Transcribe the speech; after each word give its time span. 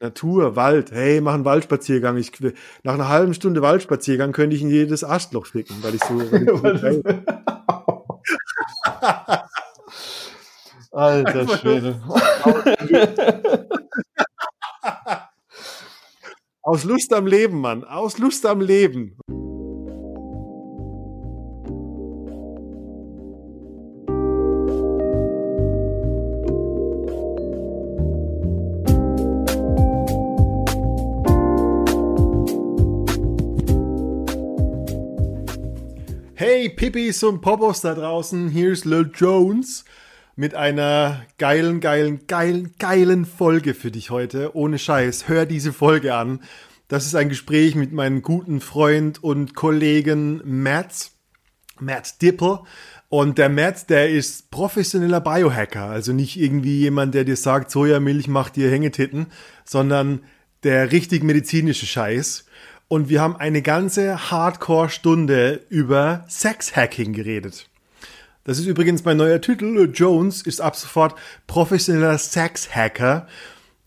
Natur, 0.00 0.56
Wald. 0.56 0.92
Hey, 0.92 1.20
mach 1.20 1.34
einen 1.34 1.44
Waldspaziergang. 1.44 2.16
Ich, 2.16 2.32
nach 2.82 2.94
einer 2.94 3.08
halben 3.08 3.34
Stunde 3.34 3.60
Waldspaziergang 3.60 4.32
könnte 4.32 4.56
ich 4.56 4.62
in 4.62 4.70
jedes 4.70 5.04
Arschloch 5.04 5.44
ficken, 5.46 5.76
weil 5.82 5.94
ich 5.94 6.02
so. 6.02 6.18
Weil 6.18 6.76
ich 6.76 6.82
so 6.82 7.02
Alter 10.96 11.58
Schwede. 11.58 12.02
Aus 16.62 16.84
Lust 16.84 17.12
am 17.12 17.26
Leben, 17.26 17.60
Mann. 17.60 17.84
Aus 17.84 18.18
Lust 18.18 18.44
am 18.46 18.60
Leben. 18.60 19.18
Pippis 36.90 37.22
und 37.22 37.40
Popos 37.40 37.82
da 37.82 37.94
draußen, 37.94 38.48
hier 38.48 38.72
ist 38.72 38.84
Lil 38.84 39.12
Jones 39.14 39.84
mit 40.34 40.56
einer 40.56 41.24
geilen, 41.38 41.78
geilen, 41.78 42.26
geilen, 42.26 42.74
geilen 42.80 43.26
Folge 43.26 43.74
für 43.74 43.92
dich 43.92 44.10
heute. 44.10 44.56
Ohne 44.56 44.76
Scheiß, 44.76 45.28
hör 45.28 45.46
diese 45.46 45.72
Folge 45.72 46.16
an. 46.16 46.40
Das 46.88 47.06
ist 47.06 47.14
ein 47.14 47.28
Gespräch 47.28 47.76
mit 47.76 47.92
meinem 47.92 48.22
guten 48.22 48.60
Freund 48.60 49.22
und 49.22 49.54
Kollegen 49.54 50.42
Matt, 50.44 51.12
Matt 51.78 52.20
Dipper. 52.22 52.64
Und 53.08 53.38
der 53.38 53.50
Matt, 53.50 53.88
der 53.88 54.10
ist 54.10 54.50
professioneller 54.50 55.20
Biohacker, 55.20 55.84
also 55.84 56.12
nicht 56.12 56.40
irgendwie 56.40 56.80
jemand, 56.80 57.14
der 57.14 57.22
dir 57.22 57.36
sagt, 57.36 57.70
Sojamilch 57.70 58.26
macht 58.26 58.56
dir 58.56 58.68
Hängetitten, 58.68 59.26
sondern 59.64 60.22
der 60.64 60.90
richtig 60.90 61.22
medizinische 61.22 61.86
Scheiß 61.86 62.46
und 62.90 63.08
wir 63.08 63.20
haben 63.20 63.36
eine 63.36 63.62
ganze 63.62 64.32
Hardcore-Stunde 64.32 65.64
über 65.68 66.24
Sex-Hacking 66.28 67.12
geredet. 67.12 67.68
Das 68.42 68.58
ist 68.58 68.66
übrigens 68.66 69.04
mein 69.04 69.16
neuer 69.16 69.40
Titel. 69.40 69.88
Jones 69.94 70.42
ist 70.42 70.60
ab 70.60 70.74
sofort 70.74 71.14
professioneller 71.46 72.18
Sex-Hacker. 72.18 73.28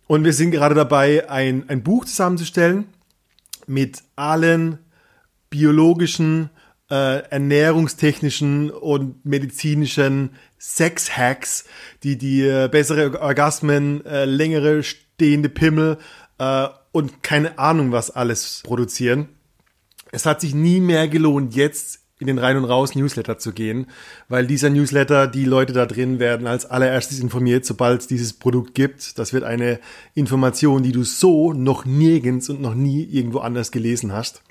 Und 0.08 0.24
wir 0.24 0.32
sind 0.32 0.52
gerade 0.52 0.74
dabei, 0.74 1.30
ein, 1.30 1.66
ein 1.68 1.84
Buch 1.84 2.06
zusammenzustellen 2.06 2.86
mit 3.68 4.04
allen 4.16 4.78
biologischen, 5.50 6.50
äh, 6.90 7.24
ernährungstechnischen 7.30 8.72
und 8.72 9.26
medizinischen 9.26 10.30
Sex-Hacks, 10.60 11.66
die 12.04 12.18
dir 12.18 12.70
bessere 12.70 13.20
Orgasmen, 13.20 14.06
äh, 14.06 14.24
längere 14.24 14.82
stehende 14.82 15.50
Pimmel 15.50 15.98
äh, 16.40 16.68
und 16.94 17.24
keine 17.24 17.60
Ahnung 17.60 17.92
was 17.92 18.10
alles 18.10 18.62
produzieren. 18.64 19.28
Es 20.14 20.26
hat 20.26 20.40
sich 20.40 20.56
nie 20.56 20.80
mehr 20.80 21.10
gelohnt, 21.10 21.56
jetzt 21.56 22.00
in 22.20 22.28
den 22.28 22.38
Rein- 22.38 22.56
und 22.56 22.64
Raus-Newsletter 22.64 23.38
zu 23.38 23.52
gehen, 23.52 23.88
weil 24.30 24.48
dieser 24.48 24.70
Newsletter, 24.70 25.28
die 25.28 25.44
Leute 25.44 25.74
da 25.74 25.86
drin 25.86 26.20
werden 26.20 26.48
als 26.48 26.66
allererstes 26.66 27.20
informiert, 27.20 27.66
sobald 27.66 28.02
es 28.02 28.08
dieses 28.08 28.32
Produkt 28.32 28.76
gibt. 28.76 29.20
Das 29.20 29.34
wird 29.34 29.44
eine 29.44 29.80
Information, 30.14 30.84
die 30.84 30.94
du 30.94 31.04
so 31.04 31.52
noch 31.52 31.84
nirgends 31.84 32.50
und 32.50 32.62
noch 32.62 32.76
nie 32.76 33.04
irgendwo 33.04 33.40
anders 33.40 33.72
gelesen 33.72 34.14
hast. 34.14 34.42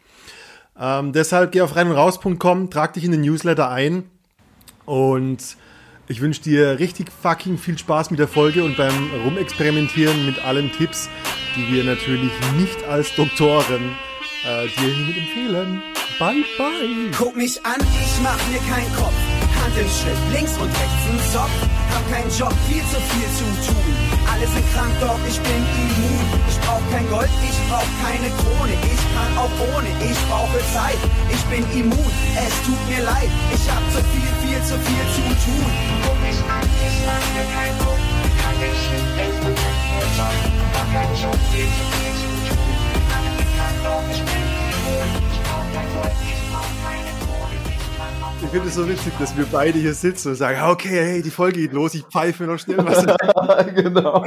Ähm, 0.78 1.12
deshalb 1.12 1.52
geh 1.52 1.62
auf 1.62 1.76
rein 1.76 1.88
und 1.88 1.94
raus.com, 1.94 2.70
trag 2.70 2.92
dich 2.92 3.04
in 3.04 3.12
den 3.12 3.22
Newsletter 3.22 3.70
ein 3.70 4.04
und 4.84 5.56
ich 6.08 6.20
wünsche 6.20 6.42
dir 6.42 6.78
richtig 6.78 7.10
fucking 7.10 7.58
viel 7.58 7.78
Spaß 7.78 8.10
mit 8.10 8.20
der 8.20 8.28
Folge 8.28 8.64
und 8.64 8.76
beim 8.76 9.10
Rumexperimentieren 9.24 10.26
mit 10.26 10.44
allen 10.44 10.70
Tipps, 10.72 11.08
die 11.56 11.72
wir 11.72 11.84
natürlich 11.84 12.32
nicht 12.56 12.84
als 12.84 13.14
Doktoren 13.14 13.96
äh, 14.44 14.66
dir 14.68 15.16
empfehlen. 15.16 15.82
Bye, 16.18 16.44
bye. 16.58 17.10
Guck 17.16 17.36
mich 17.36 17.64
an, 17.64 17.80
ich 17.80 18.22
mach 18.22 18.38
mir 18.48 18.58
keinen 18.70 18.92
Kopf. 18.94 19.31
Hand 19.72 19.80
im 19.80 19.88
Schritt, 19.88 20.20
links 20.32 20.52
und 20.60 20.68
rechts 20.68 21.04
ein 21.08 21.20
Zopf. 21.32 21.56
Hab 21.92 22.04
keinen 22.12 22.28
Job, 22.28 22.52
viel 22.68 22.84
zu 22.92 22.98
viel 23.08 23.28
zu 23.32 23.46
tun. 23.64 23.92
Alle 24.28 24.46
sind 24.46 24.64
krank, 24.74 24.92
doch 25.00 25.16
ich 25.26 25.40
bin 25.40 25.64
immun. 25.64 26.24
Ich 26.48 26.58
brauch 26.60 26.84
kein 26.92 27.08
Gold, 27.08 27.30
ich 27.40 27.56
brauch 27.68 27.88
keine 28.04 28.28
Krone. 28.36 28.76
Ich 28.84 29.02
kann 29.16 29.32
auch 29.40 29.54
ohne, 29.72 29.88
ich 30.04 30.18
brauche 30.28 30.60
Zeit. 30.76 31.00
Ich 31.32 31.42
bin 31.48 31.64
immun, 31.72 32.12
es 32.36 32.54
tut 32.68 32.82
mir 32.88 33.00
leid. 33.00 33.30
Ich 33.54 33.64
hab 33.72 33.80
zu 33.96 34.00
viel, 34.12 34.32
viel 34.44 34.60
zu 34.60 34.76
viel 34.76 35.06
zu 35.16 35.22
tun. 35.40 35.68
Guck 36.04 36.20
mich 36.20 36.40
an, 36.52 36.68
ich 36.68 36.96
mach 37.08 37.24
mir 37.32 37.46
keinen 37.56 37.78
Kopf. 37.80 38.04
Hand 38.44 38.60
im 38.60 38.76
Schritt, 38.76 39.08
links 39.16 39.40
und 39.40 39.56
rechts 39.56 39.88
ein 39.88 40.10
Zopf. 40.20 40.40
Hab 40.76 40.88
keinen 40.92 41.16
Job, 41.16 41.38
viel 41.48 41.68
zu 41.72 41.84
viel 41.96 42.12
zu 42.20 42.28
tun. 42.44 42.76
Alle 43.08 43.30
sind 43.40 43.50
krank, 43.56 43.76
doch 43.88 44.04
ich 44.12 44.20
bin 44.20 44.44
immun. 44.68 45.08
Ich 45.32 45.40
brauch 45.48 45.68
kein 45.72 45.88
Gold, 45.96 46.16
ich 46.28 46.41
Ich 48.42 48.48
finde 48.48 48.68
es 48.68 48.74
so 48.74 48.88
witzig, 48.88 49.12
dass 49.18 49.36
wir 49.36 49.46
beide 49.50 49.78
hier 49.78 49.94
sitzen 49.94 50.30
und 50.30 50.34
sagen, 50.34 50.60
okay, 50.68 50.88
hey, 50.88 51.22
die 51.22 51.30
Folge 51.30 51.60
geht 51.60 51.72
los, 51.72 51.94
ich 51.94 52.02
pfeife 52.02 52.44
noch 52.44 52.58
schnell 52.58 52.78
was. 52.78 53.06
genau. 53.74 54.24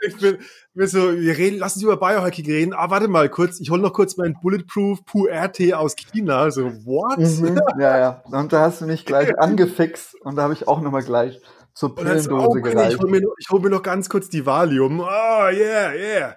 ich 0.00 0.16
bin, 0.18 0.38
bin 0.74 0.86
so, 0.86 1.18
wir 1.18 1.36
reden, 1.36 1.58
lass 1.58 1.74
uns 1.74 1.82
über 1.82 1.96
Biohacking 1.96 2.44
reden. 2.44 2.74
Ah, 2.74 2.90
warte 2.90 3.08
mal 3.08 3.28
kurz, 3.30 3.60
ich 3.60 3.70
hole 3.70 3.80
noch 3.80 3.94
kurz 3.94 4.16
meinen 4.18 4.36
Bulletproof 4.40 5.04
Puer-Tee 5.06 5.74
aus 5.74 5.96
China. 5.96 6.50
So, 6.50 6.64
what? 6.84 7.18
Mhm. 7.18 7.58
Ja, 7.80 7.98
ja. 7.98 8.22
Und 8.24 8.52
da 8.52 8.60
hast 8.60 8.82
du 8.82 8.86
mich 8.86 9.06
gleich 9.06 9.36
angefixt 9.38 10.14
und 10.20 10.36
da 10.36 10.42
habe 10.42 10.52
ich 10.52 10.68
auch 10.68 10.80
nochmal 10.80 11.02
gleich 11.02 11.40
zur 11.72 11.94
Pillendose 11.94 12.30
Mann, 12.30 12.58
ich 12.58 12.62
gereicht. 12.62 13.00
hole 13.00 13.10
mir, 13.10 13.22
hol 13.50 13.60
mir 13.60 13.70
noch 13.70 13.82
ganz 13.82 14.08
kurz 14.08 14.28
die 14.28 14.44
Valium. 14.44 15.00
Oh, 15.00 15.48
yeah, 15.50 15.92
yeah. 15.92 16.36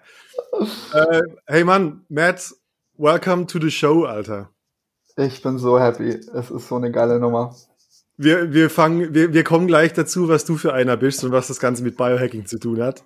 äh, 0.94 1.22
hey 1.46 1.64
Mann, 1.64 2.06
Matt, 2.10 2.54
welcome 2.96 3.46
to 3.46 3.60
the 3.60 3.70
show, 3.70 4.06
Alter. 4.06 4.50
Ich 5.18 5.42
bin 5.42 5.58
so 5.58 5.80
happy. 5.80 6.10
Es 6.34 6.52
ist 6.52 6.68
so 6.68 6.76
eine 6.76 6.92
geile 6.92 7.20
Nummer. 7.20 7.56
Wir, 8.18 8.54
wir 8.54 8.70
fangen, 8.70 9.14
wir, 9.14 9.34
wir 9.34 9.44
kommen 9.44 9.68
gleich 9.68 9.94
dazu, 9.94 10.30
was 10.30 10.46
du 10.46 10.58
für 10.58 10.74
einer 10.74 10.96
bist 10.98 11.24
und 11.24 11.32
was 11.32 11.48
das 11.48 11.60
Ganze 11.60 11.84
mit 11.84 11.98
Biohacking 11.98 12.46
zu 12.46 12.60
tun 12.60 12.82
hat. 12.82 13.04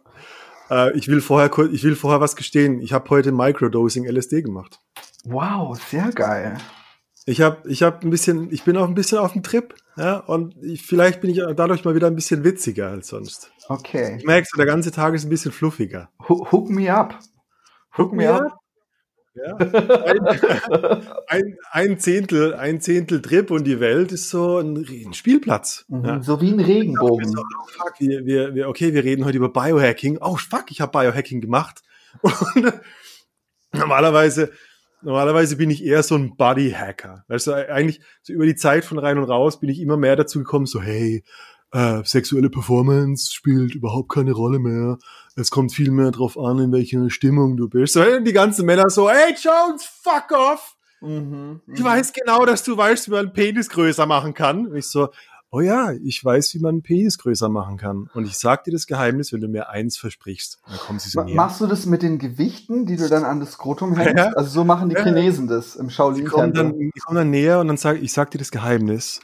Äh, 0.70 0.98
ich 0.98 1.08
will 1.08 1.22
vorher, 1.22 1.50
ich 1.72 1.84
will 1.84 1.96
vorher 1.96 2.22
was 2.22 2.36
gestehen. 2.36 2.82
Ich 2.82 2.94
habe 2.94 3.10
heute 3.10 3.32
Microdosing 3.32 4.06
LSD 4.06 4.42
gemacht. 4.42 4.80
Wow, 5.26 5.80
sehr 5.90 6.12
geil. 6.12 6.58
Ich 7.26 7.42
habe, 7.42 7.70
ich 7.70 7.84
habe 7.84 8.00
ein 8.06 8.10
bisschen, 8.10 8.52
ich 8.52 8.64
bin 8.64 8.76
auch 8.78 8.88
ein 8.88 8.96
bisschen 8.96 9.20
auf 9.20 9.34
dem 9.34 9.44
Trip, 9.44 9.76
ja, 9.96 10.18
und 10.18 10.56
ich, 10.64 10.82
vielleicht 10.82 11.22
bin 11.22 11.30
ich 11.30 11.40
dadurch 11.56 11.86
mal 11.86 11.94
wieder 11.94 12.08
ein 12.08 12.16
bisschen 12.16 12.44
witziger 12.44 12.88
als 12.90 13.10
sonst. 13.10 13.52
Okay. 13.70 14.16
Ich 14.18 14.26
merke, 14.26 14.48
so, 14.50 14.58
der 14.58 14.66
ganze 14.66 14.92
Tag 14.92 15.14
ist 15.14 15.24
ein 15.26 15.30
bisschen 15.30 15.52
fluffiger. 15.52 16.10
Ho- 16.28 16.48
Hook 16.52 16.70
me 16.70 16.92
up. 16.92 17.20
Hook 17.96 18.12
me 18.12 18.28
up. 18.34 18.58
Ja. 19.34 19.56
Ein, 19.56 20.20
ein, 21.28 21.58
ein 21.72 22.00
Zehntel, 22.00 22.54
ein 22.54 22.82
Zehntel 22.82 23.22
Trip 23.22 23.50
und 23.52 23.64
die 23.66 23.80
Welt 23.80 24.12
ist 24.12 24.30
so 24.30 24.60
ein, 24.60 24.78
ein 24.78 25.14
Spielplatz. 25.14 25.86
Mhm, 25.88 26.06
Ja. 26.06 26.22
So 26.22 26.42
wie 26.42 26.52
ein 26.52 26.60
Regenbogen. 26.60 27.30
So, 27.30 27.40
oh, 27.40 27.68
fuck, 27.68 27.94
wir, 28.00 28.26
wir, 28.26 28.56
wir, 28.56 28.68
okay, 28.70 28.94
wir 28.94 29.04
reden 29.04 29.26
heute 29.26 29.38
über 29.38 29.50
Biohacking. 29.50 30.18
Oh, 30.22 30.36
fuck, 30.36 30.66
ich 30.70 30.82
habe 30.82 30.92
Biohacking 30.92 31.40
gemacht. 31.42 31.82
Und 32.22 32.74
normalerweise, 33.72 34.52
normalerweise 35.02 35.56
bin 35.56 35.70
ich 35.70 35.84
eher 35.84 36.04
so 36.04 36.16
ein 36.16 36.36
Bodyhacker. 36.36 37.24
Weißt 37.30 37.48
du, 37.48 37.54
eigentlich 37.54 38.02
so 38.22 38.34
über 38.34 38.46
die 38.46 38.56
Zeit 38.56 38.84
von 38.84 39.00
rein 39.00 39.18
und 39.18 39.24
raus 39.24 39.62
bin 39.62 39.70
ich 39.70 39.80
immer 39.80 39.96
mehr 39.96 40.18
dazu 40.18 40.40
gekommen, 40.40 40.66
so, 40.66 40.82
hey, 40.82 41.24
äh, 41.72 42.04
sexuelle 42.04 42.50
Performance 42.50 43.34
spielt 43.34 43.76
überhaupt 43.76 44.10
keine 44.10 44.34
Rolle 44.34 44.60
mehr. 44.60 44.98
Es 45.36 45.52
kommt 45.52 45.74
viel 45.74 45.92
mehr 45.92 46.12
drauf 46.12 46.38
an, 46.38 46.60
in 46.60 46.72
welcher 46.72 47.10
Stimmung 47.10 47.56
du 47.58 47.70
bist. 47.70 47.94
So, 47.94 48.04
die 48.20 48.34
ganzen 48.34 48.66
Männer 48.66 48.90
so, 48.90 49.10
hey 49.10 49.34
Jones, 49.42 49.86
fuck 49.86 50.32
off! 50.38 50.76
Mhm, 51.02 51.62
Ich 51.74 51.84
weiß 51.84 52.14
genau, 52.14 52.46
dass 52.46 52.64
du 52.64 52.78
weißt, 52.78 53.08
wie 53.08 53.12
man 53.12 53.20
einen 53.26 53.34
Penis 53.34 53.70
größer 53.70 54.06
machen 54.06 54.34
kann. 54.34 54.68
Und 54.68 54.76
ich 54.76 54.86
so, 54.88 55.10
oh 55.50 55.60
ja, 55.60 55.94
ich 56.04 56.24
weiß, 56.24 56.54
wie 56.54 56.60
man 56.60 56.76
einen 56.76 56.82
Penis 56.84 57.18
größer 57.18 57.50
machen 57.50 57.78
kann. 57.78 58.10
Und 58.14 58.26
ich 58.26 58.38
sag 58.38 58.66
dir 58.66 58.72
das 58.72 58.86
Geheimnis, 58.86 59.34
wenn 59.34 59.42
du 59.42 59.48
mir 59.48 59.70
eins 59.70 59.98
versprichst. 59.98 60.60
Dann 60.68 60.78
kommen 60.78 61.00
sie 61.00 61.10
so 61.10 61.24
näher. 61.24 61.36
Machst 61.36 61.60
du 61.60 61.68
das 61.68 61.86
mit 61.88 62.04
den 62.04 62.20
Gewichten, 62.20 62.86
die 62.86 62.98
du 62.98 63.10
dann 63.10 63.24
an 63.24 63.40
das 63.40 63.54
Skrotum 63.54 63.96
hängst? 63.96 64.16
Ja. 64.16 64.32
Also 64.34 64.50
so 64.52 64.64
machen 64.64 64.90
die. 64.90 64.96
Chinesen 64.96 65.48
das 65.48 65.76
im 65.76 65.88
Die 65.88 65.96
kommen, 65.96 66.14
dann, 66.14 66.28
Shaolin-Tempel. 66.68 66.92
die 66.94 67.00
kommen 67.00 67.16
dann 67.18 67.30
näher 67.32 67.60
und 67.60 67.68
dann 67.70 67.78
sag 67.78 68.02
ich, 68.02 68.14
sag 68.14 68.30
dir 68.32 68.38
das 68.38 68.52
Geheimnis. 68.52 69.22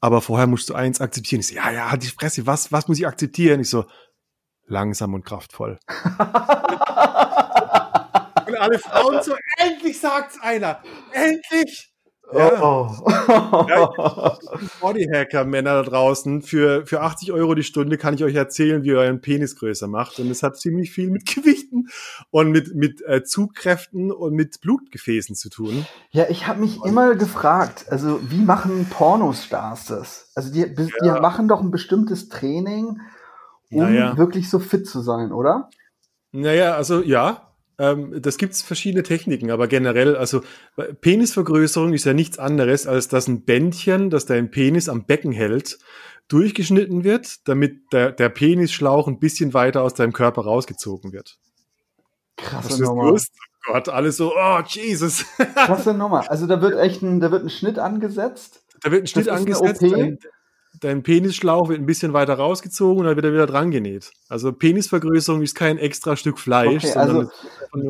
Aber 0.00 0.22
vorher 0.22 0.46
musst 0.46 0.70
du 0.70 0.74
eins 0.74 1.00
akzeptieren. 1.00 1.40
Ich 1.40 1.48
so, 1.48 1.54
ja, 1.54 1.70
ja, 1.70 1.90
halt 1.90 2.02
die 2.02 2.08
Fresse, 2.08 2.46
was, 2.46 2.72
was 2.72 2.88
muss 2.88 2.98
ich 2.98 3.06
akzeptieren? 3.06 3.60
Ich 3.60 3.68
so, 3.68 3.84
langsam 4.66 5.14
und 5.14 5.24
kraftvoll. 5.24 5.78
und 5.88 6.20
alle 8.56 8.78
Frauen 8.78 9.22
so, 9.22 9.36
endlich 9.58 10.00
sagt's 10.00 10.40
einer! 10.40 10.82
Endlich! 11.12 11.89
Ja. 12.32 12.62
Oh. 12.62 12.88
Bodyhacker-Männer 14.80 15.82
da 15.82 15.88
draußen. 15.88 16.42
Für, 16.42 16.86
für 16.86 17.00
80 17.00 17.32
Euro 17.32 17.54
die 17.54 17.62
Stunde 17.62 17.98
kann 17.98 18.14
ich 18.14 18.24
euch 18.24 18.34
erzählen, 18.34 18.82
wie 18.82 18.88
ihr 18.88 18.98
euren 18.98 19.20
Penis 19.20 19.56
größer 19.56 19.88
macht. 19.88 20.18
Und 20.18 20.30
es 20.30 20.42
hat 20.42 20.56
ziemlich 20.58 20.90
viel 20.92 21.10
mit 21.10 21.26
Gewichten 21.34 21.88
und 22.30 22.50
mit, 22.50 22.74
mit 22.74 23.02
äh, 23.06 23.22
Zugkräften 23.24 24.12
und 24.12 24.34
mit 24.34 24.60
Blutgefäßen 24.60 25.34
zu 25.36 25.50
tun. 25.50 25.86
Ja, 26.10 26.26
ich 26.28 26.46
habe 26.46 26.60
mich 26.60 26.84
immer 26.84 27.14
gefragt, 27.14 27.86
also 27.90 28.20
wie 28.30 28.42
machen 28.44 28.86
Pornostars 28.90 29.86
das? 29.86 30.30
Also 30.34 30.52
die, 30.52 30.74
die 30.74 30.90
Ja. 31.02 31.20
machen 31.20 31.48
doch 31.48 31.60
ein 31.60 31.70
bestimmtes 31.70 32.28
Training, 32.28 33.00
um 33.70 33.82
Naja. 33.82 34.16
wirklich 34.16 34.50
so 34.50 34.58
fit 34.58 34.86
zu 34.86 35.00
sein, 35.00 35.32
oder? 35.32 35.68
Naja, 36.32 36.74
also 36.76 37.02
ja, 37.02 37.49
ähm, 37.80 38.20
das 38.20 38.36
gibt's 38.36 38.60
verschiedene 38.60 39.02
Techniken, 39.02 39.50
aber 39.50 39.66
generell, 39.66 40.14
also 40.14 40.42
Penisvergrößerung 41.00 41.94
ist 41.94 42.04
ja 42.04 42.12
nichts 42.12 42.38
anderes, 42.38 42.86
als 42.86 43.08
dass 43.08 43.26
ein 43.26 43.44
Bändchen, 43.44 44.10
das 44.10 44.26
dein 44.26 44.50
Penis 44.50 44.90
am 44.90 45.06
Becken 45.06 45.32
hält, 45.32 45.78
durchgeschnitten 46.28 47.04
wird, 47.04 47.48
damit 47.48 47.92
der, 47.92 48.12
der 48.12 48.28
Penisschlauch 48.28 49.08
ein 49.08 49.18
bisschen 49.18 49.54
weiter 49.54 49.82
aus 49.82 49.94
deinem 49.94 50.12
Körper 50.12 50.42
rausgezogen 50.42 51.12
wird. 51.12 51.38
Krasse 52.36 52.82
Nummer. 52.82 53.14
Oh 53.14 53.18
Gott, 53.72 53.88
alles 53.88 54.18
so, 54.18 54.32
oh 54.36 54.60
Jesus. 54.66 55.24
Krasse 55.36 55.94
Nummer. 55.94 56.30
Also 56.30 56.46
da 56.46 56.60
wird 56.60 56.78
echt 56.78 57.02
ein, 57.02 57.20
da 57.20 57.30
wird 57.30 57.44
ein 57.44 57.50
Schnitt 57.50 57.78
angesetzt. 57.78 58.62
Da 58.82 58.90
wird 58.90 59.04
ein 59.04 59.06
Schnitt 59.06 59.28
angesetzt. 59.28 59.82
Dein, 59.82 60.18
dein, 60.80 61.02
Penisschlauch 61.02 61.68
wird 61.68 61.80
ein 61.80 61.86
bisschen 61.86 62.12
weiter 62.12 62.34
rausgezogen 62.34 63.00
und 63.00 63.06
dann 63.06 63.16
wird 63.16 63.26
er 63.26 63.32
wieder 63.32 63.46
dran 63.46 63.70
genäht. 63.70 64.12
Also 64.28 64.52
Penisvergrößerung 64.52 65.42
ist 65.42 65.54
kein 65.54 65.78
extra 65.78 66.16
Stück 66.16 66.38
Fleisch. 66.38 66.84
Okay, 66.84 66.98
also, 66.98 67.30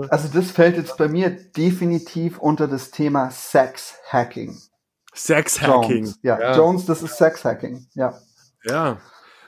also 0.09 0.29
das 0.33 0.51
fällt 0.51 0.77
jetzt 0.77 0.97
bei 0.97 1.09
mir 1.09 1.31
definitiv 1.31 2.39
unter 2.39 2.69
das 2.69 2.91
Thema 2.91 3.31
Sex 3.31 3.95
Hacking. 4.09 4.57
Sex 5.13 5.61
Hacking. 5.61 6.15
Ja, 6.23 6.41
ja, 6.41 6.57
Jones, 6.57 6.87
das 6.87 7.03
ist 7.03 7.17
Sex 7.17 7.45
Hacking. 7.45 7.87
Ja. 7.95 8.19
Ja. 8.65 8.99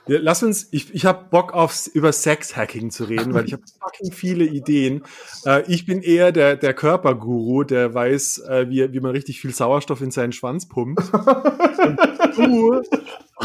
Lass 0.05 0.43
uns, 0.43 0.67
ich, 0.71 0.93
ich 0.93 1.05
habe 1.05 1.29
Bock 1.29 1.53
auf 1.53 1.87
über 1.93 2.11
Sex-Hacking 2.11 2.91
zu 2.91 3.05
reden, 3.05 3.33
weil 3.33 3.45
ich 3.45 3.53
habe 3.53 3.63
fucking 3.79 4.11
viele 4.11 4.43
Ideen. 4.43 5.03
Äh, 5.45 5.63
ich 5.71 5.85
bin 5.85 6.01
eher 6.01 6.31
der, 6.31 6.57
der 6.57 6.73
Körperguru, 6.73 7.63
der 7.63 7.93
weiß, 7.93 8.39
äh, 8.39 8.69
wie, 8.69 8.91
wie 8.91 8.99
man 8.99 9.11
richtig 9.11 9.39
viel 9.39 9.53
Sauerstoff 9.53 10.01
in 10.01 10.11
seinen 10.11 10.33
Schwanz 10.33 10.67
pumpt. 10.67 11.01
und, 11.13 12.37
du, 12.37 12.81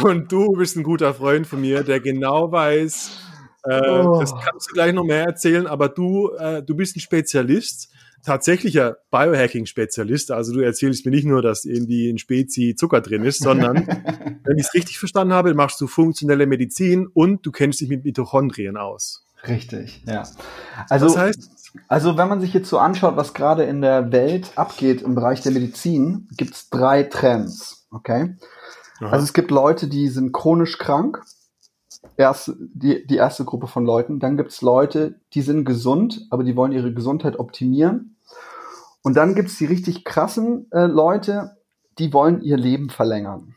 und 0.02 0.32
du 0.32 0.52
bist 0.52 0.76
ein 0.76 0.82
guter 0.82 1.14
Freund 1.14 1.46
von 1.46 1.60
mir, 1.60 1.84
der 1.84 2.00
genau 2.00 2.50
weiß, 2.50 3.27
äh, 3.68 3.90
oh. 3.90 4.20
das 4.20 4.34
kannst 4.34 4.70
du 4.70 4.74
gleich 4.74 4.92
noch 4.92 5.04
mehr 5.04 5.24
erzählen, 5.24 5.66
aber 5.66 5.88
du, 5.88 6.30
äh, 6.38 6.62
du 6.62 6.74
bist 6.74 6.96
ein 6.96 7.00
Spezialist 7.00 7.90
tatsächlicher 8.24 8.98
Biohacking-Spezialist. 9.10 10.32
Also 10.32 10.52
du 10.52 10.60
erzählst 10.60 11.04
mir 11.06 11.12
nicht 11.12 11.24
nur, 11.24 11.40
dass 11.40 11.64
irgendwie 11.64 12.10
in 12.10 12.18
Spezi 12.18 12.74
Zucker 12.76 13.00
drin 13.00 13.24
ist, 13.24 13.42
sondern 13.42 13.86
wenn 14.44 14.58
ich 14.58 14.66
es 14.66 14.74
richtig 14.74 14.98
verstanden 14.98 15.32
habe, 15.32 15.54
machst 15.54 15.80
du 15.80 15.86
funktionelle 15.86 16.46
Medizin 16.46 17.06
und 17.06 17.46
du 17.46 17.52
kennst 17.52 17.80
dich 17.80 17.88
mit 17.88 18.04
Mitochondrien 18.04 18.76
aus. 18.76 19.24
Richtig, 19.46 20.02
ja. 20.04 20.24
Also, 20.88 21.06
was 21.06 21.16
heißt 21.16 21.50
also 21.86 22.16
wenn 22.16 22.28
man 22.28 22.40
sich 22.40 22.54
jetzt 22.54 22.68
so 22.68 22.78
anschaut, 22.78 23.16
was 23.16 23.34
gerade 23.34 23.64
in 23.64 23.80
der 23.80 24.10
Welt 24.10 24.52
abgeht 24.56 25.02
im 25.02 25.14
Bereich 25.14 25.42
der 25.42 25.52
Medizin, 25.52 26.28
gibt 26.36 26.54
es 26.54 26.70
drei 26.70 27.04
Trends. 27.04 27.86
Okay. 27.90 28.36
Aha. 29.00 29.10
Also 29.10 29.24
es 29.24 29.32
gibt 29.32 29.50
Leute, 29.50 29.88
die 29.88 30.08
sind 30.08 30.32
chronisch 30.32 30.78
krank. 30.78 31.22
Erste, 32.16 32.56
die, 32.58 33.06
die 33.06 33.16
erste 33.16 33.44
Gruppe 33.44 33.66
von 33.66 33.84
Leuten. 33.84 34.18
Dann 34.20 34.36
gibt 34.36 34.50
es 34.50 34.62
Leute, 34.62 35.20
die 35.34 35.42
sind 35.42 35.64
gesund, 35.64 36.26
aber 36.30 36.44
die 36.44 36.56
wollen 36.56 36.72
ihre 36.72 36.92
Gesundheit 36.92 37.38
optimieren. 37.38 38.16
Und 39.02 39.16
dann 39.16 39.34
gibt 39.34 39.48
es 39.48 39.58
die 39.58 39.66
richtig 39.66 40.04
krassen 40.04 40.70
äh, 40.72 40.86
Leute, 40.86 41.56
die 41.98 42.12
wollen 42.12 42.42
ihr 42.42 42.56
Leben 42.56 42.90
verlängern. 42.90 43.54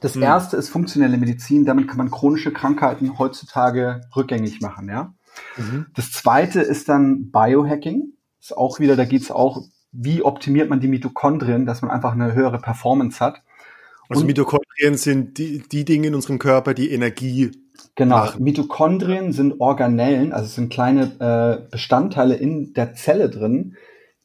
Das 0.00 0.14
hm. 0.14 0.22
erste 0.22 0.56
ist 0.56 0.68
funktionelle 0.68 1.16
Medizin, 1.16 1.64
damit 1.64 1.88
kann 1.88 1.98
man 1.98 2.10
chronische 2.10 2.52
Krankheiten 2.52 3.18
heutzutage 3.18 4.02
rückgängig 4.14 4.60
machen, 4.60 4.88
ja. 4.88 5.14
Mhm. 5.56 5.86
Das 5.94 6.12
zweite 6.12 6.60
ist 6.60 6.88
dann 6.88 7.30
Biohacking. 7.30 8.12
Ist 8.40 8.56
auch 8.56 8.78
wieder, 8.78 8.96
da 8.96 9.04
geht 9.04 9.22
es 9.22 9.30
auch, 9.30 9.62
wie 9.92 10.22
optimiert 10.22 10.70
man 10.70 10.80
die 10.80 10.88
Mitochondrien, 10.88 11.66
dass 11.66 11.82
man 11.82 11.90
einfach 11.90 12.12
eine 12.12 12.34
höhere 12.34 12.58
Performance 12.58 13.22
hat. 13.24 13.42
Also 14.10 14.22
Und 14.22 14.26
Mitochondrien 14.26 14.96
sind 14.96 15.38
die, 15.38 15.62
die 15.66 15.84
Dinge 15.84 16.08
in 16.08 16.14
unserem 16.14 16.38
Körper, 16.38 16.74
die 16.74 16.90
Energie 16.90 17.52
Genau, 17.94 18.16
machen. 18.16 18.42
Mitochondrien 18.42 19.32
sind 19.32 19.60
Organellen, 19.60 20.32
also 20.32 20.48
sind 20.48 20.72
kleine 20.72 21.20
äh, 21.20 21.70
Bestandteile 21.70 22.34
in 22.34 22.72
der 22.74 22.94
Zelle 22.94 23.30
drin, 23.30 23.76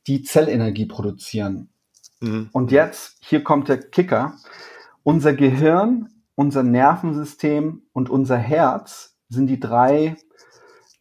die 0.08 0.24
Zellenergie 0.24 0.86
produzieren. 0.86 1.70
Mhm. 2.20 2.50
Und 2.52 2.72
jetzt, 2.72 3.18
hier 3.22 3.44
kommt 3.44 3.68
der 3.68 3.80
Kicker, 3.80 4.36
unser 5.04 5.34
Gehirn, 5.34 6.10
unser 6.36 6.64
Nervensystem 6.64 7.84
und 7.94 8.10
unser 8.10 8.38
Herz 8.38 9.16
sind 9.30 9.48
die 9.48 9.60
drei, 9.60 10.16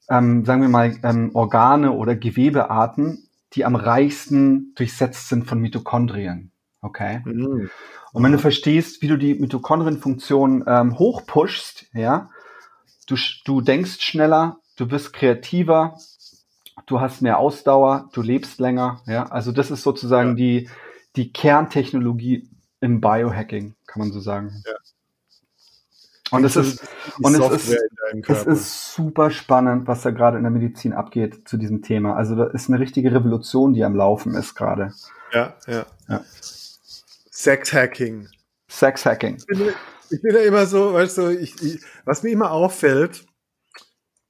ähm, 0.08 0.44
sagen 0.44 0.62
wir 0.62 0.68
mal, 0.68 0.96
ähm, 1.02 1.30
Organe 1.34 1.92
oder 1.92 2.16
Gewebearten, 2.16 3.28
die 3.52 3.64
am 3.64 3.76
reichsten 3.76 4.74
durchsetzt 4.74 5.28
sind 5.28 5.46
von 5.46 5.60
Mitochondrien. 5.60 6.50
Okay? 6.80 7.22
Mhm. 7.24 7.70
Und 8.14 8.22
wenn 8.22 8.30
du 8.30 8.38
verstehst, 8.38 9.02
wie 9.02 9.08
du 9.08 9.18
die 9.18 9.34
Mitochondrienfunktion 9.34 10.64
ähm, 10.68 10.96
hochpushst, 11.00 11.86
ja, 11.94 12.30
du, 13.08 13.16
du 13.44 13.60
denkst 13.60 14.00
schneller, 14.00 14.58
du 14.76 14.88
wirst 14.92 15.12
kreativer, 15.12 15.98
du 16.86 17.00
hast 17.00 17.22
mehr 17.22 17.38
Ausdauer, 17.38 18.08
du 18.12 18.22
lebst 18.22 18.60
länger. 18.60 19.02
Ja, 19.06 19.24
also 19.24 19.50
das 19.50 19.72
ist 19.72 19.82
sozusagen 19.82 20.30
ja. 20.30 20.34
die, 20.36 20.70
die 21.16 21.32
Kerntechnologie 21.32 22.48
im 22.80 23.00
Biohacking, 23.00 23.74
kann 23.88 24.00
man 24.00 24.12
so 24.12 24.20
sagen. 24.20 24.62
Ja. 24.64 24.74
Und 26.30 26.44
es 26.44 26.54
ist, 26.54 26.86
und 27.20 27.34
es 27.34 27.68
ist, 27.68 27.78
es 28.28 28.46
ist 28.46 28.94
super 28.94 29.32
spannend, 29.32 29.88
was 29.88 30.02
da 30.02 30.12
gerade 30.12 30.36
in 30.36 30.44
der 30.44 30.52
Medizin 30.52 30.92
abgeht 30.92 31.48
zu 31.48 31.56
diesem 31.56 31.82
Thema. 31.82 32.14
Also 32.14 32.36
da 32.36 32.44
ist 32.44 32.68
eine 32.68 32.78
richtige 32.78 33.12
Revolution, 33.12 33.74
die 33.74 33.82
am 33.82 33.96
Laufen 33.96 34.34
ist 34.34 34.54
gerade. 34.54 34.92
Ja, 35.32 35.54
ja. 35.66 35.84
ja. 36.08 36.20
Sex-Hacking. 37.44 38.28
Sex-Hacking. 38.68 39.36
Ich, 39.36 39.60
ich 40.10 40.22
bin 40.22 40.34
ja 40.34 40.40
immer 40.42 40.64
so, 40.64 40.94
weißt 40.94 41.18
du, 41.18 41.28
ich, 41.28 41.62
ich, 41.62 41.80
was 42.06 42.22
mir 42.22 42.30
immer 42.30 42.50
auffällt, 42.50 43.26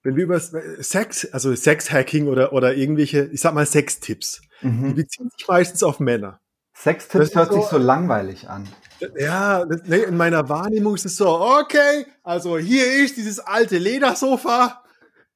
wenn 0.02 0.16
wir 0.16 0.24
über 0.24 0.40
Sex, 0.40 1.24
also 1.32 1.54
Sex-Hacking 1.54 2.26
oder, 2.26 2.52
oder 2.52 2.74
irgendwelche, 2.74 3.26
ich 3.26 3.40
sag 3.40 3.54
mal 3.54 3.66
Sextipps, 3.66 4.42
mhm. 4.62 4.88
die 4.88 4.94
beziehen 4.94 5.30
sich 5.30 5.46
meistens 5.46 5.84
auf 5.84 6.00
Männer. 6.00 6.40
Sextipps 6.76 7.36
hört 7.36 7.52
so, 7.52 7.60
sich 7.60 7.70
so 7.70 7.78
langweilig 7.78 8.48
an. 8.48 8.68
Ja, 9.16 9.64
nee, 9.84 10.02
in 10.02 10.16
meiner 10.16 10.48
Wahrnehmung 10.48 10.96
ist 10.96 11.06
es 11.06 11.16
so, 11.16 11.28
okay, 11.40 12.06
also 12.24 12.58
hier 12.58 13.04
ist 13.04 13.16
dieses 13.16 13.38
alte 13.38 13.78
Ledersofa, 13.78 14.82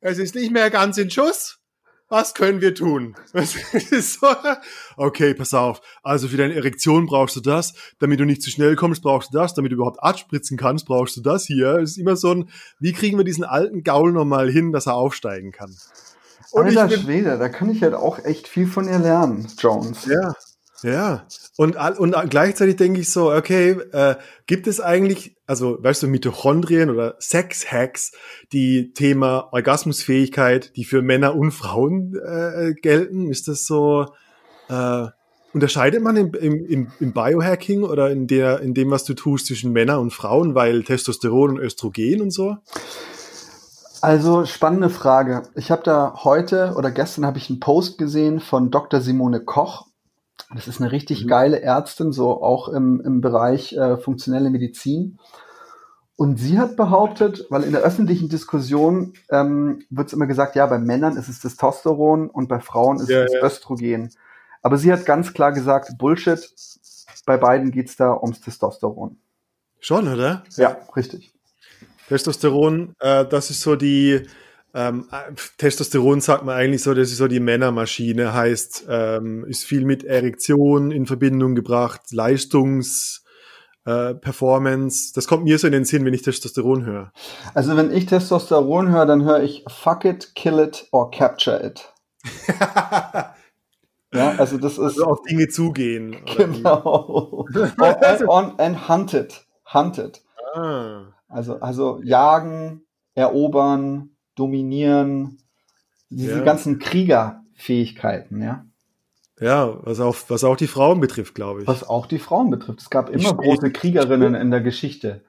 es 0.01 0.19
ist 0.19 0.35
nicht 0.35 0.51
mehr 0.51 0.71
ganz 0.71 0.99
in 0.99 1.11
Schuss 1.11 1.58
was 2.09 2.35
können 2.35 2.61
wir 2.61 2.75
tun? 2.75 3.15
okay, 4.97 5.35
pass 5.35 5.55
auf. 5.55 5.81
Also 6.03 6.29
für 6.29 6.37
deine 6.37 6.55
Erektion 6.55 7.07
brauchst 7.07 7.37
du 7.37 7.41
das. 7.41 7.75
Damit 7.99 8.21
du 8.21 8.25
nicht 8.25 8.43
zu 8.43 8.51
schnell 8.51 8.77
kommst, 8.77 9.03
brauchst 9.03 9.33
du 9.33 9.39
das. 9.39 9.55
Damit 9.55 9.73
du 9.73 9.77
überhaupt 9.77 10.03
abspritzen 10.03 10.57
kannst, 10.57 10.87
brauchst 10.87 11.17
du 11.17 11.21
das 11.21 11.45
hier. 11.45 11.77
Es 11.77 11.93
ist 11.93 11.99
immer 11.99 12.17
so 12.17 12.33
ein, 12.33 12.51
wie 12.79 12.93
kriegen 12.93 13.19
wir 13.19 13.25
diesen 13.25 13.45
alten 13.45 13.83
Gaul 13.83 14.13
nochmal 14.13 14.51
hin, 14.51 14.73
dass 14.73 14.87
er 14.87 14.95
aufsteigen 14.95 15.53
kann? 15.53 15.75
Und 16.51 16.67
Alter 16.67 16.89
Schwede, 16.97 17.37
da 17.39 17.49
kann 17.51 17.69
ich 17.69 17.83
halt 17.83 17.95
auch 17.95 18.25
echt 18.25 18.49
viel 18.49 18.67
von 18.67 18.89
ihr 18.89 18.99
lernen, 18.99 19.47
Jones. 19.59 20.07
Ja, 20.07 20.33
ja, 20.83 21.27
und, 21.57 21.77
und 21.77 22.15
gleichzeitig 22.31 22.77
denke 22.77 23.01
ich 23.01 23.11
so, 23.11 23.33
okay, 23.33 23.73
äh, 23.93 24.15
gibt 24.47 24.69
es 24.69 24.81
eigentlich, 24.81 25.37
also 25.47 25.83
weißt 25.83 26.05
du, 26.05 26.07
Mitochondrien 26.07 26.89
oder 26.89 27.17
Sex-Hacks, 27.19 28.13
die 28.53 28.93
Thema 28.93 29.49
Orgasmusfähigkeit, 29.53 30.77
die 30.77 30.85
für 30.85 31.03
Männer 31.03 31.35
und 31.35 31.51
Frauen 31.51 32.15
äh, 32.15 32.75
gelten? 32.75 33.29
Ist 33.29 33.49
das 33.49 33.67
so, 33.67 34.07
äh, 34.69 35.07
unterscheidet 35.53 36.01
man 36.01 36.17
im, 36.17 36.33
im, 36.35 36.93
im 37.01 37.13
Biohacking 37.13 37.83
oder 37.83 38.11
in, 38.13 38.29
der, 38.29 38.61
in 38.61 38.73
dem, 38.73 38.93
was 38.93 39.03
du 39.03 39.15
tust, 39.15 39.47
zwischen 39.47 39.73
Männern 39.73 39.99
und 39.99 40.13
Frauen, 40.13 40.55
weil 40.55 40.85
Testosteron 40.85 41.51
und 41.51 41.59
Östrogen 41.59 42.21
und 42.21 42.31
so? 42.31 42.57
Also 44.01 44.45
spannende 44.45 44.91
Frage. 44.91 45.43
Ich 45.57 45.73
habe 45.73 45.83
da 45.83 46.21
heute 46.23 46.75
oder 46.77 46.93
gestern 46.93 47.27
habe 47.27 47.39
ich 47.39 47.51
einen 47.51 47.59
Post 47.59 47.99
gesehen 47.99 48.39
von 48.39 48.71
Dr. 48.71 49.01
Simone 49.01 49.41
Koch 49.41 49.88
das 50.55 50.69
ist 50.69 50.81
eine 50.81 50.93
richtig 50.93 51.25
mhm. 51.25 51.29
geile 51.29 51.63
Ärztin, 51.63 52.13
so 52.13 52.43
auch 52.43 52.69
im, 52.69 53.01
im 53.01 53.21
Bereich 53.21 53.73
äh, 53.75 53.97
funktionelle 53.97 54.51
Medizin. 54.51 55.19
Und 56.17 56.37
sie 56.39 56.59
hat 56.59 56.77
behauptet, 56.77 57.47
weil 57.49 57.63
in 57.63 57.71
der 57.71 57.83
öffentlichen 57.83 58.29
Diskussion 58.29 59.13
ähm, 59.31 59.85
wird 59.89 60.09
es 60.09 60.13
immer 60.13 60.27
gesagt, 60.27 60.57
ja, 60.57 60.67
bei 60.67 60.79
Männern 60.79 61.17
ist 61.17 61.29
es 61.29 61.41
Testosteron 61.41 62.29
und 62.29 62.49
bei 62.49 62.59
Frauen 62.59 62.99
ist 62.99 63.09
ja, 63.09 63.23
es 63.23 63.33
ja. 63.33 63.41
Östrogen. 63.41 64.11
Aber 64.63 64.79
sie 64.79 64.93
hat 64.93 65.07
ganz 65.07 65.33
klar 65.33 65.53
gesagt, 65.53 65.97
Bullshit, 65.97 66.41
bei 67.25 67.37
beiden 67.37 67.71
geht 67.71 67.89
es 67.89 67.97
da 67.97 68.17
ums 68.17 68.41
Testosteron. 68.41 69.17
Schon, 69.79 70.09
oder? 70.09 70.43
Ja, 70.57 70.79
richtig. 70.97 71.33
Testosteron, 72.09 72.97
äh, 72.99 73.25
das 73.27 73.51
ist 73.51 73.61
so 73.61 73.77
die, 73.77 74.27
ähm, 74.75 75.09
Testosteron 75.57 76.21
sagt 76.21 76.45
man 76.45 76.57
eigentlich 76.57 76.83
so, 76.83 76.93
das 76.95 77.11
ist 77.11 77.17
so 77.17 77.27
die 77.27 77.41
Männermaschine, 77.41 78.35
heißt, 78.35 78.87
ähm, 78.89 79.45
ist 79.45 79.65
viel 79.65 79.85
mit 79.85 80.05
Erektion 80.05 80.91
in 80.91 81.07
Verbindung 81.07 81.55
gebracht, 81.55 82.01
Leistungs, 82.13 83.25
äh, 83.87 84.15
Performance. 84.15 85.13
Das 85.15 85.27
kommt 85.27 85.45
mir 85.45 85.59
so 85.59 85.67
in 85.67 85.73
den 85.73 85.85
Sinn, 85.87 86.05
wenn 86.05 86.13
ich 86.13 86.23
Testosteron 86.23 86.85
höre. 86.85 87.13
Also 87.55 87.77
wenn 87.77 87.91
ich 87.91 88.07
Testosteron 88.07 88.91
höre, 88.91 89.07
dann 89.07 89.25
höre 89.25 89.43
ich 89.43 89.65
fuck 89.69 90.05
it, 90.05 90.35
kill 90.35 90.59
it 90.59 90.87
or 90.93 91.11
capture 91.11 91.65
it. 91.65 91.91
ja, 94.13 94.35
also 94.37 94.59
das 94.59 94.73
ist 94.73 94.81
also 94.81 95.05
auf 95.07 95.23
Dinge 95.23 95.49
zugehen. 95.49 96.17
Genau. 96.37 97.47
and, 97.79 98.29
on, 98.29 98.59
and 98.59 98.89
hunt 98.89 99.15
it, 99.15 99.47
hunt 99.73 99.97
it. 99.97 100.23
Ah. 100.55 101.05
Also 101.29 101.59
also 101.61 102.01
jagen, 102.03 102.83
erobern, 103.15 104.11
dominieren, 104.39 105.39
Diese 106.11 106.39
ja. 106.39 106.45
ganzen 106.45 106.79
Kriegerfähigkeiten, 106.79 108.43
ja. 108.43 108.65
Ja, 109.41 109.79
was 109.83 110.01
auch, 110.01 110.17
was 110.29 110.43
auch 110.43 110.57
die 110.57 110.67
Frauen 110.67 111.01
betrifft, 111.01 111.35
glaube 111.35 111.63
ich. 111.63 111.67
Was 111.69 111.89
auch 111.89 112.07
die 112.07 112.19
Frauen 112.19 112.51
betrifft. 112.51 112.81
Es 112.81 112.91
gab 112.91 113.11
immer 113.11 113.35
große 113.35 113.71
Kriegerinnen 113.71 114.35
in 114.35 114.51
der 114.51 114.61
Geschichte. 114.61 115.23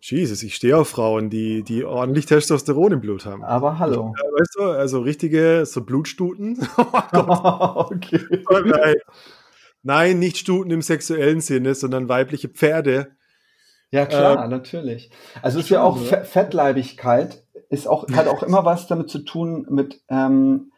Jesus, 0.00 0.42
ich 0.42 0.56
stehe 0.56 0.76
auf 0.76 0.88
Frauen, 0.88 1.30
die, 1.30 1.62
die 1.62 1.84
ordentlich 1.84 2.26
Testosteron 2.26 2.92
im 2.92 3.00
Blut 3.00 3.24
haben. 3.24 3.44
Aber 3.44 3.78
hallo. 3.78 4.12
Ja, 4.16 4.24
weißt 4.24 4.54
du, 4.56 4.62
also 4.64 5.00
richtige, 5.00 5.64
so 5.64 5.82
Blutstuten. 5.84 6.58
Oh 7.14 7.86
okay. 7.92 8.20
Oh 8.48 8.58
nein. 8.64 8.94
nein, 9.82 10.18
nicht 10.18 10.38
Stuten 10.38 10.70
im 10.70 10.82
sexuellen 10.82 11.40
Sinne, 11.40 11.74
sondern 11.74 12.08
weibliche 12.08 12.48
Pferde. 12.48 13.16
Ja, 13.90 14.06
klar, 14.06 14.44
ähm, 14.44 14.50
natürlich. 14.50 15.10
Also 15.42 15.60
ist 15.60 15.68
ja 15.68 15.82
auch? 15.82 15.98
Fettleibigkeit, 15.98 17.41
ist 17.72 17.88
auch, 17.88 18.06
hat 18.12 18.28
auch 18.28 18.42
immer 18.42 18.64
was 18.66 18.86
damit 18.86 19.08
zu 19.08 19.20
tun 19.20 19.66
mit 19.70 20.02
ähm, 20.08 20.72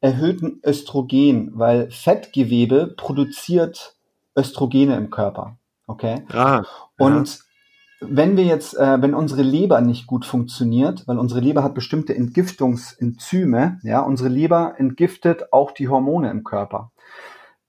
erhöhten 0.00 0.60
Östrogen, 0.62 1.52
weil 1.54 1.90
Fettgewebe 1.90 2.94
produziert 2.96 3.96
Östrogene 4.36 4.94
im 4.96 5.08
Körper. 5.08 5.56
Okay? 5.86 6.26
Ah, 6.30 6.62
Und 6.98 7.40
wenn 8.00 8.36
wir 8.36 8.44
jetzt, 8.44 8.76
äh, 8.76 9.00
wenn 9.00 9.14
unsere 9.14 9.40
Leber 9.40 9.80
nicht 9.80 10.06
gut 10.06 10.26
funktioniert, 10.26 11.08
weil 11.08 11.18
unsere 11.18 11.40
Leber 11.40 11.62
hat 11.62 11.74
bestimmte 11.74 12.14
Entgiftungsenzyme, 12.14 13.80
ja, 13.82 14.00
unsere 14.00 14.28
Leber 14.28 14.74
entgiftet 14.76 15.50
auch 15.50 15.70
die 15.70 15.88
Hormone 15.88 16.30
im 16.30 16.44
Körper. 16.44 16.92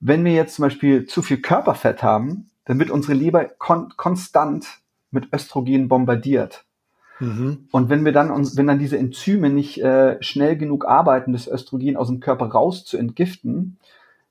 Wenn 0.00 0.22
wir 0.26 0.32
jetzt 0.32 0.56
zum 0.56 0.64
Beispiel 0.64 1.06
zu 1.06 1.22
viel 1.22 1.40
Körperfett 1.40 2.02
haben, 2.02 2.50
dann 2.66 2.78
wird 2.78 2.90
unsere 2.90 3.14
Leber 3.14 3.46
kon 3.46 3.94
konstant 3.96 4.66
mit 5.10 5.32
Östrogen 5.32 5.88
bombardiert. 5.88 6.65
Mhm. 7.18 7.68
Und 7.70 7.88
wenn 7.88 8.04
wir 8.04 8.12
dann 8.12 8.30
uns, 8.30 8.56
wenn 8.56 8.66
dann 8.66 8.78
diese 8.78 8.98
Enzyme 8.98 9.50
nicht 9.50 9.82
äh, 9.82 10.22
schnell 10.22 10.56
genug 10.56 10.86
arbeiten, 10.86 11.32
das 11.32 11.48
Östrogen 11.48 11.96
aus 11.96 12.08
dem 12.08 12.20
Körper 12.20 12.46
raus 12.46 12.84
zu 12.84 12.96
entgiften, 12.96 13.78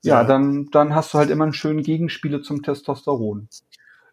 ja, 0.02 0.22
ja 0.22 0.24
dann, 0.24 0.68
dann 0.70 0.94
hast 0.94 1.12
du 1.12 1.18
halt 1.18 1.30
immer 1.30 1.44
einen 1.44 1.52
schönen 1.52 1.82
Gegenspieler 1.82 2.42
zum 2.42 2.62
Testosteron. 2.62 3.48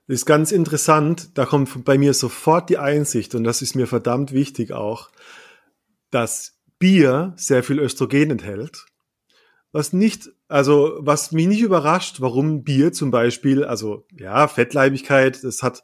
Das 0.07 0.15
ist 0.15 0.25
ganz 0.25 0.51
interessant, 0.51 1.37
da 1.37 1.45
kommt 1.45 1.85
bei 1.85 1.97
mir 1.97 2.13
sofort 2.13 2.69
die 2.69 2.77
Einsicht, 2.77 3.35
und 3.35 3.43
das 3.43 3.61
ist 3.61 3.75
mir 3.75 3.87
verdammt 3.87 4.33
wichtig 4.33 4.73
auch, 4.73 5.09
dass 6.11 6.57
Bier 6.77 7.33
sehr 7.37 7.63
viel 7.63 7.79
Östrogen 7.79 8.31
enthält. 8.31 8.85
Was 9.71 9.93
nicht, 9.93 10.29
also 10.49 10.97
was 10.99 11.31
mich 11.31 11.47
nicht 11.47 11.61
überrascht, 11.61 12.21
warum 12.21 12.63
Bier 12.63 12.91
zum 12.91 13.11
Beispiel, 13.11 13.63
also 13.63 14.05
ja, 14.15 14.47
Fettleibigkeit, 14.47 15.43
das 15.43 15.63
hat 15.63 15.83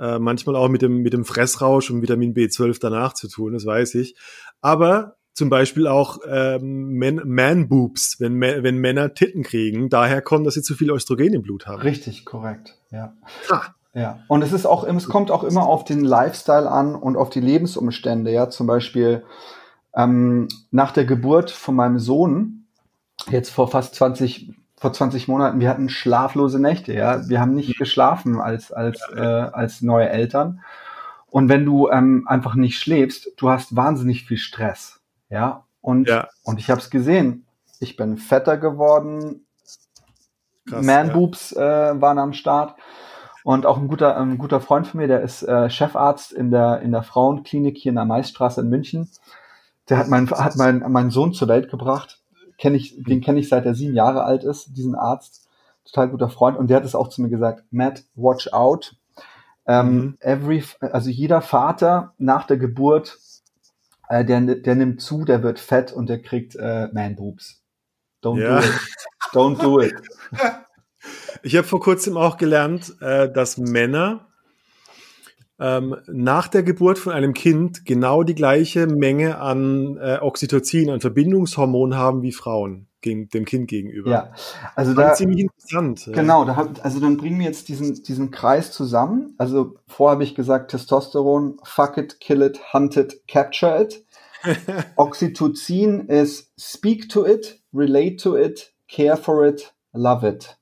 äh, 0.00 0.18
manchmal 0.18 0.56
auch 0.56 0.68
mit 0.68 0.82
dem, 0.82 1.02
mit 1.02 1.12
dem 1.12 1.24
Fressrausch 1.24 1.90
und 1.90 2.02
Vitamin 2.02 2.34
B12 2.34 2.78
danach 2.80 3.12
zu 3.12 3.28
tun, 3.28 3.52
das 3.52 3.66
weiß 3.66 3.94
ich. 3.96 4.16
Aber 4.60 5.16
zum 5.32 5.48
Beispiel 5.48 5.86
auch 5.86 6.18
ähm, 6.28 6.98
Man-Boobs, 6.98 8.16
wenn, 8.18 8.40
wenn 8.40 8.78
Männer 8.78 9.14
Titten 9.14 9.42
kriegen. 9.42 9.88
Daher 9.88 10.22
kommt, 10.22 10.46
dass 10.46 10.54
sie 10.54 10.62
zu 10.62 10.74
viel 10.74 10.90
Östrogen 10.90 11.32
im 11.32 11.42
Blut 11.42 11.66
haben. 11.66 11.82
Richtig, 11.82 12.24
korrekt, 12.24 12.76
ja. 12.90 13.14
Ha. 13.50 13.74
Ja, 13.92 14.20
und 14.28 14.42
es 14.42 14.52
ist 14.52 14.66
auch, 14.66 14.84
es 14.84 15.08
kommt 15.08 15.32
auch 15.32 15.42
immer 15.42 15.66
auf 15.66 15.84
den 15.84 16.04
Lifestyle 16.04 16.70
an 16.70 16.94
und 16.94 17.16
auf 17.16 17.28
die 17.28 17.40
Lebensumstände, 17.40 18.30
ja, 18.30 18.48
zum 18.48 18.68
Beispiel 18.68 19.24
ähm, 19.96 20.46
nach 20.70 20.92
der 20.92 21.04
Geburt 21.04 21.50
von 21.50 21.74
meinem 21.74 21.98
Sohn, 21.98 22.66
jetzt 23.30 23.50
vor 23.50 23.68
fast 23.68 23.96
20, 23.96 24.54
vor 24.80 24.94
20 24.94 25.28
Monaten, 25.28 25.60
wir 25.60 25.68
hatten 25.68 25.90
schlaflose 25.90 26.58
Nächte, 26.58 26.94
ja, 26.94 27.28
wir 27.28 27.38
haben 27.38 27.54
nicht 27.54 27.76
geschlafen 27.76 28.40
als, 28.40 28.72
als, 28.72 28.98
äh, 29.14 29.20
als 29.20 29.82
neue 29.82 30.08
Eltern. 30.08 30.62
Und 31.26 31.50
wenn 31.50 31.66
du 31.66 31.90
ähm, 31.90 32.24
einfach 32.26 32.54
nicht 32.54 32.78
schläfst, 32.78 33.30
du 33.36 33.50
hast 33.50 33.76
wahnsinnig 33.76 34.24
viel 34.24 34.38
Stress. 34.38 35.00
Ja, 35.28 35.64
und, 35.82 36.08
ja. 36.08 36.28
und 36.44 36.58
ich 36.58 36.70
habe 36.70 36.80
es 36.80 36.88
gesehen. 36.88 37.44
Ich 37.78 37.96
bin 37.96 38.16
fetter 38.16 38.56
geworden. 38.56 39.44
Man-Boobs 40.64 41.50
ja. 41.50 41.90
äh, 41.90 42.00
waren 42.00 42.18
am 42.18 42.32
Start. 42.32 42.74
Und 43.44 43.66
auch 43.66 43.76
ein 43.76 43.86
guter, 43.86 44.16
ein 44.16 44.38
guter 44.38 44.60
Freund 44.60 44.86
von 44.86 44.98
mir, 45.00 45.08
der 45.08 45.20
ist 45.20 45.42
äh, 45.42 45.68
Chefarzt 45.68 46.32
in 46.32 46.50
der, 46.50 46.80
in 46.80 46.92
der 46.92 47.02
Frauenklinik 47.02 47.76
hier 47.76 47.90
in 47.90 47.96
der 47.96 48.06
Maisstraße 48.06 48.62
in 48.62 48.70
München. 48.70 49.10
Der 49.90 49.98
hat, 49.98 50.08
mein, 50.08 50.30
hat 50.30 50.56
mein, 50.56 50.78
meinen 50.90 51.10
Sohn 51.10 51.34
zur 51.34 51.48
Welt 51.48 51.70
gebracht. 51.70 52.19
Kenn 52.60 52.74
ich, 52.74 53.02
den 53.02 53.20
kenne 53.20 53.40
ich 53.40 53.48
seit 53.48 53.64
er 53.64 53.74
sieben 53.74 53.94
Jahre 53.94 54.22
alt 54.22 54.44
ist, 54.44 54.76
diesen 54.76 54.94
Arzt. 54.94 55.48
Total 55.84 56.10
guter 56.10 56.28
Freund. 56.28 56.58
Und 56.58 56.68
der 56.68 56.76
hat 56.76 56.84
es 56.84 56.94
auch 56.94 57.08
zu 57.08 57.22
mir 57.22 57.30
gesagt, 57.30 57.64
Matt, 57.70 58.04
watch 58.14 58.52
out. 58.52 58.96
Ähm, 59.66 59.94
mhm. 59.94 60.16
every, 60.20 60.62
also 60.80 61.10
jeder 61.10 61.40
Vater 61.42 62.14
nach 62.18 62.46
der 62.46 62.58
Geburt 62.58 63.18
äh, 64.10 64.24
der, 64.24 64.40
der 64.40 64.74
nimmt 64.74 65.00
zu, 65.00 65.24
der 65.24 65.42
wird 65.42 65.60
fett 65.60 65.92
und 65.92 66.08
der 66.08 66.20
kriegt 66.20 66.56
äh, 66.56 66.88
Man-Boobs. 66.92 67.62
Don't 68.22 68.40
ja. 68.40 68.60
do 68.60 68.66
it. 68.66 68.80
Don't 69.32 69.62
do 69.62 69.80
it. 69.80 69.94
Ich 71.42 71.56
habe 71.56 71.66
vor 71.66 71.80
kurzem 71.80 72.18
auch 72.18 72.36
gelernt, 72.36 72.94
äh, 73.00 73.32
dass 73.32 73.56
Männer 73.56 74.26
ähm, 75.60 75.96
nach 76.06 76.48
der 76.48 76.62
Geburt 76.62 76.98
von 76.98 77.12
einem 77.12 77.34
Kind 77.34 77.84
genau 77.84 78.22
die 78.22 78.34
gleiche 78.34 78.86
Menge 78.86 79.38
an 79.38 79.98
äh, 79.98 80.18
Oxytocin, 80.20 80.88
an 80.90 81.00
Verbindungshormon 81.00 81.96
haben 81.96 82.22
wie 82.22 82.32
Frauen 82.32 82.88
gegen, 83.02 83.28
dem 83.28 83.44
Kind 83.44 83.68
gegenüber. 83.68 84.10
Ja, 84.10 84.32
also 84.74 84.94
da 84.94 85.12
ziemlich 85.12 85.40
interessant. 85.40 86.08
Genau, 86.12 86.46
da 86.46 86.56
hab, 86.56 86.82
also 86.82 86.98
dann 86.98 87.18
bringen 87.18 87.38
wir 87.38 87.46
jetzt 87.46 87.68
diesen 87.68 88.02
diesen 88.02 88.30
Kreis 88.30 88.72
zusammen. 88.72 89.34
Also 89.36 89.76
vorher 89.86 90.14
habe 90.14 90.24
ich 90.24 90.34
gesagt 90.34 90.70
Testosteron, 90.70 91.60
fuck 91.62 91.98
it, 91.98 92.20
kill 92.20 92.40
it, 92.40 92.58
hunt 92.72 92.96
it, 92.96 93.26
capture 93.28 93.82
it. 93.82 94.04
Oxytocin 94.96 96.06
ist 96.08 96.50
speak 96.58 97.10
to 97.10 97.26
it, 97.26 97.60
relate 97.74 98.16
to 98.16 98.36
it, 98.36 98.72
care 98.88 99.18
for 99.18 99.46
it, 99.46 99.74
love 99.92 100.26
it. 100.26 100.56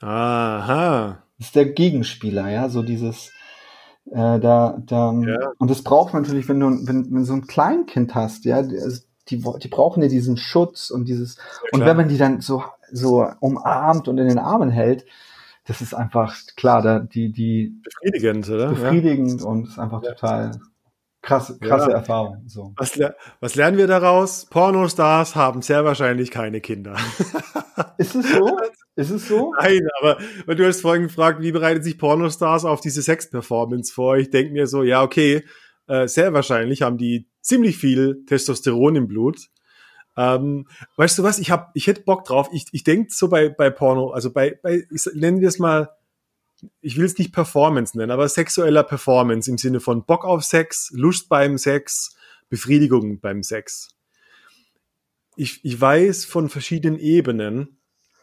Aha. 0.00 1.22
Das 1.38 1.48
ist 1.48 1.56
der 1.56 1.66
Gegenspieler, 1.66 2.50
ja, 2.50 2.68
so 2.70 2.82
dieses 2.82 3.32
äh, 4.10 4.40
da, 4.40 4.82
da 4.84 5.12
ja. 5.12 5.52
und 5.58 5.70
das 5.70 5.82
braucht 5.82 6.12
man 6.12 6.22
natürlich, 6.22 6.48
wenn 6.48 6.60
du 6.60 6.66
wenn, 6.86 7.12
wenn 7.12 7.24
so 7.24 7.32
ein 7.32 7.46
Kleinkind 7.46 8.14
hast, 8.14 8.44
ja, 8.44 8.56
also 8.56 9.02
die, 9.28 9.42
die 9.62 9.68
brauchen 9.68 10.02
ja 10.02 10.08
diesen 10.08 10.36
Schutz 10.36 10.90
und 10.90 11.06
dieses, 11.06 11.38
und 11.72 11.84
wenn 11.84 11.96
man 11.96 12.08
die 12.08 12.18
dann 12.18 12.40
so, 12.40 12.64
so 12.90 13.26
umarmt 13.38 14.08
und 14.08 14.18
in 14.18 14.28
den 14.28 14.38
Armen 14.38 14.70
hält, 14.70 15.06
das 15.66 15.80
ist 15.80 15.94
einfach 15.94 16.34
klar, 16.56 16.82
da, 16.82 16.98
die, 16.98 17.30
die 17.30 17.80
befriedigend, 17.84 18.48
oder? 18.48 18.68
Befriedigend 18.70 19.40
ja. 19.40 19.46
und 19.46 19.68
ist 19.68 19.78
einfach 19.78 20.02
ja. 20.02 20.12
total 20.12 20.50
krasse, 21.22 21.58
krasse 21.58 21.90
ja. 21.90 21.96
Erfahrung. 21.96 22.42
So. 22.46 22.72
Was, 22.76 22.98
was 23.40 23.54
lernen 23.54 23.78
wir 23.78 23.86
daraus? 23.86 24.46
Pornostars 24.46 25.34
haben 25.34 25.62
sehr 25.62 25.84
wahrscheinlich 25.84 26.30
keine 26.30 26.60
Kinder. 26.60 26.96
Ist 27.98 28.14
es 28.14 28.32
so? 28.32 28.58
Ist 28.96 29.10
es 29.10 29.28
so? 29.28 29.52
Nein, 29.60 29.80
aber 30.00 30.18
weil 30.46 30.56
du 30.56 30.66
hast 30.66 30.80
vorhin 30.80 31.04
gefragt, 31.04 31.40
wie 31.42 31.52
bereiten 31.52 31.82
sich 31.82 31.98
Pornostars 31.98 32.64
auf 32.64 32.80
diese 32.80 33.02
Sex-Performance 33.02 33.92
vor? 33.92 34.16
Ich 34.16 34.30
denke 34.30 34.52
mir 34.52 34.66
so, 34.66 34.82
ja, 34.82 35.02
okay, 35.02 35.44
äh, 35.86 36.06
sehr 36.06 36.32
wahrscheinlich 36.32 36.82
haben 36.82 36.98
die 36.98 37.28
ziemlich 37.40 37.78
viel 37.78 38.24
Testosteron 38.26 38.96
im 38.96 39.08
Blut. 39.08 39.48
Ähm, 40.16 40.66
weißt 40.96 41.18
du 41.18 41.22
was? 41.22 41.38
Ich 41.38 41.50
hab, 41.50 41.70
ich 41.74 41.86
hätte 41.86 42.02
Bock 42.02 42.24
drauf. 42.24 42.48
Ich, 42.52 42.66
ich 42.72 42.84
denke 42.84 43.08
so 43.12 43.28
bei, 43.28 43.48
bei 43.48 43.70
Porno, 43.70 44.10
also 44.10 44.32
bei, 44.32 44.58
bei 44.62 44.84
ich, 44.90 45.06
nennen 45.14 45.40
wir 45.40 45.48
es 45.48 45.58
mal, 45.58 45.90
ich 46.80 46.96
will 46.96 47.04
es 47.04 47.18
nicht 47.18 47.32
Performance 47.32 47.96
nennen, 47.96 48.10
aber 48.10 48.28
sexueller 48.28 48.82
Performance 48.82 49.50
im 49.50 49.58
Sinne 49.58 49.80
von 49.80 50.04
Bock 50.04 50.24
auf 50.24 50.44
Sex, 50.44 50.90
Lust 50.94 51.28
beim 51.28 51.58
Sex, 51.58 52.16
Befriedigung 52.48 53.20
beim 53.20 53.42
Sex. 53.42 53.88
Ich, 55.36 55.64
ich 55.64 55.80
weiß 55.80 56.24
von 56.24 56.48
verschiedenen 56.48 56.98
Ebenen 56.98 57.78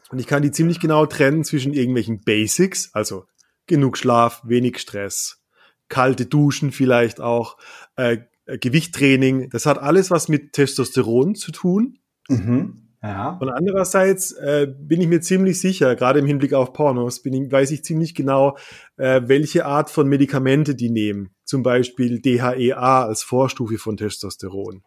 und 0.10 0.20
ich 0.20 0.28
kann 0.28 0.42
die 0.42 0.52
ziemlich 0.52 0.80
genau 0.80 1.06
trennen 1.06 1.44
zwischen 1.44 1.74
irgendwelchen 1.74 2.22
Basics, 2.22 2.94
also 2.94 3.26
genug 3.66 3.98
Schlaf, 3.98 4.42
wenig 4.46 4.80
Stress, 4.80 5.44
kalte 5.90 6.26
Duschen 6.26 6.72
vielleicht 6.72 7.20
auch, 7.20 7.58
äh, 7.96 8.20
Gewichttraining, 8.46 9.50
das 9.50 9.66
hat 9.66 9.78
alles 9.78 10.10
was 10.10 10.30
mit 10.30 10.54
Testosteron 10.54 11.36
zu 11.36 11.52
tun. 11.52 12.00
Mhm. 12.30 12.87
Ja. 13.08 13.38
Und 13.40 13.50
andererseits 13.50 14.34
äh, 14.34 14.68
bin 14.68 15.00
ich 15.00 15.08
mir 15.08 15.22
ziemlich 15.22 15.62
sicher, 15.62 15.96
gerade 15.96 16.20
im 16.20 16.26
Hinblick 16.26 16.54
auf 16.54 16.74
Pornos, 16.74 17.22
bin 17.22 17.34
ich, 17.34 17.50
weiß 17.50 17.72
ich 17.72 17.84
ziemlich 17.84 18.14
genau, 18.16 18.58
äh, 18.98 19.22
welche 19.26 19.66
Art 19.66 19.90
von 19.90 20.08
Medikamente 20.08 20.76
die 20.76 20.90
nehmen. 20.90 21.30
Zum 21.46 21.64
Beispiel 21.64 22.20
DHEA 22.20 23.06
als 23.06 23.24
Vorstufe 23.24 23.78
von 23.78 23.96
Testosteron. 23.96 24.84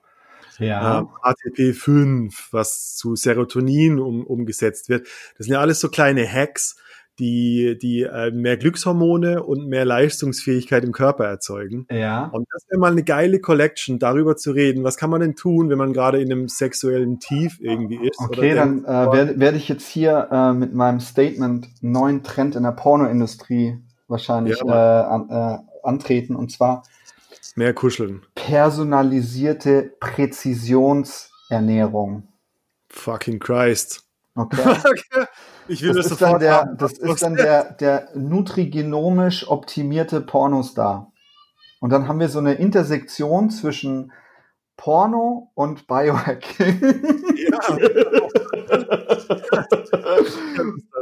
Ja. 0.59 0.99
Ähm, 0.99 1.09
ATP5, 1.23 2.49
was 2.51 2.95
zu 2.95 3.17
Serotonin 3.17 3.99
um, 3.99 4.27
umgesetzt 4.27 4.91
wird. 4.91 5.07
Das 5.39 5.47
sind 5.47 5.55
ja 5.55 5.61
alles 5.61 5.81
so 5.81 5.89
kleine 5.89 6.31
Hacks, 6.31 6.77
die, 7.21 7.79
die 7.79 8.03
äh, 8.03 8.31
mehr 8.33 8.57
Glückshormone 8.57 9.43
und 9.43 9.69
mehr 9.69 9.85
Leistungsfähigkeit 9.85 10.83
im 10.83 10.93
Körper 10.93 11.27
erzeugen. 11.27 11.87
Ja. 11.91 12.25
Und 12.27 12.49
das 12.53 12.65
wäre 12.69 12.81
mal 12.81 12.91
eine 12.91 13.05
geile 13.05 13.41
Collection, 13.41 13.99
darüber 13.99 14.37
zu 14.37 14.51
reden. 14.53 14.83
Was 14.83 14.97
kann 14.97 15.11
man 15.11 15.21
denn 15.21 15.37
tun, 15.37 15.71
wenn 15.71 15.79
man 15.79 15.93
gerade 15.93 16.21
in 16.21 16.33
einem 16.33 16.49
sexuellen 16.49 17.21
Tief 17.21 17.59
irgendwie 17.61 17.97
ist? 17.97 18.19
Okay, 18.19 18.55
dann 18.55 18.85
äh, 18.85 18.89
werde 18.89 19.39
werd 19.39 19.57
ich 19.57 19.69
jetzt 19.69 19.87
hier 19.87 20.29
äh, 20.33 20.53
mit 20.53 20.75
meinem 20.75 21.01
Statement 21.01 21.69
neuen 21.83 22.25
Trend 22.25 22.57
in 22.57 22.63
der 22.63 22.73
Pornoindustrie 22.73 23.79
wahrscheinlich 24.09 24.61
ja, 24.65 25.01
äh, 25.01 25.05
an, 25.07 25.31
äh, 25.31 25.87
antreten. 25.87 26.35
Und 26.35 26.51
zwar 26.51 26.83
mehr 27.55 27.75
kuscheln. 27.75 28.23
Personalisierte 28.35 29.93
Präzisions 30.01 31.31
Ernährung. 31.51 32.29
Fucking 32.89 33.39
Christ. 33.39 34.10
Okay. 34.51 35.27
ich 35.69 35.83
will 35.83 35.95
das, 35.95 36.05
das, 36.05 36.13
ist 36.13 36.23
dann 36.23 36.39
der, 36.41 36.55
haben. 36.57 36.77
das 36.79 36.93
ist 36.93 37.23
dann 37.23 37.37
der, 37.37 37.73
der 37.75 38.09
nutrigenomisch 38.15 39.49
optimierte 39.49 40.21
Pornostar. 40.21 41.13
Und 41.81 41.91
dann 41.91 42.09
haben 42.09 42.21
wir 42.21 42.29
so 42.29 42.39
eine 42.41 42.55
Intersektion 42.55 43.51
zwischen 43.51 44.13
Porno 44.77 45.51
und 45.55 45.87
Biohacking. 45.87 46.81
Ja. 47.51 47.77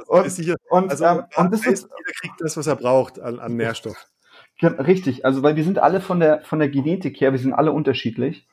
Und- 0.08 0.26
Ist 0.26 0.36
sicher- 0.36 0.56
Und, 0.70 0.90
also, 0.90 1.04
ähm, 1.04 1.24
und 1.36 1.52
das 1.52 1.66
ist 1.66 1.82
jeder 1.82 2.12
kriegt 2.20 2.40
das, 2.40 2.56
was 2.56 2.66
er 2.66 2.76
braucht 2.76 3.20
an, 3.20 3.38
an 3.38 3.56
Nährstoff. 3.56 4.06
Richtig, 4.62 5.24
also 5.24 5.42
weil 5.42 5.56
wir 5.56 5.64
sind 5.64 5.78
alle 5.78 6.00
von 6.00 6.18
der, 6.18 6.40
von 6.42 6.58
der 6.58 6.68
Genetik 6.68 7.20
her, 7.20 7.32
wir 7.32 7.38
sind 7.38 7.52
alle 7.52 7.72
unterschiedlich. 7.72 8.48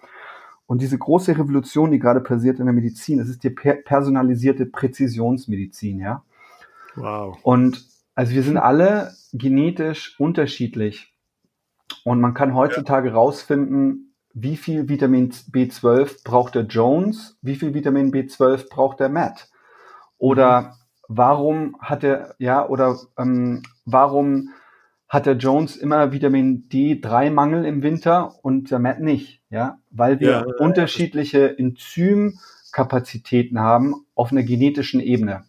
Und 0.67 0.81
diese 0.81 0.97
große 0.97 1.37
Revolution, 1.37 1.91
die 1.91 1.99
gerade 1.99 2.21
passiert 2.21 2.59
in 2.59 2.65
der 2.65 2.73
Medizin, 2.73 3.19
das 3.19 3.29
ist 3.29 3.43
die 3.43 3.51
per 3.51 3.75
personalisierte 3.75 4.65
Präzisionsmedizin, 4.65 5.99
ja. 5.99 6.23
Wow. 6.95 7.37
Und 7.43 7.85
also 8.15 8.33
wir 8.33 8.43
sind 8.43 8.57
alle 8.57 9.13
genetisch 9.33 10.19
unterschiedlich. 10.19 11.13
Und 12.03 12.21
man 12.21 12.33
kann 12.33 12.55
heutzutage 12.55 13.13
rausfinden, 13.13 14.13
wie 14.33 14.57
viel 14.57 14.89
Vitamin 14.89 15.31
B12 15.31 16.23
braucht 16.23 16.55
der 16.55 16.63
Jones, 16.63 17.37
wie 17.41 17.55
viel 17.55 17.73
Vitamin 17.73 18.11
B12 18.11 18.69
braucht 18.69 18.99
der 18.99 19.09
Matt. 19.09 19.49
Oder 20.17 20.77
warum 21.07 21.77
hat 21.79 22.03
er, 22.03 22.35
ja, 22.37 22.67
oder 22.67 22.99
ähm, 23.17 23.63
warum 23.85 24.49
hat 25.07 25.25
der 25.25 25.35
Jones 25.35 25.75
immer 25.75 26.11
Vitamin 26.11 26.67
D3-Mangel 26.69 27.65
im 27.65 27.83
Winter 27.83 28.35
und 28.43 28.71
der 28.71 28.79
Matt 28.79 28.99
nicht, 28.99 29.41
ja, 29.49 29.77
weil 29.91 30.19
wir 30.19 30.29
Ja, 30.29 30.45
unterschiedliche 30.59 31.57
Enzymkapazitäten 31.57 33.59
haben 33.59 34.05
auf 34.15 34.31
einer 34.31 34.43
genetischen 34.43 34.99
Ebene. 34.99 35.45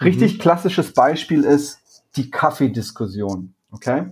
Richtig 0.00 0.38
klassisches 0.38 0.92
Beispiel 0.92 1.44
ist 1.44 2.04
die 2.16 2.30
Kaffeediskussion, 2.30 3.54
okay? 3.70 4.06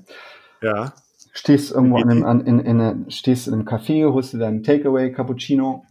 Ja. 0.61 0.93
Stehst 1.33 1.71
irgendwo 1.71 1.99
in 1.99 2.11
einem, 2.11 2.25
an, 2.25 2.47
in, 2.47 2.61
in, 2.61 2.81
in, 2.81 3.11
stehst 3.11 3.47
in 3.47 3.55
einem 3.55 3.67
Café, 3.67 4.13
holst 4.13 4.33
dir 4.33 4.39
deinen 4.39 4.63
Takeaway, 4.63 5.13
Cappuccino 5.13 5.85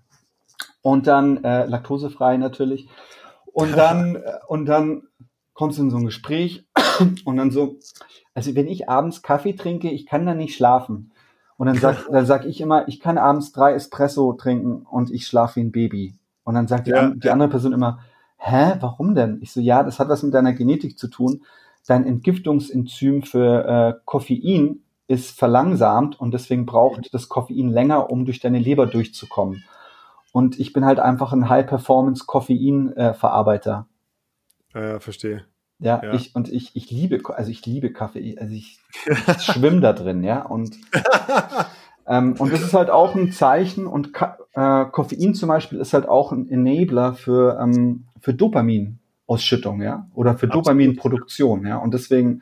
und 0.81 1.07
dann 1.07 1.43
äh, 1.43 1.65
laktosefrei 1.65 2.37
natürlich. 2.37 2.89
Und 3.45 3.77
dann, 3.77 4.15
äh, 4.25 4.39
und 4.47 4.65
dann 4.65 5.03
kommst 5.53 5.77
du 5.77 5.83
in 5.83 5.89
so 5.89 5.97
ein 5.97 6.05
Gespräch 6.05 6.65
und 7.25 7.37
dann 7.37 7.51
so, 7.51 7.79
also 8.35 8.53
wenn 8.53 8.67
ich 8.67 8.89
abends 8.89 9.23
Kaffee 9.23 9.53
trinke, 9.53 9.89
ich 9.89 10.05
kann 10.05 10.25
dann 10.25 10.37
nicht 10.37 10.55
schlafen. 10.55 11.11
Und 11.57 11.67
dann 11.67 11.77
sag, 11.77 12.05
dann 12.11 12.25
sag 12.25 12.45
ich 12.45 12.59
immer, 12.61 12.87
ich 12.87 12.99
kann 12.99 13.17
abends 13.17 13.53
drei 13.53 13.73
Espresso 13.73 14.33
trinken 14.33 14.83
und 14.83 15.09
ich 15.09 15.25
schlafe 15.25 15.55
wie 15.55 15.61
ein 15.61 15.71
Baby. 15.71 16.13
Und 16.43 16.53
dann 16.53 16.67
sagt 16.67 16.85
die, 16.85 16.91
Ja, 16.91 17.09
die 17.09 17.31
andere 17.31 17.49
Person 17.49 17.73
immer, 17.73 17.99
hä, 18.37 18.75
warum 18.79 19.15
denn? 19.15 19.39
Ich 19.41 19.51
so, 19.51 19.59
ja, 19.61 19.81
das 19.81 19.97
hat 19.99 20.09
was 20.09 20.21
mit 20.21 20.35
deiner 20.35 20.53
Genetik 20.53 20.99
zu 20.99 21.07
tun. 21.07 21.41
Dein 21.87 22.05
Entgiftungsenzym 22.05 23.23
für 23.23 23.65
äh, 23.65 23.93
Koffein 24.05 24.83
ist 25.07 25.37
verlangsamt 25.37 26.19
und 26.19 26.33
deswegen 26.33 26.65
braucht 26.65 27.13
das 27.13 27.29
Koffein 27.29 27.69
länger, 27.69 28.09
um 28.09 28.25
durch 28.25 28.41
deine 28.41 28.59
Leber 28.59 28.87
durchzukommen. 28.87 29.63
Und 30.31 30.59
ich 30.59 30.73
bin 30.73 30.83
halt 30.83 30.99
einfach 30.99 31.31
ein 31.31 31.47
High-Performance-Koffein-Verarbeiter. 31.47 33.85
Äh, 34.73 34.99
verstehe. 34.99 35.45
Ja, 35.79 36.01
Ja. 36.03 36.13
ich 36.13 36.35
und 36.35 36.51
ich, 36.51 36.75
ich 36.75 36.89
liebe, 36.89 37.21
also 37.35 37.51
ich 37.51 37.65
liebe 37.65 37.91
Kaffee, 37.91 38.37
also 38.39 38.53
ich, 38.53 38.79
ich 39.05 39.43
schwimme 39.43 39.81
da 39.81 39.93
drin, 39.93 40.23
ja. 40.23 40.41
Und, 40.41 40.75
ähm, 42.07 42.35
und 42.39 42.53
das 42.53 42.61
ist 42.61 42.73
halt 42.73 42.89
auch 42.89 43.15
ein 43.15 43.31
Zeichen 43.31 43.85
und 43.87 44.13
Ka 44.13 44.37
äh, 44.53 44.85
Koffein 44.85 45.33
zum 45.33 45.49
Beispiel 45.49 45.79
ist 45.79 45.93
halt 45.93 46.07
auch 46.07 46.31
ein 46.31 46.49
Enabler 46.49 47.13
für, 47.13 47.59
ähm, 47.61 48.05
für 48.21 48.33
Dopaminausschüttung, 48.33 49.81
ja, 49.81 50.07
oder 50.13 50.37
für 50.37 50.47
Absolut. 50.47 50.67
Dopaminproduktion, 50.67 51.67
ja. 51.67 51.77
Und 51.77 51.93
deswegen 51.93 52.41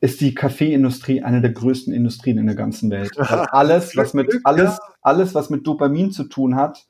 ist 0.00 0.20
die 0.22 0.34
Kaffeeindustrie 0.34 1.22
eine 1.22 1.42
der 1.42 1.52
größten 1.52 1.92
Industrien 1.92 2.38
in 2.38 2.46
der 2.46 2.56
ganzen 2.56 2.90
Welt. 2.90 3.12
Weil 3.16 3.40
alles, 3.50 3.96
was 3.96 4.14
mit 4.14 4.40
alles, 4.44 4.78
alles, 5.02 5.34
was 5.34 5.50
mit 5.50 5.66
Dopamin 5.66 6.10
zu 6.10 6.24
tun 6.24 6.56
hat, 6.56 6.86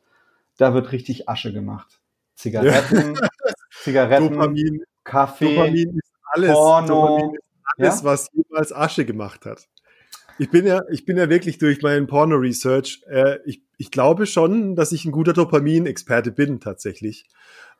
da 0.59 0.74
wird 0.74 0.92
richtig 0.92 1.28
Asche 1.28 1.52
gemacht. 1.52 2.00
Zigaretten, 2.37 3.18
Zigaretten, 3.82 4.32
Dopamin, 4.32 4.85
Kaffee, 5.04 5.54
Dopamin 5.54 5.98
ist 5.98 6.12
alles. 6.32 6.52
Porno. 6.52 6.86
Dopamin 6.88 7.34
ist 7.34 7.42
alles, 7.76 8.00
Ja? 8.00 8.04
was 8.04 8.28
jemals 8.32 8.72
Asche 8.72 9.04
gemacht 9.04 9.46
hat. 9.46 9.68
Ich 10.38 10.50
bin 10.50 10.66
ja, 10.66 10.80
ich 10.90 11.04
bin 11.04 11.16
ja 11.16 11.30
wirklich 11.30 11.58
durch 11.58 11.80
meinen 11.82 12.08
Porno-Research, 12.08 13.04
äh, 13.08 13.38
ich, 13.44 13.62
ich 13.78 13.92
glaube 13.92 14.26
schon, 14.26 14.74
dass 14.74 14.90
ich 14.90 15.04
ein 15.04 15.12
guter 15.12 15.32
Dopamin-Experte 15.32 16.32
bin, 16.32 16.58
tatsächlich. 16.58 17.26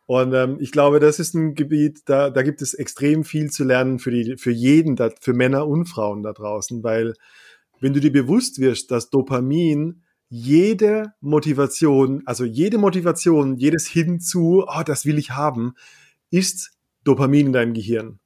Und 0.07 0.35
ähm, 0.35 0.59
ich 0.61 0.71
glaube, 0.71 1.01
das 1.01 1.19
ist 1.19 1.35
ein 1.35 1.55
Gebiet, 1.55 2.03
da, 2.05 2.31
da 2.31 2.43
gibt 2.43 2.63
es 2.63 2.75
extrem 2.75 3.25
viel 3.25 3.51
zu 3.51 3.65
lernen 3.65 3.99
für, 3.99 4.11
die, 4.11 4.37
für 4.37 4.51
jeden, 4.53 4.97
da, 4.97 5.11
für 5.21 5.33
Männer 5.33 5.67
und 5.67 5.87
Frauen 5.87 6.23
da 6.23 6.33
draußen, 6.33 6.85
weil 6.85 7.15
wenn 7.81 7.93
du 7.93 8.01
dir 8.01 8.13
bewusst 8.13 8.61
wirst, 8.61 8.91
dass 8.91 9.11
Dopamin 9.11 10.03
jede 10.29 11.15
Motivation, 11.21 12.23
also 12.27 12.45
jede 12.45 12.79
Motivation, 12.79 13.57
jedes 13.57 13.87
Hinzu, 13.87 14.65
oh, 14.67 14.83
das 14.85 15.07
will 15.07 15.19
ich 15.19 15.31
haben, 15.31 15.75
ist 16.31 16.73
Dopamin 17.05 17.47
in 17.47 17.53
deinem 17.53 17.75
Gehirn. 17.75 18.19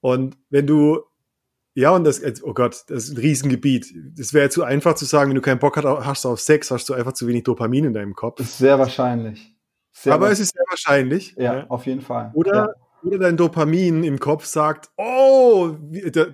Und 0.00 0.36
wenn 0.50 0.66
du, 0.66 1.00
ja, 1.74 1.90
und 1.90 2.04
das, 2.04 2.22
oh 2.42 2.54
Gott, 2.54 2.84
das 2.88 3.04
ist 3.04 3.10
ein 3.10 3.18
Riesengebiet. 3.18 3.92
Das 4.16 4.32
wäre 4.32 4.50
zu 4.50 4.62
einfach 4.62 4.94
zu 4.94 5.04
sagen, 5.04 5.30
wenn 5.30 5.34
du 5.34 5.42
keinen 5.42 5.58
Bock 5.58 5.76
hast 5.76 6.26
auf 6.26 6.40
Sex, 6.40 6.70
hast 6.70 6.88
du 6.88 6.94
einfach 6.94 7.12
zu 7.12 7.26
wenig 7.26 7.44
Dopamin 7.44 7.84
in 7.84 7.92
deinem 7.92 8.14
Kopf. 8.14 8.40
ist 8.40 8.58
sehr 8.58 8.78
wahrscheinlich. 8.78 9.54
Sehr 9.92 10.12
Aber 10.12 10.30
es 10.30 10.40
ist 10.40 10.52
sehr 10.54 10.64
wahrscheinlich. 10.68 11.34
ja, 11.38 11.66
auf 11.68 11.86
jeden 11.86 12.02
Fall. 12.02 12.30
Oder, 12.34 12.54
ja. 12.54 12.68
oder 13.02 13.18
dein 13.18 13.36
Dopamin 13.36 14.04
im 14.04 14.20
Kopf 14.20 14.44
sagt, 14.44 14.90
oh, 14.96 15.74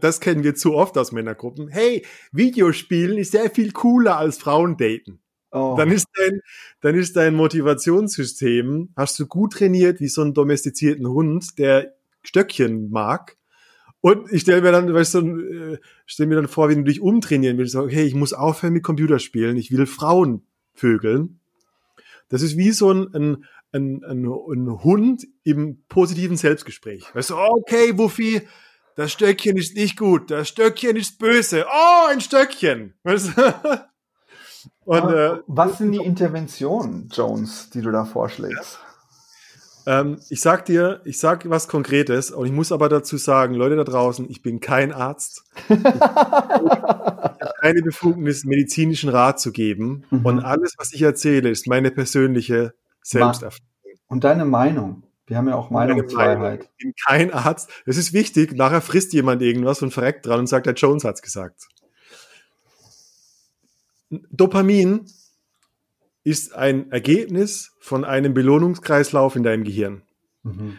das 0.00 0.20
kennen 0.20 0.42
wir 0.42 0.54
zu 0.54 0.74
oft 0.74 0.98
aus 0.98 1.12
Männergruppen. 1.12 1.68
Hey, 1.68 2.04
Videospielen 2.32 3.18
ist 3.18 3.32
sehr 3.32 3.50
viel 3.50 3.72
cooler 3.72 4.16
als 4.16 4.38
Frauen 4.38 4.76
daten. 4.76 5.22
Oh. 5.52 5.74
Dann 5.76 5.90
ist 5.90 6.06
dein, 6.14 6.40
dann 6.80 6.94
ist 6.94 7.16
dein 7.16 7.34
Motivationssystem, 7.34 8.90
hast 8.96 9.18
du 9.18 9.26
gut 9.26 9.54
trainiert 9.54 10.00
wie 10.00 10.08
so 10.08 10.22
einen 10.22 10.34
domestizierten 10.34 11.06
Hund, 11.08 11.58
der 11.58 11.94
Stöckchen 12.22 12.90
mag. 12.90 13.36
Und 14.00 14.32
ich 14.32 14.42
stelle 14.42 14.62
mir 14.62 14.72
dann, 14.72 14.92
weißt 14.92 15.14
du, 15.14 15.40
äh, 15.40 15.78
stell 16.06 16.26
mir 16.26 16.34
dann 16.34 16.48
vor, 16.48 16.68
wie 16.68 16.74
du 16.74 16.82
dich 16.82 17.00
umtrainieren 17.00 17.56
willst. 17.56 17.72
Sag, 17.72 17.90
hey, 17.92 18.04
ich 18.04 18.14
muss 18.14 18.32
aufhören 18.32 18.72
mit 18.72 18.82
Computerspielen, 18.82 19.56
ich 19.56 19.70
will 19.70 19.86
Frauen 19.86 20.42
vögeln. 20.74 21.38
Das 22.28 22.42
ist 22.42 22.56
wie 22.56 22.72
so 22.72 22.90
ein, 22.92 23.14
ein, 23.14 23.44
ein, 23.72 24.02
ein, 24.04 24.26
ein 24.26 24.82
Hund 24.82 25.26
im 25.44 25.84
positiven 25.88 26.36
Selbstgespräch. 26.36 27.14
Weißt 27.14 27.30
du, 27.30 27.36
okay, 27.36 27.96
Wuffi, 27.96 28.42
das 28.96 29.12
Stöckchen 29.12 29.56
ist 29.56 29.76
nicht 29.76 29.96
gut, 29.96 30.30
das 30.30 30.48
Stöckchen 30.48 30.96
ist 30.96 31.18
böse. 31.18 31.64
Oh, 31.66 32.06
ein 32.08 32.20
Stöckchen. 32.20 32.94
Weißt 33.04 33.36
du? 33.36 33.84
Und, 34.84 35.08
äh, 35.12 35.38
was 35.46 35.78
sind 35.78 35.92
die 35.92 36.04
Interventionen, 36.04 37.08
Jones, 37.12 37.70
die 37.70 37.80
du 37.80 37.90
da 37.90 38.04
vorschlägst? 38.04 38.78
Ähm, 39.84 40.20
ich 40.28 40.40
sag 40.40 40.64
dir, 40.66 41.00
ich 41.04 41.18
sag 41.18 41.48
was 41.50 41.66
Konkretes 41.66 42.30
und 42.30 42.46
ich 42.46 42.52
muss 42.52 42.70
aber 42.70 42.88
dazu 42.88 43.16
sagen, 43.16 43.54
Leute 43.54 43.74
da 43.76 43.82
draußen, 43.84 44.30
ich 44.30 44.40
bin 44.40 44.60
kein 44.60 44.92
Arzt, 44.92 45.42
keine 47.60 47.82
Befugnis, 47.82 48.44
medizinischen 48.44 49.10
Rat 49.10 49.40
zu 49.40 49.50
geben 49.52 50.04
Mhm. 50.10 50.26
und 50.26 50.40
alles, 50.40 50.74
was 50.78 50.92
ich 50.92 51.02
erzähle, 51.02 51.50
ist 51.50 51.66
meine 51.66 51.90
persönliche 51.90 52.74
Selbsterfahrung. 53.02 53.66
Und 54.06 54.24
deine 54.24 54.44
Meinung? 54.44 55.02
Wir 55.26 55.36
haben 55.38 55.48
ja 55.48 55.54
auch 55.54 55.70
Meinungsfreiheit. 55.70 56.38
Meinung. 56.38 56.60
Ich 56.60 56.84
bin 56.84 56.92
kein 57.06 57.32
Arzt. 57.32 57.70
Es 57.86 57.96
ist 57.96 58.12
wichtig, 58.12 58.52
nachher 58.54 58.82
frisst 58.82 59.12
jemand 59.12 59.40
irgendwas 59.40 59.80
und 59.82 59.92
verreckt 59.92 60.26
dran 60.26 60.40
und 60.40 60.46
sagt, 60.46 60.66
der 60.66 60.74
Jones 60.74 61.04
hat's 61.04 61.22
gesagt. 61.22 61.68
Dopamin 64.30 65.06
ist 66.24 66.54
ein 66.54 66.90
Ergebnis 66.92 67.72
von 67.80 68.04
einem 68.04 68.34
Belohnungskreislauf 68.34 69.36
in 69.36 69.42
deinem 69.42 69.64
Gehirn. 69.64 70.02
Mhm. 70.42 70.78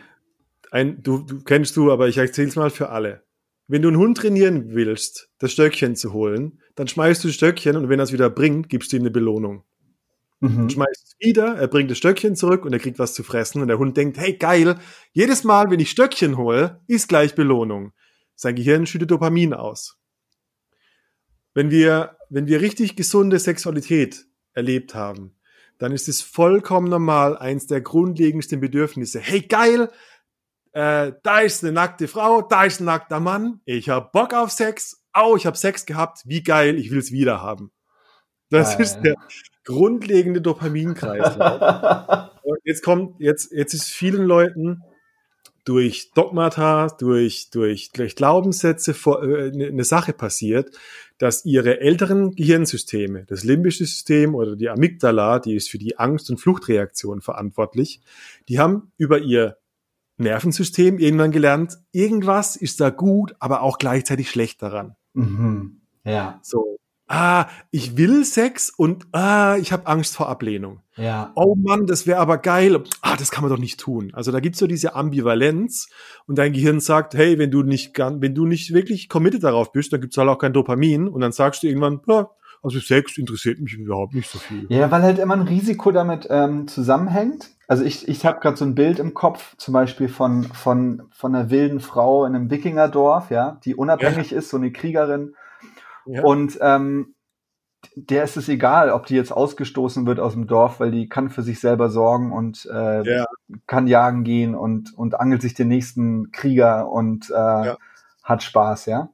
ein, 0.71 1.01
du, 1.01 1.19
du 1.19 1.41
kennst 1.43 1.77
du, 1.77 1.91
aber 1.91 2.09
ich 2.09 2.17
erzähle 2.17 2.49
es 2.49 2.55
mal 2.55 2.69
für 2.69 2.89
alle. 2.89 3.23
Wenn 3.67 3.81
du 3.81 3.87
einen 3.87 3.97
Hund 3.97 4.17
trainieren 4.17 4.73
willst, 4.75 5.29
das 5.39 5.53
Stöckchen 5.53 5.95
zu 5.95 6.11
holen, 6.11 6.59
dann 6.75 6.87
schmeißt 6.87 7.23
du 7.23 7.29
das 7.29 7.35
Stöckchen 7.35 7.77
und 7.77 7.89
wenn 7.89 7.99
er 7.99 8.03
es 8.03 8.13
wieder 8.13 8.29
bringt, 8.29 8.69
gibst 8.69 8.91
du 8.91 8.97
ihm 8.97 9.03
eine 9.03 9.11
Belohnung. 9.11 9.63
Mhm. 10.41 10.69
Schmeißt 10.69 11.03
es 11.07 11.15
wieder, 11.19 11.55
er 11.55 11.67
bringt 11.67 11.89
das 11.89 11.97
Stöckchen 11.97 12.35
zurück 12.35 12.65
und 12.65 12.73
er 12.73 12.79
kriegt 12.79 12.99
was 12.99 13.13
zu 13.13 13.23
fressen 13.23 13.61
und 13.61 13.69
der 13.69 13.79
Hund 13.79 13.95
denkt, 13.95 14.17
hey 14.17 14.33
geil, 14.33 14.77
jedes 15.13 15.45
Mal, 15.45 15.71
wenn 15.71 15.79
ich 15.79 15.89
Stöckchen 15.89 16.37
hole, 16.37 16.81
ist 16.87 17.07
gleich 17.07 17.33
Belohnung. 17.33 17.93
Sein 18.35 18.55
Gehirn 18.55 18.85
schüttet 18.85 19.11
Dopamin 19.11 19.53
aus. 19.53 19.97
Wenn 21.53 21.71
wir, 21.71 22.17
wenn 22.33 22.47
wir 22.47 22.61
richtig 22.61 22.95
gesunde 22.95 23.37
Sexualität 23.37 24.25
erlebt 24.53 24.95
haben, 24.95 25.35
dann 25.77 25.91
ist 25.91 26.09
es 26.09 26.23
vollkommen 26.23 26.89
normal, 26.89 27.37
eins 27.37 27.67
der 27.67 27.79
grundlegendsten 27.81 28.59
Bedürfnisse. 28.59 29.19
Hey 29.19 29.41
geil, 29.41 29.91
äh, 30.71 31.11
da 31.21 31.39
ist 31.41 31.63
eine 31.63 31.73
nackte 31.73 32.07
Frau, 32.07 32.41
da 32.41 32.63
ist 32.63 32.81
ein 32.81 32.85
nackter 32.85 33.19
Mann, 33.19 33.61
ich 33.65 33.89
hab 33.89 34.11
Bock 34.11 34.33
auf 34.33 34.49
Sex, 34.49 35.05
au, 35.11 35.35
ich 35.35 35.45
hab 35.45 35.57
Sex 35.57 35.85
gehabt, 35.85 36.23
wie 36.25 36.41
geil, 36.41 36.75
ich 36.79 36.89
will's 36.89 37.11
wieder 37.11 37.43
haben. 37.43 37.71
Das 38.49 38.73
Geil. 38.73 38.81
ist 38.81 39.01
der 39.01 39.15
grundlegende 39.63 40.41
Dopaminkreislauf. 40.41 42.29
jetzt 42.63 42.83
kommt, 42.83 43.19
jetzt, 43.19 43.51
jetzt 43.51 43.75
ist 43.75 43.89
vielen 43.89 44.25
Leuten 44.25 44.81
durch 45.65 46.11
Dogmata, 46.11 46.87
durch, 46.87 47.49
durch, 47.49 47.91
durch 47.91 48.15
Glaubenssätze 48.15 48.93
vor, 48.93 49.23
äh, 49.23 49.51
eine 49.51 49.83
Sache 49.83 50.13
passiert, 50.13 50.75
dass 51.17 51.45
ihre 51.45 51.79
älteren 51.79 52.35
Gehirnsysteme, 52.35 53.25
das 53.25 53.43
limbische 53.43 53.85
System 53.85 54.35
oder 54.35 54.55
die 54.55 54.69
Amygdala, 54.69 55.39
die 55.39 55.55
ist 55.55 55.69
für 55.69 55.77
die 55.77 55.97
Angst- 55.97 56.29
und 56.29 56.37
Fluchtreaktion 56.37 57.21
verantwortlich, 57.21 58.01
die 58.49 58.59
haben 58.59 58.91
über 58.97 59.19
ihr 59.19 59.57
Nervensystem 60.17 60.99
irgendwann 60.99 61.31
gelernt, 61.31 61.77
irgendwas 61.91 62.55
ist 62.55 62.79
da 62.81 62.89
gut, 62.89 63.35
aber 63.39 63.61
auch 63.61 63.77
gleichzeitig 63.77 64.29
schlecht 64.29 64.61
daran. 64.61 64.95
Mhm. 65.13 65.81
Ja. 66.03 66.39
So, 66.43 66.77
ah, 67.07 67.47
ich 67.71 67.97
will 67.97 68.25
Sex 68.25 68.69
und 68.69 69.05
ah, 69.11 69.57
ich 69.57 69.71
habe 69.71 69.87
Angst 69.87 70.15
vor 70.15 70.29
Ablehnung. 70.29 70.79
Ja. 70.95 71.31
Oh 71.35 71.55
Mann, 71.55 71.87
das 71.87 72.05
wäre 72.05 72.19
aber 72.19 72.37
geil. 72.37 72.81
Ah, 73.01 73.15
das 73.17 73.31
kann 73.31 73.43
man 73.43 73.51
doch 73.51 73.59
nicht 73.59 73.79
tun. 73.79 74.11
Also 74.13 74.31
da 74.31 74.39
gibt's 74.39 74.59
so 74.59 74.67
diese 74.67 74.95
Ambivalenz 74.95 75.89
und 76.27 76.37
dein 76.37 76.53
Gehirn 76.53 76.79
sagt, 76.79 77.15
hey, 77.15 77.39
wenn 77.39 77.51
du 77.51 77.63
nicht 77.63 77.97
wenn 77.97 78.35
du 78.35 78.45
nicht 78.45 78.73
wirklich 78.73 79.09
committed 79.09 79.43
darauf 79.43 79.71
bist, 79.71 79.91
dann 79.93 80.01
gibt's 80.01 80.17
halt 80.17 80.29
auch 80.29 80.37
kein 80.37 80.53
Dopamin 80.53 81.07
und 81.07 81.21
dann 81.21 81.31
sagst 81.31 81.63
du 81.63 81.67
irgendwann, 81.67 82.01
ja, 82.07 82.29
also 82.63 82.79
Sex 82.79 83.17
interessiert 83.17 83.59
mich 83.59 83.73
überhaupt 83.73 84.13
nicht 84.13 84.29
so 84.29 84.39
viel. 84.39 84.65
Ja, 84.69 84.89
weil 84.89 85.01
halt 85.01 85.19
immer 85.19 85.35
ein 85.35 85.41
Risiko 85.41 85.91
damit 85.91 86.27
ähm, 86.29 86.67
zusammenhängt. 86.67 87.49
Also 87.67 87.83
ich, 87.83 88.07
ich 88.07 88.25
habe 88.25 88.39
gerade 88.39 88.55
so 88.55 88.63
ein 88.63 88.75
Bild 88.75 88.99
im 88.99 89.13
Kopf, 89.13 89.55
zum 89.57 89.73
Beispiel 89.73 90.07
von, 90.07 90.43
von, 90.43 91.03
von 91.11 91.35
einer 91.35 91.49
wilden 91.49 91.81
Frau 91.81 92.25
in 92.25 92.35
einem 92.35 92.49
Wikingerdorf, 92.49 93.31
ja, 93.31 93.59
die 93.65 93.75
unabhängig 93.75 94.31
ja. 94.31 94.37
ist, 94.37 94.49
so 94.49 94.57
eine 94.57 94.71
Kriegerin 94.71 95.35
ja. 96.05 96.23
Und 96.23 96.57
ähm, 96.61 97.15
der 97.95 98.23
ist 98.23 98.37
es 98.37 98.47
egal, 98.47 98.91
ob 98.91 99.05
die 99.05 99.15
jetzt 99.15 99.31
ausgestoßen 99.31 100.05
wird 100.05 100.19
aus 100.19 100.33
dem 100.33 100.47
Dorf, 100.47 100.79
weil 100.79 100.91
die 100.91 101.09
kann 101.09 101.29
für 101.29 101.41
sich 101.41 101.59
selber 101.59 101.89
sorgen 101.89 102.31
und 102.31 102.65
äh, 102.71 103.03
ja. 103.03 103.25
kann 103.67 103.87
jagen 103.87 104.23
gehen 104.23 104.55
und, 104.55 104.97
und 104.97 105.19
angelt 105.19 105.41
sich 105.41 105.53
den 105.53 105.67
nächsten 105.67 106.31
Krieger 106.31 106.89
und 106.89 107.29
äh, 107.29 107.33
ja. 107.33 107.77
hat 108.23 108.41
Spaß, 108.43 108.85
ja. 108.85 109.09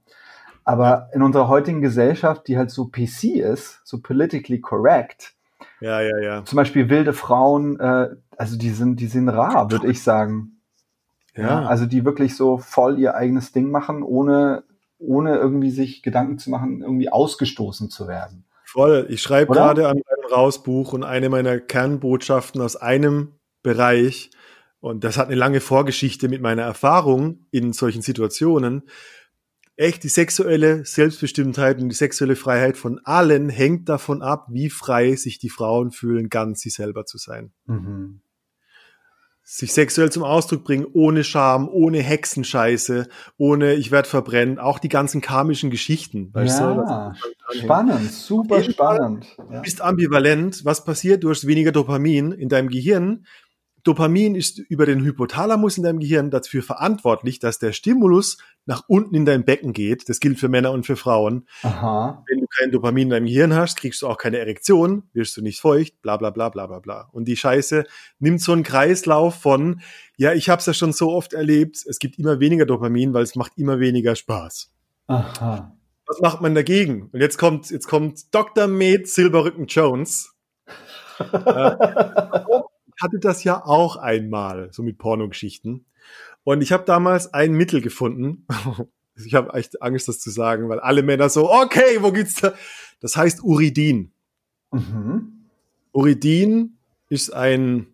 Aber 0.63 1.09
in 1.13 1.23
unserer 1.23 1.47
heutigen 1.47 1.81
Gesellschaft, 1.81 2.47
die 2.47 2.57
halt 2.57 2.69
so 2.69 2.89
PC 2.89 3.37
ist, 3.37 3.81
so 3.83 3.99
politically 4.01 4.61
correct, 4.61 5.33
ja, 5.81 6.01
ja, 6.01 6.17
ja. 6.19 6.45
Zum 6.45 6.57
Beispiel 6.57 6.89
wilde 6.89 7.13
Frauen, 7.13 7.79
äh, 7.79 8.09
also 8.37 8.57
die 8.57 8.71
sind, 8.71 8.99
die 8.99 9.07
sind 9.07 9.29
rar, 9.29 9.71
würde 9.71 9.87
ich 9.87 10.03
sagen. 10.03 10.61
Ja. 11.35 11.61
ja. 11.61 11.67
Also 11.67 11.85
die 11.85 12.05
wirklich 12.05 12.35
so 12.35 12.57
voll 12.57 12.99
ihr 12.99 13.15
eigenes 13.15 13.51
Ding 13.51 13.71
machen, 13.71 14.03
ohne 14.03 14.63
ohne 14.99 15.35
irgendwie 15.37 15.71
sich 15.71 16.03
Gedanken 16.03 16.37
zu 16.37 16.49
machen, 16.49 16.81
irgendwie 16.81 17.09
ausgestoßen 17.09 17.89
zu 17.89 18.07
werden. 18.07 18.45
Voll. 18.65 19.07
Ich 19.09 19.21
schreibe 19.21 19.53
gerade 19.53 19.87
an 19.87 19.97
meinem 19.97 20.31
Rausbuch 20.31 20.93
und 20.93 21.03
eine 21.03 21.29
meiner 21.29 21.59
Kernbotschaften 21.59 22.61
aus 22.61 22.75
einem 22.75 23.39
Bereich, 23.63 24.29
und 24.81 25.03
das 25.03 25.17
hat 25.17 25.27
eine 25.27 25.35
lange 25.35 25.59
Vorgeschichte 25.59 26.29
mit 26.29 26.41
meiner 26.41 26.61
Erfahrung 26.61 27.45
in 27.51 27.73
solchen 27.73 28.01
Situationen. 28.01 28.83
Echt, 29.75 30.03
die 30.03 30.09
sexuelle 30.09 30.85
Selbstbestimmtheit 30.85 31.81
und 31.81 31.89
die 31.89 31.95
sexuelle 31.95 32.37
Freiheit 32.37 32.77
von 32.77 32.99
allen 33.03 33.49
hängt 33.49 33.89
davon 33.89 34.21
ab, 34.21 34.47
wie 34.49 34.69
frei 34.69 35.15
sich 35.15 35.37
die 35.39 35.49
Frauen 35.49 35.91
fühlen, 35.91 36.29
ganz 36.29 36.61
sie 36.61 36.69
selber 36.69 37.05
zu 37.05 37.17
sein. 37.17 37.51
Mhm 37.65 38.21
sich 39.51 39.73
sexuell 39.73 40.11
zum 40.11 40.21
Ausdruck 40.21 40.63
bringen, 40.63 40.85
ohne 40.93 41.23
Scham, 41.23 41.67
ohne 41.67 41.97
Hexenscheiße, 42.03 43.07
ohne 43.37 43.73
ich 43.73 43.89
werde 43.89 44.07
verbrennen, 44.07 44.59
auch 44.59 44.77
die 44.77 44.89
ganzen 44.89 45.21
karmischen 45.21 45.71
Geschichten. 45.71 46.29
Weißt 46.33 46.59
ja, 46.59 47.15
du, 47.51 47.57
spannend, 47.57 48.11
super 48.11 48.61
spannend. 48.63 49.25
Du 49.37 49.59
bist 49.63 49.81
ambivalent, 49.81 50.65
was 50.65 50.83
passiert? 50.83 51.23
Du 51.23 51.31
hast 51.31 51.47
weniger 51.47 51.71
Dopamin 51.71 52.31
in 52.31 52.47
deinem 52.47 52.69
Gehirn, 52.69 53.25
Dopamin 53.83 54.35
ist 54.35 54.59
über 54.59 54.85
den 54.85 55.03
Hypothalamus 55.03 55.77
in 55.77 55.83
deinem 55.83 55.99
Gehirn 55.99 56.31
dafür 56.31 56.63
verantwortlich, 56.63 57.39
dass 57.39 57.59
der 57.59 57.71
Stimulus 57.71 58.37
nach 58.65 58.83
unten 58.87 59.15
in 59.15 59.25
dein 59.25 59.45
Becken 59.45 59.73
geht. 59.73 60.09
Das 60.09 60.19
gilt 60.19 60.39
für 60.39 60.49
Männer 60.49 60.71
und 60.71 60.85
für 60.85 60.95
Frauen. 60.95 61.47
Aha. 61.63 62.23
Wenn 62.27 62.39
du 62.41 62.47
kein 62.47 62.71
Dopamin 62.71 63.03
in 63.03 63.09
deinem 63.09 63.25
Gehirn 63.25 63.53
hast, 63.53 63.77
kriegst 63.77 64.01
du 64.01 64.07
auch 64.07 64.17
keine 64.17 64.37
Erektion, 64.37 65.03
wirst 65.13 65.37
du 65.37 65.41
nicht 65.41 65.61
feucht, 65.61 66.01
bla 66.01 66.17
bla 66.17 66.29
bla 66.29 66.49
bla 66.49 66.67
bla 66.67 66.79
bla. 66.79 67.09
Und 67.11 67.25
die 67.25 67.37
Scheiße 67.37 67.85
nimmt 68.19 68.41
so 68.41 68.51
einen 68.51 68.63
Kreislauf 68.63 69.35
von, 69.35 69.81
ja, 70.17 70.33
ich 70.33 70.49
habe 70.49 70.59
es 70.59 70.65
ja 70.65 70.73
schon 70.73 70.93
so 70.93 71.11
oft 71.11 71.33
erlebt, 71.33 71.83
es 71.87 71.99
gibt 71.99 72.19
immer 72.19 72.39
weniger 72.39 72.65
Dopamin, 72.65 73.13
weil 73.13 73.23
es 73.23 73.35
macht 73.35 73.53
immer 73.57 73.79
weniger 73.79 74.15
Spaß. 74.15 74.71
Aha. 75.07 75.75
Was 76.05 76.19
macht 76.21 76.41
man 76.41 76.55
dagegen? 76.55 77.09
Und 77.11 77.21
jetzt 77.21 77.37
kommt, 77.37 77.69
jetzt 77.69 77.87
kommt 77.87 78.33
Dr. 78.33 78.67
Med 78.67 79.07
Silberrücken 79.07 79.67
Jones. 79.67 80.33
hatte 83.01 83.19
das 83.19 83.43
ja 83.43 83.65
auch 83.65 83.95
einmal, 83.97 84.69
so 84.71 84.83
mit 84.83 84.97
Pornogeschichten. 84.97 85.85
Und 86.43 86.61
ich 86.61 86.71
habe 86.71 86.85
damals 86.85 87.33
ein 87.33 87.53
Mittel 87.53 87.81
gefunden. 87.81 88.45
ich 89.15 89.35
habe 89.35 89.53
echt 89.53 89.81
Angst, 89.81 90.07
das 90.07 90.19
zu 90.19 90.29
sagen, 90.29 90.69
weil 90.69 90.79
alle 90.79 91.03
Männer 91.03 91.29
so, 91.29 91.51
okay, 91.51 91.97
wo 92.01 92.11
gibt's 92.11 92.35
da? 92.35 92.53
Das 93.01 93.15
heißt 93.15 93.43
Uridin. 93.43 94.11
Mhm. 94.71 95.45
Uridin 95.91 96.77
ist 97.09 97.33
ein, 97.33 97.87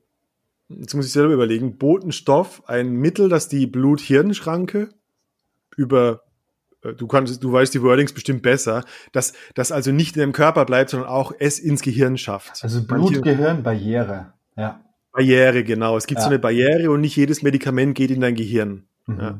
jetzt 0.70 0.94
muss 0.94 1.06
ich 1.06 1.12
selber 1.12 1.34
überlegen, 1.34 1.78
Botenstoff, 1.78 2.68
ein 2.68 2.94
Mittel, 2.94 3.30
das 3.30 3.48
die 3.48 3.68
Blut-Hirn-Schranke 3.68 4.90
über 5.78 6.26
äh, 6.86 6.94
du 6.94 7.08
kannst, 7.08 7.44
du 7.44 7.52
weißt 7.52 7.74
die 7.74 7.82
Wordings 7.82 8.14
bestimmt 8.14 8.42
besser, 8.42 8.84
dass 9.12 9.34
das 9.54 9.72
also 9.72 9.92
nicht 9.92 10.16
in 10.16 10.22
dem 10.22 10.32
Körper 10.34 10.66
bleibt, 10.66 10.92
sondern 10.92 11.10
auch 11.10 11.32
es 11.38 11.60
ins 11.60 11.82
Gehirn 11.82 12.18
schafft. 12.18 12.64
Also 12.64 12.86
Blut-Gehirn-Barriere, 12.86 14.34
ja. 14.56 14.85
Barriere, 15.16 15.64
genau. 15.64 15.96
Es 15.98 16.08
gibt 16.08 16.20
ja. 16.20 16.24
so 16.24 16.30
eine 16.30 16.40
Barriere 16.40 16.92
und 16.92 17.02
nicht 17.02 17.16
jedes 17.16 17.42
Medikament 17.42 17.96
geht 17.96 18.12
in 18.12 18.22
dein 18.22 18.36
Gehirn. 18.36 18.84
Mhm. 19.06 19.20
Ja. 19.20 19.40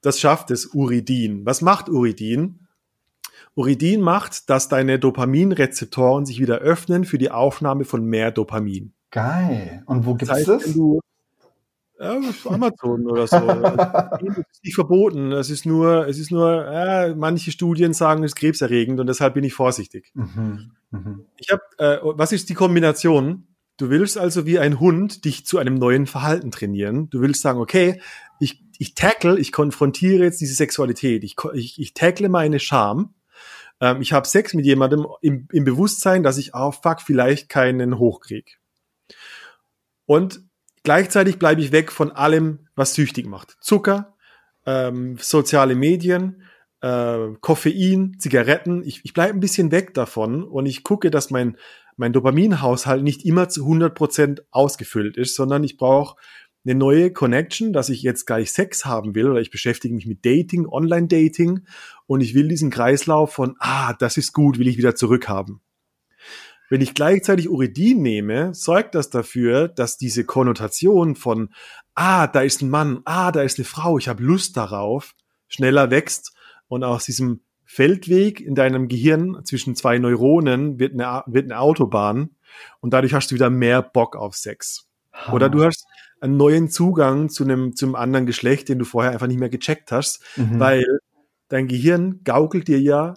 Das 0.00 0.20
schafft 0.20 0.50
es 0.50 0.66
Uridin. 0.66 1.44
Was 1.44 1.60
macht 1.60 1.88
Uridin? 1.88 2.60
Uridin 3.56 4.00
macht, 4.00 4.48
dass 4.48 4.68
deine 4.68 5.00
Dopaminrezeptoren 5.00 6.24
sich 6.24 6.40
wieder 6.40 6.58
öffnen 6.58 7.04
für 7.04 7.18
die 7.18 7.32
Aufnahme 7.32 7.84
von 7.84 8.04
mehr 8.04 8.30
Dopamin. 8.30 8.92
Geil. 9.10 9.82
Und 9.86 10.06
wo 10.06 10.14
gibt's 10.14 10.28
das? 10.28 10.48
Heißt, 10.48 10.66
das? 10.66 10.76
Ja, 12.00 12.20
Amazon 12.44 13.10
oder 13.10 13.26
so. 13.26 13.38
das 13.46 14.38
ist 14.38 14.64
nicht 14.64 14.74
verboten. 14.76 15.32
Es 15.32 15.50
ist 15.50 15.66
nur, 15.66 16.06
es 16.06 16.20
ist 16.20 16.30
nur, 16.30 16.64
äh, 16.68 17.16
manche 17.16 17.50
Studien 17.50 17.92
sagen, 17.92 18.22
es 18.22 18.30
ist 18.30 18.36
krebserregend 18.36 19.00
und 19.00 19.08
deshalb 19.08 19.34
bin 19.34 19.42
ich 19.42 19.54
vorsichtig. 19.54 20.12
Mhm. 20.14 20.70
Mhm. 20.92 21.24
Ich 21.38 21.50
habe, 21.50 21.62
äh, 21.78 21.98
was 22.02 22.30
ist 22.30 22.48
die 22.50 22.54
Kombination? 22.54 23.48
Du 23.78 23.90
willst 23.90 24.18
also 24.18 24.44
wie 24.44 24.58
ein 24.58 24.80
Hund 24.80 25.24
dich 25.24 25.46
zu 25.46 25.56
einem 25.56 25.76
neuen 25.76 26.06
Verhalten 26.06 26.50
trainieren. 26.50 27.08
Du 27.10 27.20
willst 27.20 27.42
sagen, 27.42 27.60
okay, 27.60 28.02
ich, 28.40 28.60
ich 28.76 28.94
tackle, 28.94 29.38
ich 29.38 29.52
konfrontiere 29.52 30.24
jetzt 30.24 30.40
diese 30.40 30.54
Sexualität. 30.54 31.22
Ich, 31.22 31.36
ich, 31.54 31.80
ich 31.80 31.94
tackle 31.94 32.28
meine 32.28 32.58
Scham. 32.58 33.14
Ähm, 33.80 34.02
ich 34.02 34.12
habe 34.12 34.26
Sex 34.26 34.52
mit 34.52 34.66
jemandem 34.66 35.06
im, 35.22 35.46
im 35.52 35.64
Bewusstsein, 35.64 36.24
dass 36.24 36.38
ich, 36.38 36.54
oh 36.54 36.72
fuck, 36.72 37.00
vielleicht 37.00 37.48
keinen 37.48 38.00
hochkrieg. 38.00 38.58
Und 40.06 40.40
gleichzeitig 40.82 41.38
bleibe 41.38 41.60
ich 41.60 41.70
weg 41.70 41.92
von 41.92 42.10
allem, 42.10 42.66
was 42.74 42.94
süchtig 42.94 43.26
macht. 43.26 43.58
Zucker, 43.60 44.16
ähm, 44.66 45.18
soziale 45.20 45.76
Medien, 45.76 46.42
äh, 46.80 47.28
Koffein, 47.40 48.16
Zigaretten. 48.18 48.82
Ich, 48.84 49.04
ich 49.04 49.12
bleibe 49.12 49.34
ein 49.34 49.40
bisschen 49.40 49.70
weg 49.70 49.94
davon 49.94 50.42
und 50.42 50.66
ich 50.66 50.82
gucke, 50.82 51.12
dass 51.12 51.30
mein 51.30 51.56
mein 51.98 52.12
Dopaminhaushalt 52.12 53.02
nicht 53.02 53.24
immer 53.24 53.48
zu 53.48 53.62
100 53.62 53.94
Prozent 53.94 54.42
ausgefüllt 54.50 55.16
ist, 55.16 55.34
sondern 55.34 55.64
ich 55.64 55.76
brauche 55.76 56.16
eine 56.64 56.74
neue 56.74 57.12
Connection, 57.12 57.72
dass 57.72 57.88
ich 57.88 58.02
jetzt 58.02 58.26
gleich 58.26 58.52
Sex 58.52 58.84
haben 58.84 59.14
will 59.14 59.30
oder 59.30 59.40
ich 59.40 59.50
beschäftige 59.50 59.94
mich 59.94 60.06
mit 60.06 60.24
Dating, 60.24 60.66
Online-Dating 60.66 61.60
und 62.06 62.20
ich 62.20 62.34
will 62.34 62.48
diesen 62.48 62.70
Kreislauf 62.70 63.32
von, 63.32 63.56
ah, 63.58 63.94
das 63.94 64.16
ist 64.16 64.32
gut, 64.32 64.58
will 64.58 64.68
ich 64.68 64.78
wieder 64.78 64.94
zurückhaben. 64.94 65.60
Wenn 66.70 66.82
ich 66.82 66.94
gleichzeitig 66.94 67.48
Uridin 67.48 68.02
nehme, 68.02 68.54
sorgt 68.54 68.94
das 68.94 69.08
dafür, 69.08 69.68
dass 69.68 69.96
diese 69.96 70.24
Konnotation 70.24 71.16
von, 71.16 71.50
ah, 71.94 72.26
da 72.26 72.42
ist 72.42 72.62
ein 72.62 72.68
Mann, 72.68 73.00
ah, 73.06 73.32
da 73.32 73.42
ist 73.42 73.58
eine 73.58 73.64
Frau, 73.64 73.98
ich 73.98 74.08
habe 74.08 74.22
Lust 74.22 74.56
darauf, 74.56 75.14
schneller 75.48 75.90
wächst 75.90 76.34
und 76.68 76.84
aus 76.84 77.06
diesem 77.06 77.40
Feldweg 77.70 78.40
in 78.40 78.54
deinem 78.54 78.88
Gehirn 78.88 79.44
zwischen 79.44 79.76
zwei 79.76 79.98
Neuronen 79.98 80.78
wird 80.78 80.94
eine, 80.94 81.22
wird 81.26 81.44
eine 81.44 81.60
Autobahn 81.60 82.30
und 82.80 82.94
dadurch 82.94 83.12
hast 83.12 83.30
du 83.30 83.34
wieder 83.34 83.50
mehr 83.50 83.82
Bock 83.82 84.16
auf 84.16 84.34
Sex. 84.36 84.88
Ha. 85.12 85.34
Oder 85.34 85.50
du 85.50 85.62
hast 85.62 85.84
einen 86.22 86.38
neuen 86.38 86.70
Zugang 86.70 87.28
zu 87.28 87.44
einem, 87.44 87.76
zum 87.76 87.94
anderen 87.94 88.24
Geschlecht, 88.24 88.70
den 88.70 88.78
du 88.78 88.86
vorher 88.86 89.12
einfach 89.12 89.26
nicht 89.26 89.38
mehr 89.38 89.50
gecheckt 89.50 89.92
hast, 89.92 90.22
mhm. 90.36 90.58
weil 90.58 90.98
dein 91.48 91.68
Gehirn 91.68 92.22
gaukelt 92.24 92.68
dir 92.68 92.80
ja 92.80 93.14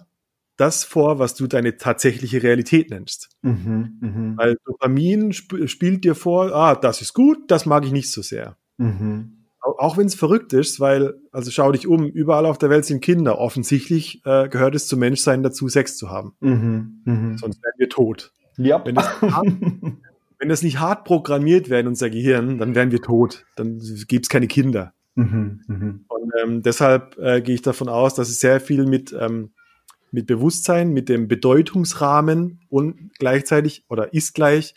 das 0.58 0.84
vor, 0.84 1.18
was 1.18 1.34
du 1.34 1.46
deine 1.46 1.78
tatsächliche 1.78 2.42
Realität 2.42 2.90
nennst. 2.90 3.30
Mhm, 3.40 3.96
mh. 4.00 4.36
Weil 4.36 4.56
Dopamin 4.66 5.30
sp 5.32 5.64
spielt 5.66 6.04
dir 6.04 6.14
vor, 6.14 6.54
ah, 6.54 6.74
das 6.74 7.00
ist 7.00 7.14
gut, 7.14 7.50
das 7.50 7.64
mag 7.64 7.86
ich 7.86 7.92
nicht 7.92 8.12
so 8.12 8.20
sehr. 8.20 8.58
Mhm. 8.76 9.41
Auch 9.62 9.96
wenn 9.96 10.06
es 10.06 10.14
verrückt 10.14 10.52
ist, 10.52 10.80
weil, 10.80 11.14
also 11.30 11.50
schau 11.50 11.70
dich 11.72 11.86
um, 11.86 12.06
überall 12.06 12.46
auf 12.46 12.58
der 12.58 12.68
Welt 12.68 12.84
sind 12.84 13.00
Kinder. 13.00 13.38
Offensichtlich 13.38 14.20
äh, 14.24 14.48
gehört 14.48 14.74
es 14.74 14.88
zum 14.88 14.98
Menschsein 14.98 15.42
dazu, 15.42 15.68
Sex 15.68 15.96
zu 15.96 16.10
haben. 16.10 16.34
Mhm, 16.40 17.02
mh. 17.04 17.38
Sonst 17.38 17.62
wären 17.62 17.74
wir 17.78 17.88
tot. 17.88 18.32
Ja. 18.56 18.84
Wenn, 18.84 18.96
das 18.96 19.08
wenn 19.22 20.48
das 20.48 20.62
nicht 20.62 20.80
hart 20.80 21.04
programmiert 21.04 21.70
wäre 21.70 21.80
in 21.80 21.86
unser 21.86 22.10
Gehirn, 22.10 22.58
dann 22.58 22.74
wären 22.74 22.90
wir 22.90 23.00
tot. 23.00 23.46
Dann 23.56 23.80
gibt's 24.08 24.28
keine 24.28 24.48
Kinder. 24.48 24.92
Mhm, 25.14 25.60
mh. 25.66 25.94
Und 26.08 26.32
ähm, 26.42 26.62
deshalb 26.62 27.16
äh, 27.18 27.40
gehe 27.40 27.54
ich 27.54 27.62
davon 27.62 27.88
aus, 27.88 28.14
dass 28.14 28.28
es 28.28 28.40
sehr 28.40 28.60
viel 28.60 28.84
mit, 28.86 29.14
ähm, 29.18 29.52
mit 30.10 30.26
Bewusstsein, 30.26 30.92
mit 30.92 31.08
dem 31.08 31.28
Bedeutungsrahmen 31.28 32.60
und 32.68 33.12
gleichzeitig 33.18 33.84
oder 33.88 34.12
ist 34.12 34.34
gleich 34.34 34.74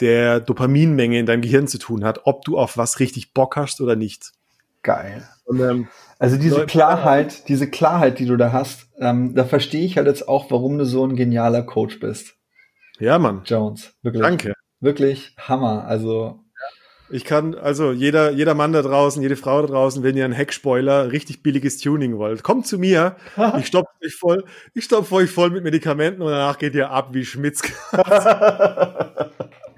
der 0.00 0.40
Dopaminmenge 0.40 1.18
in 1.18 1.26
deinem 1.26 1.42
Gehirn 1.42 1.68
zu 1.68 1.78
tun 1.78 2.04
hat, 2.04 2.20
ob 2.24 2.44
du 2.44 2.58
auf 2.58 2.76
was 2.76 3.00
richtig 3.00 3.34
Bock 3.34 3.56
hast 3.56 3.80
oder 3.80 3.96
nicht. 3.96 4.32
Geil. 4.82 5.28
Und, 5.44 5.60
ähm, 5.60 5.88
also 6.18 6.36
diese 6.36 6.66
Klarheit, 6.66 7.48
diese 7.48 7.68
Klarheit, 7.68 8.18
die 8.18 8.26
du 8.26 8.36
da 8.36 8.52
hast, 8.52 8.88
ähm, 8.98 9.34
da 9.34 9.44
verstehe 9.44 9.84
ich 9.84 9.96
halt 9.96 10.06
jetzt 10.06 10.28
auch, 10.28 10.50
warum 10.50 10.78
du 10.78 10.84
so 10.84 11.04
ein 11.04 11.16
genialer 11.16 11.62
Coach 11.62 12.00
bist. 12.00 12.34
Ja, 12.98 13.18
Mann. 13.18 13.42
Jones, 13.44 13.92
wirklich. 14.02 14.22
Danke. 14.22 14.54
Wirklich 14.80 15.34
Hammer. 15.36 15.84
Also 15.84 16.40
ich 17.10 17.24
kann, 17.24 17.54
also 17.54 17.92
jeder, 17.92 18.32
jeder 18.32 18.54
Mann 18.54 18.74
da 18.74 18.82
draußen, 18.82 19.22
jede 19.22 19.36
Frau 19.36 19.62
da 19.62 19.68
draußen, 19.68 20.02
wenn 20.02 20.16
ihr 20.16 20.26
einen 20.26 20.34
Heckspoiler, 20.34 21.10
richtig 21.10 21.42
billiges 21.42 21.78
Tuning 21.78 22.18
wollt, 22.18 22.42
kommt 22.42 22.66
zu 22.66 22.78
mir. 22.78 23.16
ich 23.58 23.66
stopfe 23.66 23.88
euch 24.04 24.14
voll, 24.14 24.44
ich 24.74 24.84
stopfe 24.84 25.14
euch 25.14 25.30
voll 25.30 25.48
mit 25.50 25.64
Medikamenten 25.64 26.20
und 26.20 26.30
danach 26.30 26.58
geht 26.58 26.74
ihr 26.74 26.90
ab 26.90 27.08
wie 27.12 27.24
Schmitz. 27.24 27.62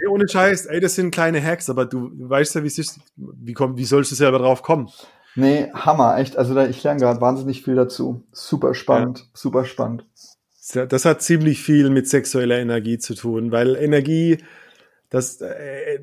ey, 0.00 0.08
ohne 0.08 0.28
Scheiß, 0.28 0.66
ey, 0.66 0.80
das 0.80 0.94
sind 0.94 1.10
kleine 1.10 1.42
Hacks, 1.42 1.70
aber 1.70 1.86
du 1.86 2.10
weißt 2.12 2.54
ja, 2.54 2.62
wie 2.62 2.68
es 2.68 2.78
ist, 2.78 3.00
wie, 3.16 3.52
komm, 3.52 3.76
wie 3.76 3.84
sollst 3.84 4.10
du 4.10 4.14
selber 4.14 4.38
drauf 4.38 4.62
kommen? 4.62 4.88
Nee, 5.36 5.70
Hammer, 5.72 6.18
echt. 6.18 6.36
Also 6.36 6.54
da, 6.54 6.66
ich 6.66 6.82
lerne 6.82 7.00
gerade 7.00 7.20
wahnsinnig 7.20 7.62
viel 7.62 7.76
dazu. 7.76 8.24
Super 8.32 8.74
spannend, 8.74 9.20
ja. 9.20 9.24
super 9.34 9.64
spannend. 9.64 10.04
Das 10.72 11.04
hat 11.04 11.22
ziemlich 11.22 11.62
viel 11.62 11.90
mit 11.90 12.08
sexueller 12.08 12.58
Energie 12.58 12.98
zu 12.98 13.14
tun, 13.14 13.50
weil 13.50 13.74
Energie, 13.74 14.38
das 15.08 15.40
äh, 15.40 15.98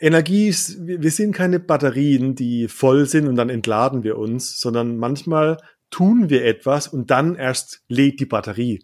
Energie 0.00 0.48
ist, 0.48 0.84
wir 0.84 1.10
sind 1.10 1.32
keine 1.32 1.60
Batterien, 1.60 2.34
die 2.34 2.66
voll 2.66 3.06
sind 3.06 3.28
und 3.28 3.36
dann 3.36 3.50
entladen 3.50 4.02
wir 4.02 4.18
uns, 4.18 4.58
sondern 4.58 4.96
manchmal 4.96 5.58
tun 5.90 6.28
wir 6.28 6.44
etwas 6.44 6.88
und 6.88 7.10
dann 7.10 7.36
erst 7.36 7.82
lädt 7.88 8.18
die 8.18 8.26
Batterie. 8.26 8.80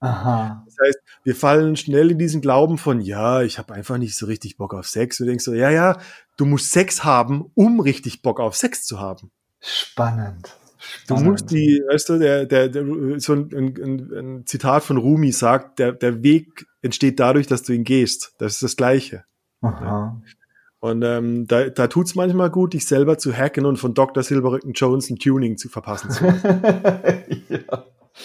Aha. 0.00 0.64
Das 0.66 0.76
heißt, 0.86 0.98
wir 1.24 1.34
fallen 1.34 1.76
schnell 1.76 2.12
in 2.12 2.18
diesen 2.18 2.40
Glauben 2.40 2.78
von, 2.78 3.00
ja, 3.00 3.42
ich 3.42 3.58
habe 3.58 3.74
einfach 3.74 3.98
nicht 3.98 4.16
so 4.16 4.26
richtig 4.26 4.56
Bock 4.56 4.74
auf 4.74 4.86
Sex. 4.86 5.18
Du 5.18 5.24
denkst 5.24 5.44
so, 5.44 5.54
ja, 5.54 5.70
ja, 5.70 5.98
du 6.36 6.46
musst 6.46 6.70
Sex 6.70 7.04
haben, 7.04 7.50
um 7.54 7.80
richtig 7.80 8.22
Bock 8.22 8.38
auf 8.38 8.56
Sex 8.56 8.84
zu 8.84 9.00
haben. 9.00 9.30
Spannend. 9.60 10.56
Du 11.08 11.16
musst 11.16 11.50
die, 11.50 11.82
weißt 11.90 12.08
du, 12.08 12.18
der, 12.18 12.46
der, 12.46 12.68
der 12.68 12.84
so 13.18 13.32
ein, 13.32 13.50
ein, 13.52 14.12
ein, 14.12 14.46
Zitat 14.46 14.84
von 14.84 14.96
Rumi 14.96 15.32
sagt, 15.32 15.80
der, 15.80 15.92
der 15.92 16.22
Weg 16.22 16.66
entsteht 16.82 17.18
dadurch, 17.18 17.48
dass 17.48 17.64
du 17.64 17.72
ihn 17.72 17.82
gehst. 17.82 18.34
Das 18.38 18.54
ist 18.54 18.62
das 18.62 18.76
Gleiche. 18.76 19.24
Aha. 19.60 20.22
Und 20.80 21.02
ähm, 21.02 21.48
da, 21.48 21.68
da 21.70 21.88
tut 21.88 22.06
es 22.06 22.14
manchmal 22.14 22.50
gut, 22.50 22.74
dich 22.74 22.86
selber 22.86 23.18
zu 23.18 23.32
hacken 23.32 23.66
und 23.66 23.78
von 23.78 23.94
Dr. 23.94 24.22
Silberrücken 24.22 24.74
Jones 24.74 25.10
ein 25.10 25.18
Tuning 25.18 25.56
zu 25.56 25.68
verpassen 25.68 26.10
zu 26.10 26.24
ja. 27.48 27.84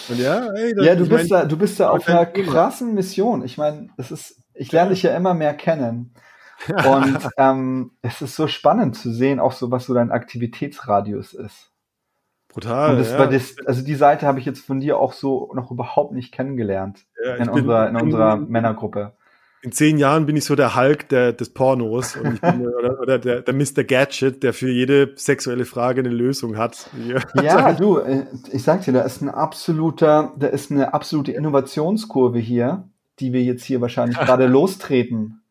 Und 0.10 0.19
ja, 0.19 0.47
ey, 0.53 0.73
das, 0.75 0.86
ja, 0.86 0.95
du 0.95 1.08
bist 1.08 1.29
mein, 1.29 1.41
da, 1.41 1.45
du 1.45 1.58
bist 1.58 1.79
da 1.79 1.89
auf 1.89 2.08
einer 2.08 2.25
krassen 2.25 2.93
Mission. 2.93 3.43
Ich 3.43 3.58
meine, 3.58 3.89
es 3.97 4.12
ist, 4.12 4.41
ich 4.53 4.71
lerne 4.71 4.91
dich 4.91 5.03
ja 5.03 5.15
immer 5.15 5.34
mehr 5.34 5.53
kennen. 5.53 6.13
Und 6.67 7.29
ähm, 7.38 7.91
es 8.01 8.21
ist 8.21 8.36
so 8.36 8.47
spannend 8.47 8.95
zu 8.95 9.12
sehen, 9.12 9.39
auch 9.39 9.51
so, 9.51 9.71
was 9.71 9.86
so 9.86 9.93
dein 9.93 10.12
Aktivitätsradius 10.12 11.34
ist. 11.34 11.71
Brutal. 12.47 12.97
Das, 12.97 13.12
ja. 13.12 13.25
das, 13.25 13.56
also 13.65 13.84
die 13.84 13.95
Seite 13.95 14.27
habe 14.27 14.39
ich 14.39 14.45
jetzt 14.45 14.65
von 14.65 14.79
dir 14.79 14.97
auch 14.99 15.13
so 15.13 15.51
noch 15.56 15.71
überhaupt 15.71 16.13
nicht 16.13 16.32
kennengelernt 16.32 17.06
ja, 17.23 17.36
in, 17.36 17.49
unserer, 17.49 17.89
in 17.89 17.95
unserer 17.95 18.38
Männergruppe. 18.38 19.13
In 19.63 19.71
zehn 19.71 19.97
Jahren 19.97 20.26
bin 20.26 20.36
ich 20.36 20.43
so 20.43 20.56
der 20.56 20.76
Hulk 20.76 21.08
der, 21.08 21.32
des 21.32 21.49
Pornos 21.49 22.17
und 22.17 22.34
ich 22.34 22.41
bin, 22.41 22.67
oder, 22.80 22.99
oder 22.99 23.17
der, 23.17 23.41
der 23.41 23.54
Mr. 23.54 23.86
Gadget, 23.86 24.43
der 24.43 24.54
für 24.54 24.69
jede 24.69 25.13
sexuelle 25.15 25.63
Frage 25.63 26.02
eine 26.02 26.10
Lösung 26.10 26.58
hat. 26.58 26.89
Ja, 27.41 27.71
du, 27.73 27.99
äh, 27.99 28.26
ich 28.52 28.62
sag 28.63 28.84
dir, 28.84 28.91
da 28.91 29.04
ist 29.04 29.21
ein 29.21 29.30
absoluter, 29.30 30.34
da 30.38 30.47
ist 30.47 30.69
eine 30.69 30.93
absolute 30.93 31.32
Innovationskurve 31.32 32.39
hier, 32.39 32.89
die 33.21 33.32
wir 33.32 33.41
jetzt 33.41 33.63
hier 33.63 33.80
wahrscheinlich 33.80 34.17
gerade 34.19 34.47
lostreten. 34.47 35.41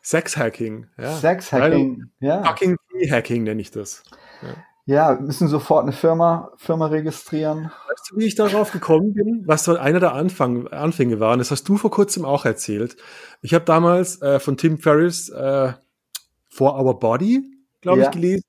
Sexhacking, 0.00 0.86
ja. 0.96 1.16
Sexhacking, 1.16 2.04
ja. 2.20 2.44
Fucking 2.44 2.76
Hacking 3.10 3.42
nenne 3.42 3.60
ich 3.60 3.72
das. 3.72 4.04
Ja. 4.42 4.48
Ja, 4.88 5.18
wir 5.18 5.26
müssen 5.26 5.48
sofort 5.48 5.82
eine 5.82 5.90
Firma, 5.90 6.52
Firma 6.58 6.86
registrieren. 6.86 7.72
Weißt 8.06 8.12
du, 8.12 8.20
wie 8.20 8.26
ich 8.26 8.34
darauf 8.36 8.70
gekommen 8.70 9.14
bin? 9.14 9.42
Was 9.46 9.64
so 9.64 9.76
einer 9.76 9.98
der 9.98 10.12
Anfang, 10.12 10.68
Anfänge 10.68 11.18
waren? 11.18 11.40
Das 11.40 11.50
hast 11.50 11.68
du 11.68 11.76
vor 11.76 11.90
kurzem 11.90 12.24
auch 12.24 12.44
erzählt. 12.44 12.96
Ich 13.42 13.52
habe 13.52 13.64
damals 13.64 14.22
äh, 14.22 14.38
von 14.38 14.56
Tim 14.56 14.78
Ferriss 14.78 15.28
äh, 15.28 15.72
For 16.48 16.78
Our 16.78 17.00
Body, 17.00 17.42
glaube 17.80 18.02
ja. 18.02 18.04
ich, 18.04 18.12
gelesen. 18.12 18.44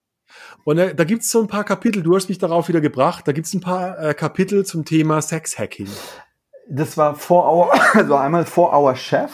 Und 0.63 0.77
äh, 0.77 0.93
da 0.93 1.05
gibt's 1.05 1.31
so 1.31 1.41
ein 1.41 1.47
paar 1.47 1.63
Kapitel, 1.63 2.03
du 2.03 2.15
hast 2.15 2.29
mich 2.29 2.37
darauf 2.37 2.67
wieder 2.67 2.81
gebracht, 2.81 3.27
da 3.27 3.31
gibt's 3.31 3.51
ein 3.55 3.61
paar 3.61 3.97
äh, 3.97 4.13
Kapitel 4.13 4.63
zum 4.63 4.85
Thema 4.85 5.23
Sexhacking. 5.23 5.89
Das 6.69 6.95
war 6.95 7.15
For 7.15 7.51
Our, 7.51 7.73
also 7.95 8.15
einmal 8.15 8.45
For 8.45 8.77
Our 8.77 8.95
Chef. 8.95 9.31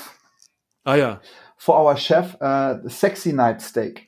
Ah 0.85 0.95
ja. 0.95 1.21
For 1.57 1.77
Our 1.77 1.97
Chef, 1.97 2.37
äh, 2.39 2.77
Sexy 2.87 3.33
Night 3.33 3.61
Steak. 3.61 4.07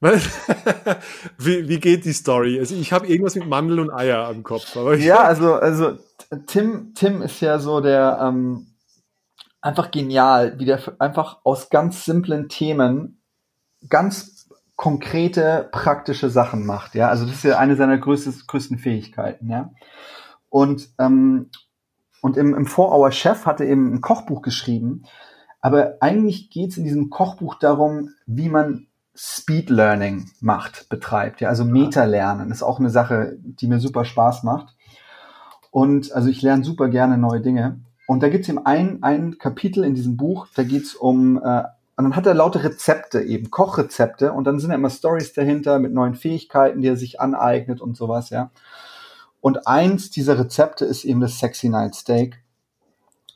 wie, 1.38 1.68
wie 1.68 1.78
geht 1.78 2.04
die 2.04 2.12
Story? 2.12 2.58
Also 2.58 2.74
ich 2.74 2.92
habe 2.92 3.06
irgendwas 3.06 3.34
mit 3.34 3.46
Mandel 3.46 3.80
und 3.80 3.92
Eier 3.92 4.26
am 4.26 4.42
Kopf. 4.42 4.74
ja, 4.98 5.22
also, 5.22 5.54
also 5.54 5.98
Tim, 6.46 6.94
Tim 6.94 7.20
ist 7.22 7.40
ja 7.40 7.58
so 7.58 7.80
der 7.80 8.18
ähm, 8.22 8.66
einfach 9.60 9.90
genial, 9.90 10.58
wie 10.58 10.64
der 10.64 10.80
einfach 10.98 11.38
aus 11.44 11.68
ganz 11.68 12.04
simplen 12.04 12.48
Themen 12.48 13.20
ganz 13.88 14.48
konkrete, 14.76 15.68
praktische 15.72 16.30
Sachen 16.30 16.64
macht. 16.64 16.94
Ja, 16.94 17.08
also 17.08 17.26
das 17.26 17.36
ist 17.36 17.44
ja 17.44 17.58
eine 17.58 17.76
seiner 17.76 17.98
größten, 17.98 18.44
größten 18.46 18.78
Fähigkeiten. 18.78 19.50
Ja, 19.50 19.70
und 20.48 20.88
ähm, 20.98 21.50
und 22.22 22.36
im, 22.36 22.54
im 22.54 22.66
Four-Hour 22.66 23.12
Chef 23.12 23.46
hatte 23.46 23.64
eben 23.64 23.94
ein 23.94 24.00
Kochbuch 24.00 24.42
geschrieben. 24.42 25.04
Aber 25.60 25.96
eigentlich 26.00 26.50
geht 26.50 26.70
es 26.70 26.78
in 26.78 26.84
diesem 26.84 27.10
Kochbuch 27.10 27.54
darum, 27.56 28.10
wie 28.26 28.48
man 28.48 28.86
Speed 29.22 29.68
Learning 29.68 30.30
macht, 30.40 30.88
betreibt. 30.88 31.42
Ja, 31.42 31.50
also 31.50 31.66
Meta-Lernen 31.66 32.50
ist 32.50 32.62
auch 32.62 32.78
eine 32.78 32.88
Sache, 32.88 33.36
die 33.38 33.66
mir 33.66 33.78
super 33.78 34.06
Spaß 34.06 34.44
macht. 34.44 34.74
Und 35.70 36.10
also 36.12 36.30
ich 36.30 36.40
lerne 36.40 36.64
super 36.64 36.88
gerne 36.88 37.18
neue 37.18 37.42
Dinge. 37.42 37.80
Und 38.06 38.22
da 38.22 38.30
gibt 38.30 38.44
es 38.44 38.48
eben 38.48 38.64
ein, 38.64 39.02
ein 39.02 39.36
Kapitel 39.36 39.84
in 39.84 39.94
diesem 39.94 40.16
Buch, 40.16 40.46
da 40.54 40.62
geht 40.62 40.84
es 40.84 40.94
um, 40.94 41.36
äh, 41.36 41.64
und 41.96 42.04
dann 42.04 42.16
hat 42.16 42.24
er 42.24 42.32
lauter 42.32 42.64
Rezepte 42.64 43.20
eben, 43.20 43.50
Kochrezepte, 43.50 44.32
und 44.32 44.44
dann 44.44 44.58
sind 44.58 44.70
da 44.70 44.74
immer 44.74 44.88
Stories 44.88 45.34
dahinter 45.34 45.78
mit 45.80 45.92
neuen 45.92 46.14
Fähigkeiten, 46.14 46.80
die 46.80 46.88
er 46.88 46.96
sich 46.96 47.20
aneignet 47.20 47.82
und 47.82 47.98
sowas, 47.98 48.30
ja. 48.30 48.50
Und 49.42 49.66
eins 49.66 50.10
dieser 50.10 50.38
Rezepte 50.38 50.86
ist 50.86 51.04
eben 51.04 51.20
das 51.20 51.38
Sexy 51.38 51.68
Night 51.68 51.94
Steak, 51.94 52.42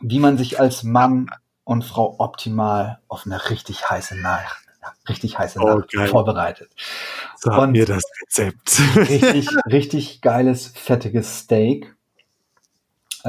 wie 0.01 0.19
man 0.19 0.39
sich 0.39 0.59
als 0.59 0.83
Mann 0.83 1.29
und 1.65 1.85
Frau 1.85 2.17
optimal 2.21 3.01
auf 3.07 3.27
eine 3.27 3.51
richtig 3.51 3.91
heiße 3.91 4.17
Nacht 4.17 4.64
richtig 5.09 5.39
heiße 5.39 5.59
oh, 5.61 5.79
Nacht 5.79 5.93
geil. 5.93 6.09
vorbereitet. 6.09 6.71
Sag 7.37 7.59
und 7.59 7.73
mir 7.73 7.87
das 7.87 8.03
Rezept. 8.23 8.81
richtig, 8.97 9.49
richtig 9.67 10.21
geiles, 10.21 10.69
fettiges 10.69 11.41
Steak. 11.41 11.95
Äh, 13.25 13.29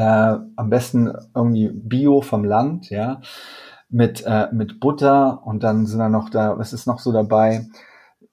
am 0.56 0.70
besten 0.70 1.13
irgendwie 1.34 1.70
Bio 1.70 2.22
vom 2.22 2.44
Land, 2.44 2.89
ja, 2.89 3.22
mit, 3.89 4.24
äh, 4.26 4.48
mit 4.52 4.80
Butter 4.80 5.41
und 5.46 5.63
dann 5.63 5.86
sind 5.86 6.00
da 6.00 6.10
noch 6.10 6.30
da, 6.30 6.58
was 6.58 6.74
ist 6.74 6.86
noch 6.86 7.00
so 7.00 7.13
dabei? 7.13 7.68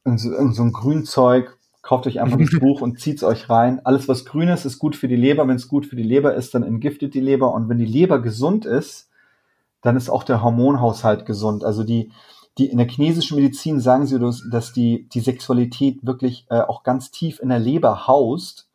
Irgend 0.04 0.20
so, 0.20 0.32
irgend 0.32 0.56
so 0.56 0.62
ein 0.62 0.72
Grünzeug. 0.72 1.56
Kauft 1.82 2.06
euch 2.06 2.20
einfach 2.20 2.38
das 2.38 2.50
Buch 2.60 2.80
und 2.80 3.00
zieht's 3.00 3.22
euch 3.22 3.48
rein. 3.48 3.80
Alles, 3.84 4.08
was 4.08 4.24
grün 4.24 4.48
ist, 4.48 4.64
ist 4.64 4.78
gut 4.78 4.96
für 4.96 5.08
die 5.08 5.16
Leber. 5.16 5.46
Wenn 5.46 5.56
es 5.56 5.68
gut 5.68 5.86
für 5.86 5.96
die 5.96 6.02
Leber 6.02 6.34
ist, 6.34 6.54
dann 6.54 6.62
entgiftet 6.62 7.14
die 7.14 7.20
Leber. 7.20 7.52
Und 7.52 7.68
wenn 7.68 7.78
die 7.78 7.84
Leber 7.84 8.20
gesund 8.20 8.64
ist, 8.64 9.08
dann 9.82 9.96
ist 9.96 10.08
auch 10.08 10.24
der 10.24 10.42
Hormonhaushalt 10.42 11.26
gesund. 11.26 11.64
Also 11.64 11.84
die, 11.84 12.10
die 12.58 12.66
in 12.66 12.78
der 12.78 12.88
chinesischen 12.88 13.36
Medizin 13.36 13.80
sagen 13.80 14.06
sie, 14.06 14.18
dass 14.18 14.72
die, 14.72 15.08
die 15.08 15.20
Sexualität 15.20 16.04
wirklich 16.04 16.46
äh, 16.50 16.60
auch 16.60 16.82
ganz 16.82 17.10
tief 17.10 17.40
in 17.40 17.48
der 17.48 17.58
Leber 17.58 18.06
haust, 18.06 18.68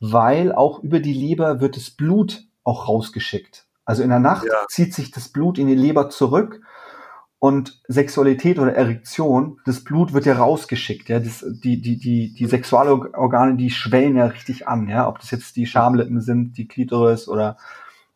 weil 0.00 0.52
auch 0.52 0.82
über 0.82 1.00
die 1.00 1.12
Leber 1.12 1.60
wird 1.60 1.76
das 1.76 1.90
Blut 1.90 2.44
auch 2.64 2.88
rausgeschickt. 2.88 3.66
Also 3.84 4.02
in 4.02 4.08
der 4.08 4.20
Nacht 4.20 4.46
ja. 4.46 4.64
zieht 4.68 4.94
sich 4.94 5.10
das 5.10 5.28
Blut 5.28 5.58
in 5.58 5.66
die 5.66 5.74
Leber 5.74 6.08
zurück 6.08 6.60
und 7.40 7.80
Sexualität 7.88 8.58
oder 8.58 8.74
Erektion, 8.74 9.60
das 9.64 9.82
Blut 9.82 10.12
wird 10.12 10.26
ja 10.26 10.34
rausgeschickt, 10.34 11.08
ja, 11.08 11.18
das, 11.18 11.44
die, 11.64 11.80
die, 11.80 11.96
die, 11.96 12.34
die 12.34 12.46
Sexualorgane, 12.46 13.56
die 13.56 13.70
schwellen 13.70 14.16
ja 14.16 14.26
richtig 14.26 14.68
an, 14.68 14.88
ja, 14.88 15.08
ob 15.08 15.18
das 15.20 15.30
jetzt 15.30 15.56
die 15.56 15.66
Schamlippen 15.66 16.20
sind, 16.20 16.58
die 16.58 16.68
Klitoris 16.68 17.28
oder 17.28 17.56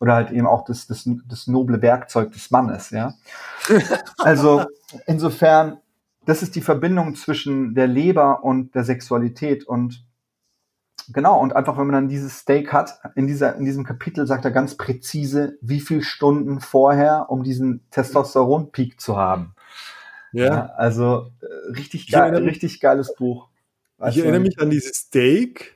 oder 0.04 0.14
halt 0.16 0.30
eben 0.30 0.46
auch 0.46 0.64
das, 0.66 0.86
das, 0.86 1.08
das 1.26 1.46
noble 1.46 1.80
Werkzeug 1.80 2.32
des 2.32 2.50
Mannes, 2.50 2.90
ja. 2.90 3.14
Also 4.18 4.64
insofern 5.06 5.78
das 6.26 6.42
ist 6.42 6.56
die 6.56 6.60
Verbindung 6.60 7.14
zwischen 7.14 7.74
der 7.74 7.86
Leber 7.86 8.44
und 8.44 8.74
der 8.74 8.84
Sexualität 8.84 9.64
und 9.64 10.04
genau, 11.08 11.40
und 11.40 11.56
einfach, 11.56 11.78
wenn 11.78 11.86
man 11.86 11.94
dann 11.94 12.08
dieses 12.08 12.38
Steak 12.38 12.72
hat, 12.72 12.98
in 13.14 13.26
dieser, 13.26 13.56
in 13.56 13.64
diesem 13.64 13.84
Kapitel 13.84 14.26
sagt 14.26 14.44
er 14.44 14.50
ganz 14.50 14.76
präzise, 14.76 15.58
wie 15.60 15.80
viel 15.80 16.02
Stunden 16.02 16.60
vorher, 16.60 17.26
um 17.30 17.42
diesen 17.42 17.88
Testosteron-Peak 17.90 19.00
zu 19.00 19.16
haben. 19.16 19.54
Ja. 20.32 20.44
ja 20.44 20.66
also, 20.76 21.30
äh, 21.40 21.72
richtig 21.72 22.10
geil, 22.10 22.34
richtig 22.36 22.80
geiles 22.80 23.14
Buch. 23.14 23.48
ich 24.08 24.18
erinnere 24.18 24.40
mich 24.40 24.58
an 24.60 24.70
dieses 24.70 24.92
Steak, 24.96 25.73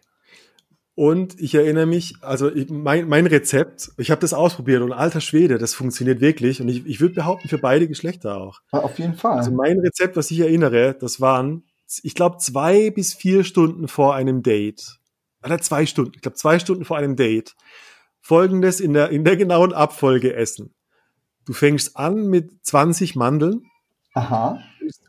und 0.98 1.38
ich 1.38 1.54
erinnere 1.54 1.87
mich, 1.87 2.16
also 2.22 2.50
mein, 2.70 3.06
mein 3.06 3.28
Rezept, 3.28 3.92
ich 3.98 4.11
habe 4.11 4.20
das 4.20 4.34
ausprobiert 4.34 4.82
und 4.82 4.92
alter 4.92 5.20
Schwede, 5.20 5.56
das 5.56 5.72
funktioniert 5.72 6.20
wirklich. 6.20 6.61
Und 6.61 6.66
ich, 6.66 6.84
ich 6.87 6.98
würde 6.98 7.14
behaupten, 7.14 7.48
für 7.48 7.58
beide 7.58 7.87
Geschlechter 7.87 8.37
auch. 8.37 8.58
Auf 8.72 8.98
jeden 8.98 9.14
Fall. 9.14 9.38
Also 9.38 9.52
mein 9.52 9.78
Rezept, 9.78 10.16
was 10.16 10.28
ich 10.32 10.40
erinnere, 10.40 10.96
das 10.98 11.20
waren, 11.20 11.62
ich 12.02 12.16
glaube, 12.16 12.38
zwei 12.38 12.90
bis 12.90 13.14
vier 13.14 13.44
Stunden 13.44 13.87
vor 13.87 14.16
einem 14.16 14.42
Date. 14.42 14.98
Oder 15.44 15.61
zwei 15.61 15.87
Stunden, 15.87 16.14
ich 16.16 16.20
glaube, 16.20 16.37
zwei 16.37 16.58
Stunden 16.58 16.84
vor 16.84 16.96
einem 16.96 17.14
Date. 17.14 17.54
Folgendes 18.20 18.80
in 18.80 18.92
der, 18.92 19.11
in 19.11 19.22
der 19.22 19.37
genauen 19.37 19.72
Abfolge 19.72 20.34
essen. 20.34 20.74
Du 21.46 21.52
fängst 21.52 21.96
an 21.96 22.26
mit 22.26 22.50
20 22.66 23.14
Mandeln. 23.14 23.62
Aha. 24.14 24.61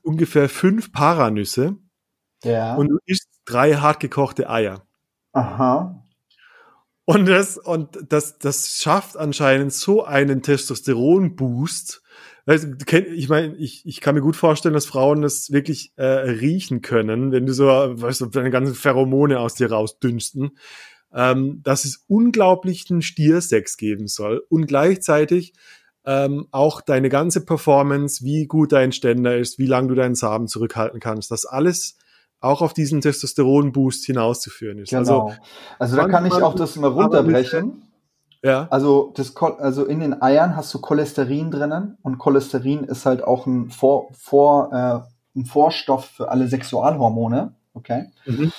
Ungefähr 0.03 0.49
fünf 0.49 0.91
Paranüsse. 0.91 1.77
Ja. 2.43 2.75
Und 2.75 2.89
du 2.89 2.99
isst 3.07 3.27
drei 3.45 3.73
hartgekochte 3.73 4.51
Eier. 4.51 4.83
Aha. 5.33 6.03
Und 7.05 7.25
das, 7.27 7.57
und 7.57 7.89
das, 8.09 8.37
das 8.37 8.79
schafft 8.81 9.17
anscheinend 9.17 9.73
so 9.73 10.03
einen 10.03 10.43
Testosteron-Boost. 10.43 12.03
Ich 13.15 13.29
meine, 13.29 13.55
ich, 13.55 13.85
ich 13.85 14.01
kann 14.01 14.15
mir 14.15 14.21
gut 14.21 14.35
vorstellen, 14.35 14.73
dass 14.73 14.85
Frauen 14.85 15.21
das 15.21 15.51
wirklich 15.51 15.93
äh, 15.97 16.05
riechen 16.05 16.81
können, 16.81 17.31
wenn 17.31 17.45
du 17.45 17.53
so, 17.53 17.65
weißt 17.65 18.21
du, 18.21 18.25
deine 18.27 18.49
ganzen 18.49 18.75
Pheromone 18.75 19.39
aus 19.39 19.55
dir 19.55 19.71
rausdünsten, 19.71 20.51
ähm, 21.13 21.61
dass 21.63 21.85
es 21.85 22.03
unglaublichen 22.07 23.01
Stiersex 23.01 23.77
geben 23.77 24.07
soll 24.07 24.43
und 24.49 24.65
gleichzeitig 24.67 25.53
ähm, 26.05 26.47
auch 26.51 26.81
deine 26.81 27.09
ganze 27.09 27.45
Performance, 27.45 28.23
wie 28.23 28.47
gut 28.47 28.71
dein 28.71 28.91
Ständer 28.91 29.37
ist, 29.37 29.59
wie 29.59 29.67
lange 29.67 29.89
du 29.89 29.95
deinen 29.95 30.15
Samen 30.15 30.47
zurückhalten 30.47 30.99
kannst, 30.99 31.29
das 31.29 31.45
alles 31.45 31.97
auch 32.41 32.61
auf 32.61 32.73
diesen 32.73 33.01
Testosteron-Boost 33.01 34.05
hinauszuführen 34.05 34.79
ist. 34.79 34.89
Genau. 34.89 35.27
Also, 35.27 35.33
also 35.77 35.95
da 35.95 36.07
kann 36.07 36.25
ich 36.25 36.33
auch 36.33 36.55
das 36.55 36.75
mal 36.75 36.87
runterbrechen. 36.87 37.83
Ja. 38.41 38.67
Also, 38.69 39.11
das, 39.15 39.35
also 39.35 39.85
in 39.85 39.99
den 39.99 40.21
Eiern 40.21 40.55
hast 40.55 40.73
du 40.73 40.79
Cholesterin 40.79 41.51
drinnen 41.51 41.97
und 42.01 42.17
Cholesterin 42.17 42.85
ist 42.85 43.05
halt 43.05 43.23
auch 43.23 43.45
ein, 43.45 43.69
Vor, 43.69 44.07
Vor, 44.13 44.71
äh, 44.71 45.37
ein 45.37 45.45
Vorstoff 45.45 46.05
für 46.05 46.29
alle 46.29 46.47
Sexualhormone. 46.47 47.53
Okay. 47.73 48.05
Mhm. 48.25 48.51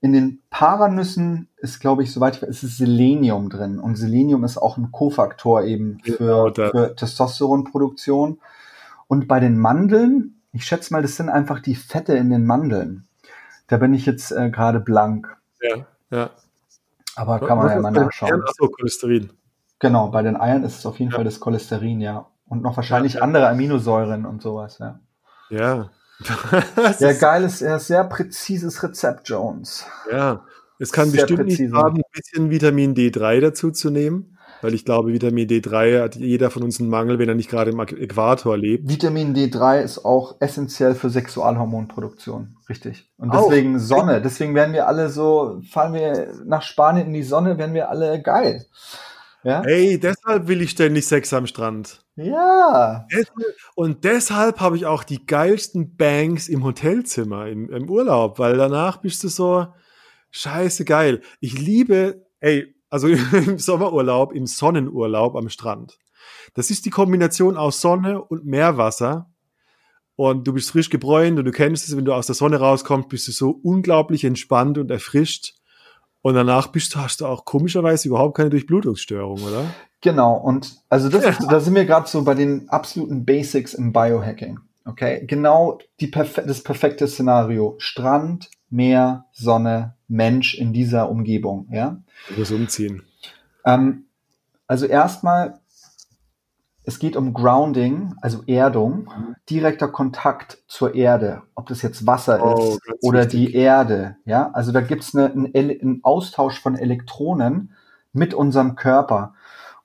In 0.00 0.12
den 0.12 0.42
Paranüssen 0.50 1.48
ist, 1.56 1.80
glaube 1.80 2.02
ich, 2.02 2.12
soweit 2.12 2.36
ich 2.36 2.42
weiß, 2.42 2.62
ist 2.62 2.76
Selenium 2.76 3.48
drin. 3.48 3.80
Und 3.80 3.96
Selenium 3.96 4.44
ist 4.44 4.58
auch 4.58 4.76
ein 4.76 4.92
Kofaktor 4.92 5.64
eben 5.64 5.98
für, 6.04 6.52
genau 6.52 6.52
für 6.52 6.94
Testosteronproduktion. 6.94 8.38
Und 9.08 9.26
bei 9.26 9.40
den 9.40 9.58
Mandeln, 9.58 10.42
ich 10.52 10.64
schätze 10.66 10.92
mal, 10.92 11.02
das 11.02 11.16
sind 11.16 11.30
einfach 11.30 11.60
die 11.60 11.74
Fette 11.74 12.14
in 12.14 12.30
den 12.30 12.44
Mandeln. 12.44 13.06
Da 13.66 13.78
bin 13.78 13.94
ich 13.94 14.06
jetzt 14.06 14.30
äh, 14.32 14.50
gerade 14.50 14.80
blank. 14.80 15.36
Ja, 15.60 15.86
ja. 16.10 16.30
Aber 17.16 17.40
kann 17.40 17.58
man 17.58 17.70
ja 17.70 17.80
mal 17.80 17.90
nachschauen. 17.90 18.42
Achso, 18.42 18.68
Cholesterin. 18.68 19.32
Genau, 19.78 20.08
bei 20.08 20.22
den 20.22 20.36
Eiern 20.36 20.64
ist 20.64 20.78
es 20.78 20.86
auf 20.86 20.98
jeden 20.98 21.10
ja. 21.10 21.16
Fall 21.16 21.24
das 21.24 21.40
Cholesterin, 21.40 22.00
ja. 22.00 22.26
Und 22.46 22.62
noch 22.62 22.76
wahrscheinlich 22.76 23.14
ja, 23.14 23.22
andere 23.22 23.48
Aminosäuren 23.48 24.26
und 24.26 24.42
sowas, 24.42 24.78
ja. 24.78 25.00
Ja. 25.50 25.90
ja, 26.98 27.12
geiles, 27.12 27.60
ja, 27.60 27.78
sehr 27.78 28.04
präzises 28.04 28.82
Rezept, 28.82 29.28
Jones. 29.28 29.86
Ja. 30.10 30.44
Es 30.78 30.92
kann 30.92 31.08
sehr 31.08 31.22
bestimmt 31.22 31.48
präzise. 31.48 31.62
nicht 31.64 31.74
haben, 31.74 31.96
ein 31.96 32.02
bisschen 32.12 32.50
Vitamin 32.50 32.94
D3 32.94 33.40
dazu 33.40 33.70
zu 33.70 33.90
nehmen 33.90 34.33
weil 34.62 34.74
ich 34.74 34.84
glaube, 34.84 35.12
Vitamin 35.12 35.48
D3 35.48 36.02
hat 36.02 36.16
jeder 36.16 36.50
von 36.50 36.62
uns 36.62 36.80
einen 36.80 36.88
Mangel, 36.88 37.18
wenn 37.18 37.28
er 37.28 37.34
nicht 37.34 37.50
gerade 37.50 37.70
im 37.70 37.80
Äquator 37.80 38.56
lebt. 38.56 38.88
Vitamin 38.88 39.34
D3 39.34 39.80
ist 39.82 40.04
auch 40.04 40.36
essentiell 40.40 40.94
für 40.94 41.10
Sexualhormonproduktion, 41.10 42.56
richtig. 42.68 43.10
Und 43.16 43.34
deswegen 43.34 43.76
auch. 43.76 43.80
Sonne, 43.80 44.22
deswegen 44.22 44.54
werden 44.54 44.74
wir 44.74 44.88
alle 44.88 45.10
so, 45.10 45.60
fahren 45.70 45.94
wir 45.94 46.32
nach 46.44 46.62
Spanien 46.62 47.08
in 47.08 47.12
die 47.14 47.22
Sonne, 47.22 47.58
werden 47.58 47.74
wir 47.74 47.90
alle 47.90 48.22
geil. 48.22 48.66
Ja? 49.44 49.62
Ey, 49.62 50.00
deshalb 50.00 50.48
will 50.48 50.62
ich 50.62 50.70
ständig 50.70 51.06
Sex 51.06 51.32
am 51.34 51.46
Strand. 51.46 52.02
Ja. 52.16 53.06
Und 53.74 54.04
deshalb 54.04 54.60
habe 54.60 54.76
ich 54.76 54.86
auch 54.86 55.04
die 55.04 55.26
geilsten 55.26 55.96
Bangs 55.96 56.48
im 56.48 56.64
Hotelzimmer, 56.64 57.48
im, 57.48 57.70
im 57.70 57.90
Urlaub, 57.90 58.38
weil 58.38 58.56
danach 58.56 58.98
bist 58.98 59.22
du 59.22 59.28
so 59.28 59.66
scheiße 60.30 60.84
geil. 60.84 61.20
Ich 61.40 61.58
liebe, 61.58 62.26
ey, 62.40 62.73
also 62.94 63.08
im 63.32 63.58
Sommerurlaub, 63.58 64.32
im 64.32 64.46
Sonnenurlaub 64.46 65.34
am 65.34 65.48
Strand. 65.48 65.98
Das 66.54 66.70
ist 66.70 66.86
die 66.86 66.90
Kombination 66.90 67.56
aus 67.56 67.80
Sonne 67.80 68.22
und 68.22 68.46
Meerwasser. 68.46 69.28
Und 70.14 70.46
du 70.46 70.52
bist 70.52 70.70
frisch 70.70 70.90
gebräunt 70.90 71.40
und 71.40 71.44
du 71.44 71.50
kennst 71.50 71.88
es, 71.88 71.96
wenn 71.96 72.04
du 72.04 72.12
aus 72.12 72.26
der 72.26 72.36
Sonne 72.36 72.60
rauskommst, 72.60 73.08
bist 73.08 73.26
du 73.26 73.32
so 73.32 73.50
unglaublich 73.64 74.22
entspannt 74.22 74.78
und 74.78 74.92
erfrischt. 74.92 75.54
Und 76.22 76.34
danach 76.34 76.68
bist 76.68 76.94
du, 76.94 77.00
hast 77.00 77.20
du 77.20 77.26
auch 77.26 77.44
komischerweise 77.44 78.06
überhaupt 78.06 78.36
keine 78.36 78.50
Durchblutungsstörung, 78.50 79.42
oder? 79.42 79.74
Genau. 80.00 80.36
Und 80.36 80.76
also 80.88 81.08
das 81.08 81.24
ist, 81.24 81.50
da 81.50 81.58
sind 81.58 81.74
wir 81.74 81.86
gerade 81.86 82.08
so 82.08 82.22
bei 82.22 82.34
den 82.34 82.68
absoluten 82.68 83.24
Basics 83.24 83.74
im 83.74 83.92
Biohacking. 83.92 84.60
Okay. 84.84 85.24
Genau 85.26 85.80
die 85.98 86.12
das 86.12 86.62
perfekte 86.62 87.08
Szenario. 87.08 87.74
Strand, 87.78 88.50
Meer, 88.74 89.24
Sonne, 89.32 89.94
Mensch 90.08 90.54
in 90.54 90.72
dieser 90.72 91.08
Umgebung, 91.08 91.68
ja. 91.70 92.02
Du 92.28 92.40
musst 92.40 92.50
umziehen. 92.50 93.04
Ähm, 93.64 94.06
also 94.66 94.86
erstmal, 94.86 95.60
es 96.82 96.98
geht 96.98 97.14
um 97.16 97.32
Grounding, 97.32 98.16
also 98.20 98.42
Erdung, 98.48 99.08
direkter 99.48 99.86
Kontakt 99.86 100.58
zur 100.66 100.96
Erde, 100.96 101.42
ob 101.54 101.68
das 101.68 101.82
jetzt 101.82 102.04
Wasser 102.04 102.44
oh, 102.44 102.74
ist 102.74 102.80
oder 103.00 103.20
wichtig. 103.20 103.52
die 103.52 103.54
Erde, 103.54 104.16
ja. 104.24 104.50
Also 104.52 104.72
da 104.72 104.80
gibt's 104.80 105.14
eine, 105.14 105.30
einen, 105.30 105.54
einen 105.54 106.00
Austausch 106.02 106.60
von 106.60 106.74
Elektronen 106.74 107.76
mit 108.12 108.34
unserem 108.34 108.74
Körper. 108.74 109.34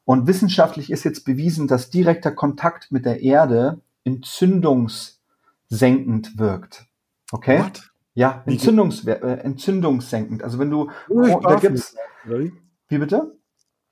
Und 0.03 0.25
wissenschaftlich 0.25 0.89
ist 0.89 1.03
jetzt 1.03 1.25
bewiesen, 1.25 1.67
dass 1.67 1.91
direkter 1.91 2.31
Kontakt 2.31 2.91
mit 2.91 3.05
der 3.05 3.21
Erde 3.21 3.81
entzündungssenkend 4.03 6.39
wirkt. 6.39 6.87
Okay? 7.31 7.59
What? 7.59 7.88
Ja, 8.13 8.43
Entzündungs 8.45 9.05
äh, 9.05 9.13
entzündungssenkend. 9.13 10.43
Also 10.43 10.59
wenn 10.59 10.69
du, 10.69 10.89
oh, 11.09 11.39
da 11.39 11.55
gibt's, 11.55 11.95
wie 12.25 12.97
bitte? 12.97 13.37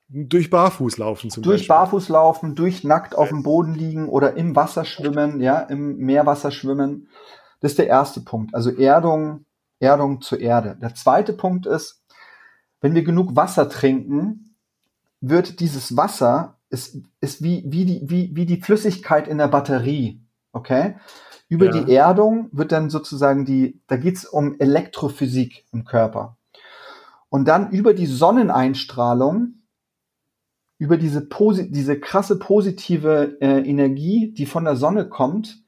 Durch 0.08 0.48
Barfuß 0.48 0.98
laufen 0.98 1.30
zum 1.30 1.42
Durch 1.42 1.60
Beispiel. 1.60 1.68
Barfuß 1.68 2.08
laufen, 2.08 2.54
durch 2.54 2.82
nackt 2.82 3.14
auf 3.14 3.28
dem 3.28 3.42
Boden 3.42 3.74
liegen 3.74 4.08
oder 4.08 4.34
im 4.34 4.56
Wasser 4.56 4.84
schwimmen, 4.84 5.40
ja, 5.40 5.60
im 5.60 5.98
Meerwasser 5.98 6.50
schwimmen. 6.50 7.08
Das 7.60 7.72
ist 7.72 7.78
der 7.78 7.88
erste 7.88 8.22
Punkt. 8.22 8.54
Also 8.54 8.70
Erdung, 8.70 9.44
Erdung 9.80 10.20
zur 10.22 10.40
Erde. 10.40 10.78
Der 10.80 10.94
zweite 10.94 11.32
Punkt 11.34 11.66
ist, 11.66 12.02
wenn 12.80 12.94
wir 12.94 13.02
genug 13.02 13.36
Wasser 13.36 13.68
trinken, 13.68 14.54
wird 15.20 15.60
dieses 15.60 15.96
Wasser 15.96 16.58
ist, 16.70 16.98
ist 17.20 17.42
wie, 17.42 17.64
wie, 17.66 17.84
die, 17.84 18.00
wie, 18.04 18.30
wie 18.34 18.46
die 18.46 18.60
Flüssigkeit 18.60 19.28
in 19.28 19.38
der 19.38 19.48
Batterie. 19.48 20.22
Okay? 20.52 20.96
Über 21.48 21.66
ja. 21.66 21.72
die 21.72 21.92
Erdung 21.92 22.48
wird 22.52 22.72
dann 22.72 22.90
sozusagen 22.90 23.44
die, 23.44 23.80
da 23.86 23.96
geht's 23.96 24.24
um 24.24 24.56
Elektrophysik 24.58 25.64
im 25.72 25.84
Körper. 25.84 26.36
Und 27.30 27.46
dann 27.46 27.70
über 27.70 27.94
die 27.94 28.06
Sonneneinstrahlung, 28.06 29.54
über 30.78 30.96
diese, 30.96 31.22
posi 31.22 31.70
diese 31.70 31.98
krasse 31.98 32.38
positive 32.38 33.38
äh, 33.40 33.60
Energie, 33.68 34.32
die 34.32 34.46
von 34.46 34.64
der 34.64 34.76
Sonne 34.76 35.08
kommt, 35.08 35.62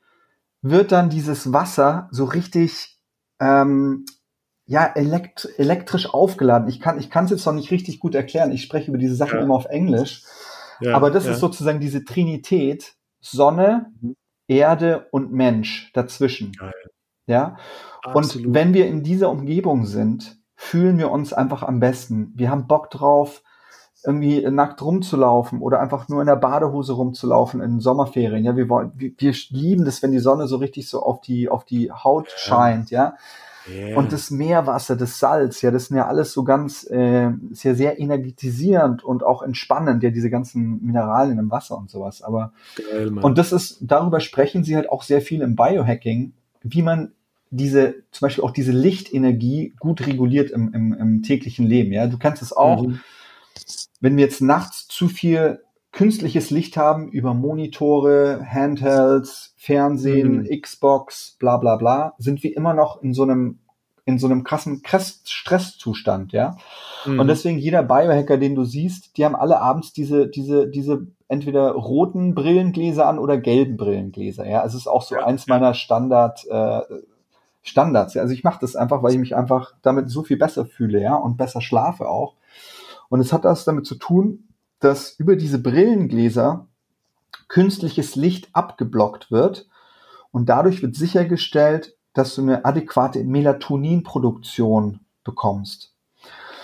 wird 0.63 0.93
dann 0.93 1.11
dieses 1.11 1.53
Wasser 1.53 2.09
so 2.13 2.25
richtig 2.25 2.99
ähm, 3.41 4.05
ja 4.67 4.85
elekt 4.87 5.49
elektrisch 5.57 6.13
aufgeladen. 6.13 6.69
Ich 6.69 6.81
kann 6.81 6.99
ich 6.99 7.11
kann 7.11 7.25
es 7.25 7.31
jetzt 7.31 7.47
noch 7.47 7.55
nicht 7.55 7.71
richtig 7.71 7.99
gut 7.99 8.15
erklären. 8.15 8.53
Ich 8.53 8.63
spreche 8.63 8.91
über 8.91 8.99
diese 8.99 9.17
Sachen 9.17 9.39
ja. 9.39 9.45
immer 9.45 9.55
auf 9.55 9.67
Englisch, 9.67 10.25
ja, 10.81 10.95
aber 10.95 11.11
das 11.11 11.25
ja. 11.25 11.33
ist 11.33 11.41
sozusagen 11.41 11.81
diese 11.81 12.05
Trinität 12.05 12.95
Sonne, 13.21 13.93
mhm. 14.01 14.17
Erde 14.51 15.07
und 15.13 15.33
Mensch 15.33 15.93
dazwischen. 15.95 16.53
Geil. 16.53 16.73
Ja. 17.27 17.57
Absolut. 18.03 18.49
Und 18.49 18.55
wenn 18.55 18.75
wir 18.75 18.87
in 18.89 19.05
dieser 19.05 19.31
Umgebung 19.31 19.87
sind, 19.87 20.39
fühlen 20.57 20.99
wir 20.99 21.11
uns 21.11 21.33
einfach 21.33 21.63
am 21.63 21.79
besten. 21.79 22.33
Wir 22.35 22.51
haben 22.51 22.67
Bock 22.67 22.91
drauf, 22.91 23.43
irgendwie 24.05 24.43
nackt 24.51 24.83
rumzulaufen 24.83 25.61
oder 25.61 25.81
einfach 25.81 26.09
nur 26.09 26.21
in 26.21 26.27
der 26.27 26.37
Badehose 26.37 26.95
rumzulaufen 26.95 27.61
in 27.61 27.81
Sommerferien. 27.81 28.45
Ja, 28.45 28.57
wir 28.57 28.69
wollen, 28.69 28.93
wir, 28.97 29.13
wir 29.17 29.35
lieben 29.51 29.85
das, 29.85 30.03
wenn 30.03 30.11
die 30.11 30.19
Sonne 30.19 30.49
so 30.49 30.57
richtig 30.57 30.89
so 30.89 31.03
auf 31.03 31.21
die, 31.21 31.49
auf 31.49 31.65
die 31.65 31.93
Haut 31.93 32.29
ja. 32.29 32.37
scheint, 32.37 32.91
ja. 32.91 33.15
Yeah. 33.69 33.99
Und 33.99 34.13
das 34.13 34.31
Meerwasser, 34.31 34.97
das 34.97 35.19
Salz, 35.19 35.61
ja, 35.63 35.71
das 35.71 35.87
sind 35.87 35.97
ja 35.97 36.07
alles 36.07 36.33
so 36.33 36.45
ganz, 36.45 36.85
äh, 36.91 37.31
ist 37.51 37.65
ja 37.65 37.75
sehr 37.75 37.99
energetisierend 37.99 39.05
und 39.05 39.23
auch 39.23 39.43
entspannend, 39.43 40.03
ja, 40.03 40.11
diese 40.11 40.31
ganzen 40.31 40.85
Mineralien 40.85 41.39
im 41.39 41.51
Wasser 41.51 41.77
und 41.77 41.91
sowas. 41.91 42.23
Aber 42.23 42.53
Geil, 42.77 43.19
und 43.19 43.39
das 43.39 43.53
ist, 43.53 43.79
darüber 43.83 44.21
sprechen 44.21 44.65
sie 44.65 44.77
halt 44.77 44.89
auch 44.89 45.03
sehr 45.03 45.21
viel 45.21 45.43
im 45.43 45.57
Biohacking, 45.57 46.33
wie 46.63 46.83
man 46.83 47.13
diese, 47.51 47.97
zum 48.13 48.27
Beispiel 48.27 48.45
auch 48.45 48.53
diese 48.53 48.73
Lichtenergie 48.73 49.75
gut 49.79 50.07
reguliert 50.07 50.51
im, 50.51 50.73
im, 50.73 50.93
im 50.95 51.23
täglichen 51.23 51.67
Leben. 51.67 51.93
Ja, 51.93 52.07
du 52.07 52.19
kannst 52.19 52.43
es 52.43 52.53
auch, 52.53 52.87
mhm. 52.87 53.01
wenn 54.01 54.17
wir 54.17 54.25
jetzt 54.25 54.41
nachts 54.41 54.87
zu 54.89 55.09
viel 55.09 55.61
künstliches 55.93 56.51
Licht 56.51 56.77
haben 56.77 57.11
über 57.11 57.35
Monitore, 57.35 58.47
Handhelds, 58.49 59.50
Fernsehen, 59.63 60.45
mhm. 60.45 60.61
Xbox, 60.63 61.37
bla 61.39 61.59
bla 61.59 61.77
bla, 61.77 62.15
sind 62.17 62.43
wir 62.43 62.57
immer 62.57 62.73
noch 62.73 63.03
in 63.03 63.13
so 63.13 63.25
einem 63.25 63.59
in 64.07 64.19
so 64.19 64.27
einem 64.27 64.43
krassen 64.43 64.83
Stresszustand, 64.83 66.33
ja. 66.33 66.57
Mhm. 67.05 67.21
Und 67.21 67.29
deswegen 67.29 67.59
jeder 67.59 67.83
Biohacker, 67.83 68.39
den 68.39 68.55
du 68.55 68.65
siehst, 68.65 69.19
die 69.19 69.25
haben 69.27 69.37
alle 69.37 69.61
abends 69.61 69.93
diese 69.93 70.29
diese 70.29 70.67
diese 70.67 71.07
entweder 71.29 71.73
roten 71.73 72.35
Brillengläser 72.35 73.07
an 73.07 73.19
oder 73.19 73.37
gelben 73.37 73.77
Brillengläser, 73.77 74.49
ja. 74.49 74.65
Es 74.65 74.75
ist 74.75 74.87
auch 74.87 75.03
so 75.03 75.17
ja. 75.17 75.27
eins 75.27 75.47
meiner 75.47 75.75
Standard 75.75 76.47
äh, 76.49 76.81
Standards. 77.61 78.17
Also 78.17 78.33
ich 78.33 78.43
mache 78.43 78.61
das 78.63 78.77
einfach, 78.77 79.03
weil 79.03 79.13
ich 79.13 79.19
mich 79.19 79.37
einfach 79.37 79.75
damit 79.83 80.09
so 80.09 80.23
viel 80.23 80.39
besser 80.39 80.65
fühle, 80.65 81.03
ja, 81.03 81.17
und 81.17 81.37
besser 81.37 81.61
schlafe 81.61 82.09
auch. 82.09 82.33
Und 83.11 83.21
es 83.21 83.31
hat 83.31 83.45
das 83.45 83.67
damit 83.67 83.85
zu 83.85 83.97
tun, 83.97 84.49
dass 84.79 85.13
über 85.19 85.37
diese 85.37 85.59
Brillengläser 85.59 86.67
künstliches 87.49 88.17
Licht 88.17 88.49
abgeblockt 88.53 89.31
wird 89.31 89.69
und 90.31 90.49
dadurch 90.49 90.83
wird 90.83 90.95
sichergestellt, 90.95 91.97
dass 92.13 92.35
du 92.35 92.43
eine 92.43 92.65
adäquate 92.65 93.23
Melatoninproduktion 93.25 95.01
bekommst. 95.25 95.95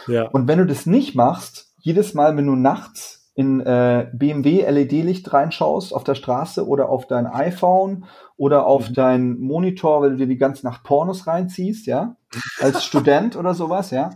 Ja. 0.07 0.29
Und 0.29 0.49
wenn 0.49 0.59
du 0.59 0.67
das 0.67 0.87
nicht 0.87 1.15
machst, 1.15 1.73
jedes 1.79 2.15
Mal, 2.15 2.37
wenn 2.37 2.47
du 2.47 2.57
nachts 2.57 3.16
in 3.37 3.61
äh, 3.61 4.09
BMW 4.15 4.63
LED-Licht 4.69 5.31
reinschaust 5.31 5.95
auf 5.95 6.05
der 6.05 6.15
Straße 6.15 6.67
oder 6.67 6.89
auf 6.89 7.07
dein 7.07 7.27
iPhone 7.27 8.07
oder 8.39 8.65
auf 8.65 8.89
mhm. 8.89 8.95
dein 8.95 9.39
Monitor, 9.39 10.01
weil 10.01 10.11
du 10.13 10.17
dir 10.17 10.27
die 10.27 10.39
ganze 10.39 10.65
Nacht 10.65 10.85
Pornos 10.85 11.27
reinziehst, 11.27 11.87
ja, 11.87 12.17
als 12.61 12.83
Student 12.83 13.37
oder 13.37 13.53
sowas, 13.53 13.91
ja, 13.91 14.11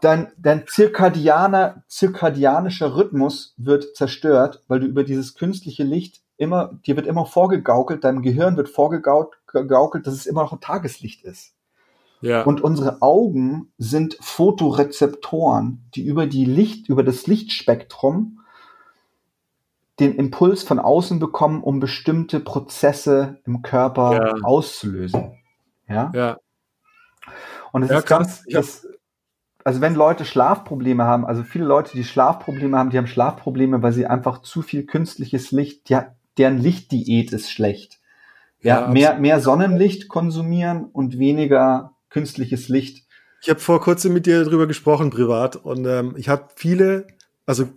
dein, 0.00 0.32
dein 0.38 0.66
zirkadianer, 0.66 1.84
zirkadianischer 1.86 2.96
Rhythmus 2.96 3.54
wird 3.58 3.94
zerstört, 3.94 4.64
weil 4.68 4.80
du 4.80 4.86
über 4.86 5.04
dieses 5.04 5.34
künstliche 5.34 5.84
Licht 5.84 6.22
immer, 6.38 6.78
dir 6.86 6.96
wird 6.96 7.06
immer 7.06 7.26
vorgegaukelt, 7.26 8.04
deinem 8.04 8.22
Gehirn 8.22 8.56
wird 8.56 8.70
vorgegaukelt, 8.70 10.06
dass 10.06 10.14
es 10.14 10.24
immer 10.24 10.44
noch 10.44 10.52
ein 10.52 10.60
Tageslicht 10.60 11.24
ist. 11.24 11.57
Ja. 12.20 12.42
Und 12.42 12.60
unsere 12.60 13.00
Augen 13.00 13.72
sind 13.78 14.18
Fotorezeptoren, 14.20 15.88
die 15.94 16.04
über 16.04 16.26
die 16.26 16.44
Licht, 16.44 16.88
über 16.88 17.04
das 17.04 17.26
Lichtspektrum 17.26 18.40
den 20.00 20.14
Impuls 20.14 20.62
von 20.62 20.78
außen 20.78 21.18
bekommen, 21.18 21.62
um 21.62 21.80
bestimmte 21.80 22.40
Prozesse 22.40 23.38
im 23.44 23.62
Körper 23.62 24.12
ja. 24.12 24.34
auszulösen. 24.42 25.38
Ja. 25.88 26.12
ja. 26.14 26.36
Und 27.72 27.82
es 27.82 27.90
ja, 27.90 27.98
ist 27.98 28.06
ganz, 28.06 28.44
das, 28.48 28.86
also 29.64 29.80
wenn 29.80 29.94
Leute 29.94 30.24
Schlafprobleme 30.24 31.04
haben, 31.04 31.26
also 31.26 31.42
viele 31.42 31.64
Leute, 31.64 31.92
die 31.92 32.04
Schlafprobleme 32.04 32.76
haben, 32.78 32.90
die 32.90 32.98
haben 32.98 33.06
Schlafprobleme, 33.06 33.82
weil 33.82 33.92
sie 33.92 34.06
einfach 34.06 34.42
zu 34.42 34.62
viel 34.62 34.86
künstliches 34.86 35.50
Licht, 35.50 35.90
ja, 35.90 36.14
deren 36.36 36.58
Lichtdiät 36.58 37.32
ist 37.32 37.50
schlecht. 37.50 38.00
Ja, 38.60 38.82
ja 38.82 38.88
mehr, 38.88 39.18
mehr 39.18 39.40
Sonnenlicht 39.40 40.08
konsumieren 40.08 40.84
und 40.84 41.18
weniger 41.18 41.92
künstliches 42.10 42.68
Licht. 42.68 43.06
Ich 43.42 43.50
habe 43.50 43.60
vor 43.60 43.80
kurzem 43.80 44.12
mit 44.12 44.26
dir 44.26 44.44
darüber 44.44 44.66
gesprochen, 44.66 45.10
privat, 45.10 45.56
und 45.56 45.86
ähm, 45.86 46.14
ich 46.16 46.28
habe 46.28 46.48
viele, 46.56 47.06
also 47.46 47.68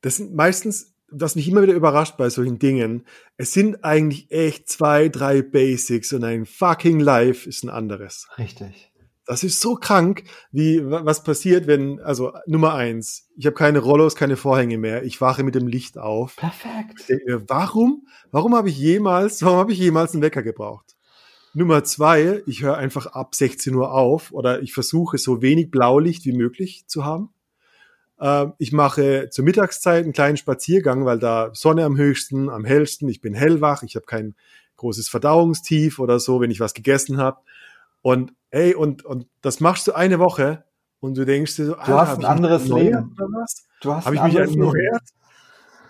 das 0.00 0.16
sind 0.16 0.34
meistens, 0.34 0.94
was 1.08 1.36
mich 1.36 1.48
immer 1.48 1.62
wieder 1.62 1.74
überrascht 1.74 2.16
bei 2.16 2.28
solchen 2.28 2.58
Dingen, 2.58 3.06
es 3.36 3.52
sind 3.52 3.84
eigentlich 3.84 4.30
echt 4.32 4.68
zwei, 4.68 5.08
drei 5.08 5.42
Basics 5.42 6.12
und 6.12 6.24
ein 6.24 6.46
fucking 6.46 6.98
Life 6.98 7.48
ist 7.48 7.62
ein 7.62 7.70
anderes. 7.70 8.26
Richtig. 8.38 8.90
Das 9.26 9.42
ist 9.42 9.60
so 9.60 9.76
krank, 9.76 10.24
wie 10.50 10.82
was 10.84 11.22
passiert, 11.22 11.66
wenn, 11.66 11.98
also 12.00 12.32
Nummer 12.46 12.74
eins, 12.74 13.28
ich 13.36 13.46
habe 13.46 13.54
keine 13.54 13.78
Rollos, 13.78 14.16
keine 14.16 14.36
Vorhänge 14.36 14.76
mehr, 14.76 15.02
ich 15.04 15.20
wache 15.20 15.44
mit 15.44 15.54
dem 15.54 15.66
Licht 15.66 15.96
auf. 15.96 16.36
Perfekt. 16.36 17.08
Denke, 17.08 17.44
warum? 17.48 18.06
Warum 18.32 18.54
habe 18.54 18.68
ich 18.68 18.76
jemals, 18.76 19.42
warum 19.42 19.58
habe 19.58 19.72
ich 19.72 19.78
jemals 19.78 20.12
einen 20.12 20.22
Wecker 20.22 20.42
gebraucht? 20.42 20.93
Nummer 21.54 21.84
zwei, 21.84 22.42
ich 22.46 22.62
höre 22.62 22.76
einfach 22.76 23.06
ab 23.06 23.34
16 23.34 23.74
Uhr 23.74 23.92
auf 23.92 24.32
oder 24.32 24.60
ich 24.60 24.74
versuche 24.74 25.18
so 25.18 25.40
wenig 25.40 25.70
Blaulicht 25.70 26.24
wie 26.24 26.32
möglich 26.32 26.84
zu 26.88 27.04
haben. 27.04 27.30
Äh, 28.18 28.46
ich 28.58 28.72
mache 28.72 29.28
zur 29.30 29.44
Mittagszeit 29.44 30.02
einen 30.02 30.12
kleinen 30.12 30.36
Spaziergang, 30.36 31.04
weil 31.04 31.20
da 31.20 31.50
Sonne 31.54 31.84
am 31.84 31.96
höchsten, 31.96 32.50
am 32.50 32.64
hellsten, 32.64 33.08
ich 33.08 33.20
bin 33.20 33.34
hellwach, 33.34 33.84
ich 33.84 33.94
habe 33.94 34.06
kein 34.06 34.34
großes 34.76 35.08
Verdauungstief 35.08 36.00
oder 36.00 36.18
so, 36.18 36.40
wenn 36.40 36.50
ich 36.50 36.58
was 36.58 36.74
gegessen 36.74 37.18
habe. 37.18 37.38
Und 38.02 38.32
ey, 38.50 38.74
und, 38.74 39.04
und 39.04 39.28
das 39.40 39.60
machst 39.60 39.86
du 39.86 39.92
eine 39.92 40.18
Woche 40.18 40.64
und 40.98 41.16
du 41.16 41.24
denkst 41.24 41.54
dir 41.56 41.66
so, 41.66 41.74
du 41.74 41.94
hast 41.94 42.18
ein 42.18 42.24
anderes 42.24 42.66
Leben. 42.66 43.14
Oder 43.16 43.28
was? 43.32 43.64
Du 43.80 43.92
hast 43.92 44.06
habe 44.06 44.16
ich 44.16 44.22
mich 44.22 44.34
erneuert? 44.34 45.02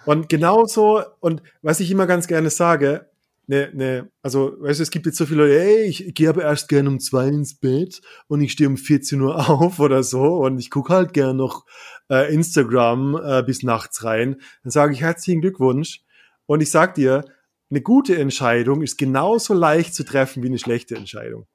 Und 0.05 0.29
genauso, 0.29 1.03
und 1.21 1.43
was 1.63 1.81
ich 1.81 1.91
immer 1.91 2.07
ganz 2.07 2.27
gerne 2.27 2.51
sage, 2.51 3.09
ne, 3.47 3.71
ne, 3.75 4.11
also, 4.23 4.57
weißt 4.61 4.81
du, 4.81 4.83
es 4.83 4.91
gibt 4.91 5.07
jetzt 5.07 5.19
so 5.19 5.27
viele 5.27 5.43
Leute, 5.43 5.61
ey, 5.61 5.85
ich, 5.85 6.15
gehe 6.15 6.29
aber 6.29 6.43
erst 6.43 6.69
gerne 6.69 6.89
um 6.89 7.01
zwei 7.01 7.29
ins 7.29 7.55
Bett 7.55 8.01
und 8.27 8.41
ich 8.41 8.53
stehe 8.53 8.69
um 8.69 8.77
14 8.77 9.21
Uhr 9.21 9.49
auf 9.49 9.81
oder 9.81 10.03
so 10.03 10.39
und 10.45 10.59
ich 10.59 10.71
gucke 10.71 10.93
halt 10.93 11.13
gerne 11.13 11.35
noch 11.35 11.65
äh, 12.11 12.33
Instagram 12.33 13.21
äh, 13.23 13.43
bis 13.43 13.63
nachts 13.63 14.05
rein. 14.05 14.37
Dann 14.63 14.71
sage 14.71 14.93
ich 14.93 15.01
herzlichen 15.01 15.41
Glückwunsch 15.41 16.03
und 16.47 16.61
ich 16.61 16.71
sag 16.71 16.95
dir, 16.95 17.25
eine 17.71 17.81
gute 17.81 18.17
Entscheidung 18.17 18.83
ist 18.83 18.99
genauso 18.99 19.55
leicht 19.55 19.95
zu 19.95 20.05
treffen 20.05 20.43
wie 20.43 20.49
eine 20.49 20.59
schlechte 20.59 20.97
Entscheidung. 20.97 21.47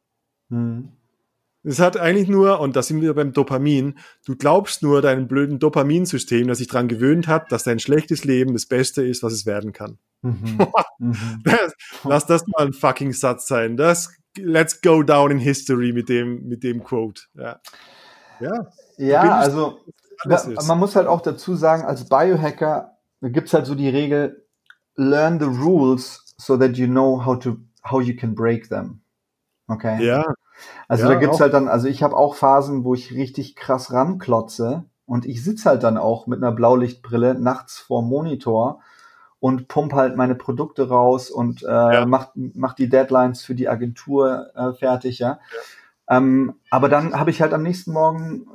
Mhm. 0.49 0.89
Es 1.63 1.79
hat 1.79 1.97
eigentlich 1.97 2.29
nur, 2.29 2.59
und 2.61 2.75
da 2.75 2.81
sind 2.81 3.01
wir 3.01 3.13
beim 3.13 3.33
Dopamin, 3.33 3.99
du 4.25 4.35
glaubst 4.35 4.81
nur 4.81 5.01
deinem 5.01 5.27
blöden 5.27 5.59
Dopaminsystem, 5.59 6.47
das 6.47 6.59
sich 6.59 6.67
daran 6.67 6.87
gewöhnt 6.87 7.27
hat, 7.27 7.51
dass 7.51 7.63
dein 7.63 7.79
schlechtes 7.79 8.23
Leben 8.23 8.53
das 8.53 8.65
Beste 8.65 9.03
ist, 9.03 9.23
was 9.23 9.33
es 9.33 9.45
werden 9.45 9.73
kann. 9.73 9.97
Mhm. 10.21 10.57
mhm. 10.99 11.15
lass 12.03 12.25
das 12.25 12.47
mal 12.47 12.67
ein 12.67 12.73
fucking 12.73 13.11
Satz 13.11 13.47
sein. 13.47 13.75
Das, 13.75 14.13
let's 14.37 14.81
go 14.81 15.03
down 15.03 15.31
in 15.31 15.39
history 15.39 15.91
mit 15.91 16.07
dem, 16.07 16.47
mit 16.47 16.63
dem 16.63 16.83
Quote. 16.83 17.23
Ja, 17.33 17.59
ja, 18.39 18.67
ja 18.97 19.37
also 19.37 19.79
man 20.67 20.79
muss 20.79 20.95
halt 20.95 21.07
auch 21.07 21.21
dazu 21.21 21.55
sagen, 21.55 21.83
als 21.83 22.07
Biohacker 22.07 22.97
gibt's 23.21 23.53
halt 23.53 23.65
so 23.65 23.75
die 23.75 23.89
Regel, 23.89 24.45
learn 24.95 25.39
the 25.39 25.45
rules 25.45 26.23
so 26.37 26.57
that 26.57 26.77
you 26.77 26.87
know 26.87 27.23
how 27.25 27.37
to, 27.37 27.57
how 27.83 28.01
you 28.01 28.15
can 28.15 28.33
break 28.33 28.69
them. 28.69 29.01
Okay? 29.67 30.03
Ja. 30.05 30.23
Also 30.87 31.03
ja, 31.03 31.09
da 31.09 31.15
gibt's 31.19 31.37
auch. 31.37 31.41
halt 31.41 31.53
dann, 31.53 31.67
also 31.67 31.87
ich 31.87 32.03
habe 32.03 32.15
auch 32.15 32.35
Phasen, 32.35 32.83
wo 32.83 32.93
ich 32.93 33.13
richtig 33.13 33.55
krass 33.55 33.91
ranklotze 33.93 34.85
und 35.05 35.25
ich 35.25 35.43
sitze 35.43 35.69
halt 35.69 35.83
dann 35.83 35.97
auch 35.97 36.27
mit 36.27 36.41
einer 36.41 36.51
Blaulichtbrille 36.51 37.35
nachts 37.35 37.77
vor 37.79 38.01
Monitor 38.01 38.81
und 39.39 39.67
pump 39.67 39.93
halt 39.93 40.15
meine 40.15 40.35
Produkte 40.35 40.89
raus 40.89 41.29
und 41.29 41.63
äh, 41.63 41.67
ja. 41.67 42.05
mach, 42.05 42.31
mach 42.35 42.73
die 42.73 42.89
Deadlines 42.89 43.43
für 43.43 43.55
die 43.55 43.69
Agentur 43.69 44.47
äh, 44.55 44.73
fertig, 44.73 45.19
ja. 45.19 45.39
ja. 46.07 46.17
Ähm, 46.17 46.55
aber 46.69 46.89
dann 46.89 47.17
habe 47.17 47.29
ich 47.29 47.41
halt 47.41 47.53
am 47.53 47.63
nächsten 47.63 47.93
Morgen 47.93 48.47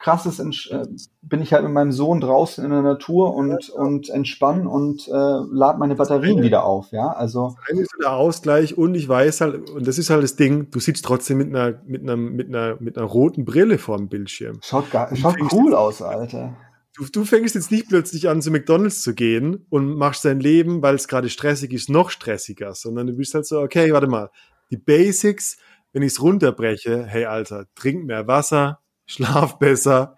krasses, 0.00 0.40
äh, 0.40 0.86
bin 1.22 1.42
ich 1.42 1.52
halt 1.52 1.62
mit 1.62 1.72
meinem 1.72 1.92
Sohn 1.92 2.20
draußen 2.20 2.64
in 2.64 2.70
der 2.70 2.82
Natur 2.82 3.34
und, 3.34 3.68
ja, 3.68 3.74
und 3.74 4.08
entspannen 4.08 4.66
und 4.66 5.06
äh, 5.06 5.12
lad 5.12 5.78
meine 5.78 5.94
Batterien 5.94 6.38
eine, 6.38 6.46
wieder 6.46 6.64
auf, 6.64 6.90
ja, 6.90 7.12
also. 7.12 7.54
Eigentlich 7.68 7.88
so 7.92 7.98
der 8.00 8.14
Ausgleich 8.14 8.76
und 8.76 8.94
ich 8.94 9.08
weiß 9.08 9.42
halt, 9.42 9.70
und 9.70 9.86
das 9.86 9.98
ist 9.98 10.08
halt 10.10 10.22
das 10.22 10.36
Ding, 10.36 10.70
du 10.70 10.80
sitzt 10.80 11.04
trotzdem 11.04 11.38
mit 11.38 11.48
einer, 11.48 11.80
mit 11.86 12.02
einer, 12.02 12.16
mit 12.16 12.48
einer, 12.48 12.76
mit 12.80 12.96
einer 12.96 13.06
roten 13.06 13.44
Brille 13.44 13.76
vor 13.76 13.98
dem 13.98 14.08
Bildschirm. 14.08 14.58
Schaut, 14.62 14.90
gar, 14.90 15.14
schaut 15.14 15.36
cool 15.52 15.74
aus, 15.74 16.00
Alter. 16.00 16.56
Du, 16.96 17.04
du 17.04 17.24
fängst 17.24 17.54
jetzt 17.54 17.70
nicht 17.70 17.88
plötzlich 17.88 18.28
an, 18.28 18.40
zu 18.40 18.50
McDonalds 18.50 19.02
zu 19.02 19.14
gehen 19.14 19.66
und 19.68 19.94
machst 19.96 20.24
dein 20.24 20.40
Leben, 20.40 20.82
weil 20.82 20.94
es 20.94 21.08
gerade 21.08 21.28
stressig 21.28 21.72
ist, 21.72 21.90
noch 21.90 22.08
stressiger, 22.08 22.74
sondern 22.74 23.06
du 23.06 23.12
bist 23.12 23.34
halt 23.34 23.46
so, 23.46 23.60
okay, 23.60 23.92
warte 23.92 24.06
mal, 24.06 24.30
die 24.70 24.78
Basics, 24.78 25.58
wenn 25.92 26.02
ich 26.02 26.12
es 26.12 26.22
runterbreche, 26.22 27.04
hey 27.04 27.26
Alter, 27.26 27.66
trink 27.74 28.06
mehr 28.06 28.26
Wasser, 28.26 28.80
schlaf 29.10 29.58
besser, 29.58 30.16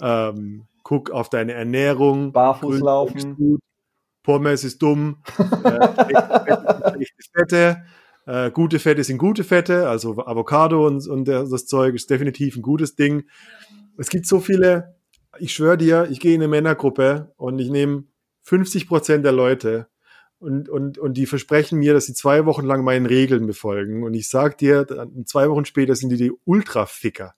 ähm, 0.00 0.66
guck 0.82 1.10
auf 1.10 1.28
deine 1.28 1.52
Ernährung. 1.52 2.32
Barfuß 2.32 2.80
laufen. 2.80 3.58
Pommes 4.22 4.64
ist 4.64 4.82
dumm. 4.82 5.22
äh, 5.64 7.04
Fette. 7.34 7.82
Äh, 8.26 8.50
gute 8.50 8.78
Fette 8.78 9.02
sind 9.02 9.16
gute 9.16 9.42
Fette, 9.42 9.88
also 9.88 10.18
Avocado 10.18 10.86
und, 10.86 11.06
und 11.08 11.24
das 11.24 11.66
Zeug 11.66 11.94
ist 11.94 12.10
definitiv 12.10 12.56
ein 12.56 12.62
gutes 12.62 12.94
Ding. 12.94 13.24
Es 13.96 14.10
gibt 14.10 14.26
so 14.26 14.38
viele, 14.38 14.96
ich 15.38 15.54
schwöre 15.54 15.78
dir, 15.78 16.08
ich 16.10 16.20
gehe 16.20 16.34
in 16.34 16.42
eine 16.42 16.48
Männergruppe 16.48 17.32
und 17.38 17.58
ich 17.58 17.70
nehme 17.70 18.04
50 18.42 18.86
Prozent 18.86 19.24
der 19.24 19.32
Leute 19.32 19.88
und, 20.40 20.68
und, 20.68 20.98
und 20.98 21.14
die 21.14 21.26
versprechen 21.26 21.78
mir, 21.78 21.94
dass 21.94 22.04
sie 22.06 22.14
zwei 22.14 22.44
Wochen 22.44 22.66
lang 22.66 22.84
meinen 22.84 23.06
Regeln 23.06 23.46
befolgen. 23.46 24.04
Und 24.04 24.12
ich 24.14 24.28
sag 24.28 24.58
dir, 24.58 24.86
zwei 25.24 25.48
Wochen 25.48 25.64
später 25.64 25.96
sind 25.96 26.10
die 26.10 26.16
die 26.16 26.32
Ultraficker. 26.44 27.34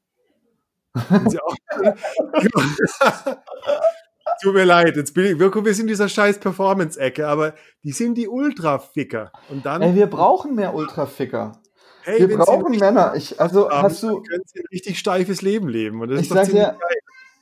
Tut 4.42 4.54
mir 4.54 4.64
leid, 4.64 4.96
jetzt 4.96 5.14
bin 5.14 5.26
ich, 5.26 5.38
wir, 5.38 5.74
sind 5.74 5.84
in 5.84 5.88
dieser 5.88 6.08
scheiß 6.08 6.38
Performance-Ecke, 6.38 7.28
aber 7.28 7.54
die 7.84 7.92
sind 7.92 8.16
die 8.16 8.28
Ultraficker. 8.28 9.30
Und 9.48 9.66
dann. 9.66 9.82
Ey, 9.82 9.94
wir 9.94 10.06
brauchen 10.06 10.54
mehr 10.54 10.74
Ultraficker. 10.74 11.60
Hey, 12.02 12.28
Wir 12.28 12.38
brauchen 12.38 12.78
Männer. 12.78 13.14
Ich, 13.14 13.40
also 13.40 13.70
haben, 13.70 13.82
hast 13.82 14.02
du, 14.02 14.22
können 14.22 14.42
sie 14.46 14.60
ein 14.60 14.66
richtig 14.72 14.98
steifes 14.98 15.42
Leben 15.42 15.68
leben. 15.68 16.00
Und 16.00 16.10
das 16.10 16.20
ich 16.20 16.28
ist 16.28 16.30
doch 16.30 16.44
sag 16.44 16.50
dir, 16.50 16.78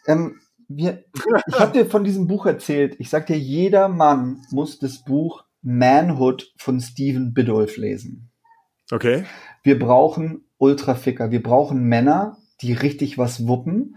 ähm, 0.06 0.40
wir, 0.68 1.04
ich 1.46 1.58
habe 1.58 1.72
dir 1.72 1.86
von 1.86 2.04
diesem 2.04 2.26
Buch 2.26 2.46
erzählt. 2.46 2.96
Ich 2.98 3.08
sag 3.08 3.26
dir, 3.26 3.38
jeder 3.38 3.88
Mann 3.88 4.42
muss 4.50 4.78
das 4.78 5.04
Buch 5.04 5.44
Manhood 5.62 6.52
von 6.56 6.80
Stephen 6.80 7.34
Biddulph 7.34 7.76
lesen. 7.76 8.30
Okay. 8.90 9.24
Wir 9.62 9.78
brauchen 9.78 10.48
Ultraficker. 10.58 11.30
Wir 11.30 11.42
brauchen 11.42 11.84
Männer, 11.84 12.38
die 12.60 12.72
richtig 12.72 13.18
was 13.18 13.46
wuppen 13.46 13.96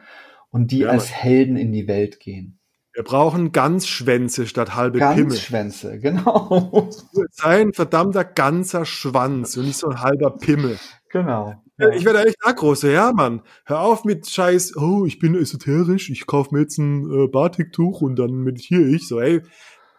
und 0.50 0.72
die 0.72 0.80
Ja, 0.80 0.90
als 0.90 1.12
Helden 1.12 1.58
in 1.58 1.72
die 1.72 1.88
Welt 1.88 2.20
gehen. 2.20 2.60
Wir 2.94 3.04
brauchen 3.04 3.54
Ganzschwänze 3.54 4.48
statt 4.48 4.76
halbe 4.76 5.00
Pimmel. 5.00 5.16
Ganzschwänze, 5.16 6.00
genau. 6.02 6.90
Sein 7.32 7.74
verdammter 7.74 8.26
ganzer 8.26 8.86
Schwanz 8.86 9.56
und 9.56 9.66
nicht 9.66 9.78
so 9.78 9.88
ein 9.90 10.02
halber 10.02 10.38
Pimmel. 10.38 10.78
genau. 11.10 11.62
Ich 11.96 12.06
werde 12.06 12.26
echt 12.26 12.38
aggro, 12.44 12.76
so, 12.76 12.88
ja, 12.88 13.12
Mann. 13.12 13.42
Hör 13.66 13.80
auf 13.82 14.04
mit 14.04 14.30
Scheiß, 14.30 14.76
oh, 14.78 15.06
ich 15.06 15.18
bin 15.18 15.34
esoterisch, 15.34 16.12
ich 16.12 16.28
kaufe 16.28 16.54
mir 16.54 16.62
jetzt 16.62 16.78
ein 16.78 17.10
äh, 17.10 17.28
Batiktuch 17.28 18.02
und 18.02 18.18
dann 18.18 18.44
meditiere 18.44 18.84
ich. 18.84 19.08
So, 19.08 19.20
ey, 19.20 19.42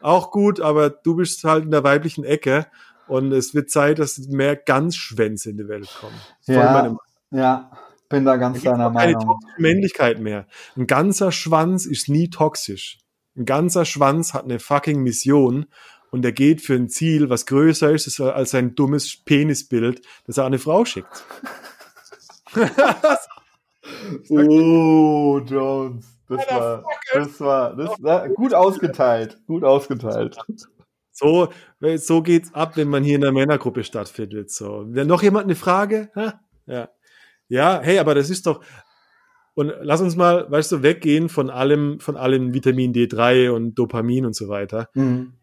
auch 0.01 0.31
gut, 0.31 0.61
aber 0.61 0.91
du 0.91 1.17
bist 1.17 1.43
halt 1.43 1.65
in 1.65 1.73
der 1.73 1.83
weiblichen 1.83 2.23
Ecke 2.23 2.67
und 3.09 3.33
es 3.33 3.53
wird 3.53 3.71
Zeit, 3.71 3.99
dass 3.99 4.19
mehr 4.29 4.55
Ganzschwänze 4.55 5.51
in 5.51 5.57
die 5.57 5.67
Welt 5.67 5.89
kommen. 6.01 6.15
Ja. 6.47 6.97
Ja, 7.31 7.71
bin 8.13 8.25
da 8.25 8.33
Da 8.33 8.37
ganz 8.37 8.55
gibt's 8.63 8.71
deiner 8.71 8.89
auch 8.91 8.95
keine 8.95 9.13
Meinung. 9.15 9.27
toxische 9.41 9.61
Männlichkeit 9.61 10.21
mehr. 10.21 10.47
Ein 10.77 10.87
ganzer 10.87 11.33
Schwanz 11.33 11.85
ist 11.87 12.09
nie 12.09 12.31
toxisch. 12.31 12.99
Ein 13.37 13.45
ganzer 13.45 13.85
Schwanz 13.85 14.33
hat 14.35 14.45
eine 14.45 14.61
fucking 14.61 15.03
Mission 15.03 15.67
und 16.11 16.25
er 16.25 16.33
geht 16.33 16.61
für 16.61 16.75
ein 16.75 16.89
Ziel, 16.89 17.29
was 17.31 17.47
größer 17.47 17.91
ist 17.91 18.21
als 18.21 18.51
sein 18.51 18.75
dummes 18.77 19.17
Penisbild, 19.25 20.03
das 20.27 20.37
er 20.39 20.45
an 20.45 20.49
eine 20.49 20.59
Frau 20.61 20.85
schickt. 20.85 21.25
Oh, 24.31 25.41
Jones. 25.45 26.07
Das 26.29 26.47
war, 26.49 26.85
das 27.13 27.41
war, 27.41 27.77
das 27.77 27.91
war 28.03 28.29
gut 28.29 28.55
ausgeteilt. 28.55 29.39
Gut 29.47 29.65
ausgeteilt. 29.65 30.37
So, 31.11 31.49
so 31.97 32.23
geht's 32.23 32.55
ab, 32.55 32.77
wenn 32.77 32.89
man 32.89 33.05
hier 33.05 33.17
in 33.17 33.21
der 33.21 33.33
Männergruppe 33.33 33.85
stattfindet. 33.85 34.51
So, 34.51 34.85
Wer- 34.89 35.05
noch 35.05 35.23
jemand 35.23 35.45
eine 35.45 35.57
Frage? 35.57 36.11
Ha? 36.17 36.41
Ja, 36.67 36.89
ja, 37.53 37.81
hey, 37.83 37.99
aber 37.99 38.15
das 38.15 38.31
ist 38.31 38.47
doch. 38.47 38.65
Und 39.55 39.75
lass 39.83 40.01
uns 40.01 40.17
mal, 40.17 40.51
weißt 40.51 40.73
du, 40.73 40.83
weggehen 40.83 41.29
von 41.29 41.51
allem, 41.51 42.01
von 42.01 42.17
allem 42.17 42.55
Vitamin 42.55 42.95
D3 42.95 43.51
und 43.51 43.75
Dopamin 43.75 44.25
und 44.25 44.35
so 44.35 44.49
weiter. 44.49 44.89
Mhm. 44.95 45.35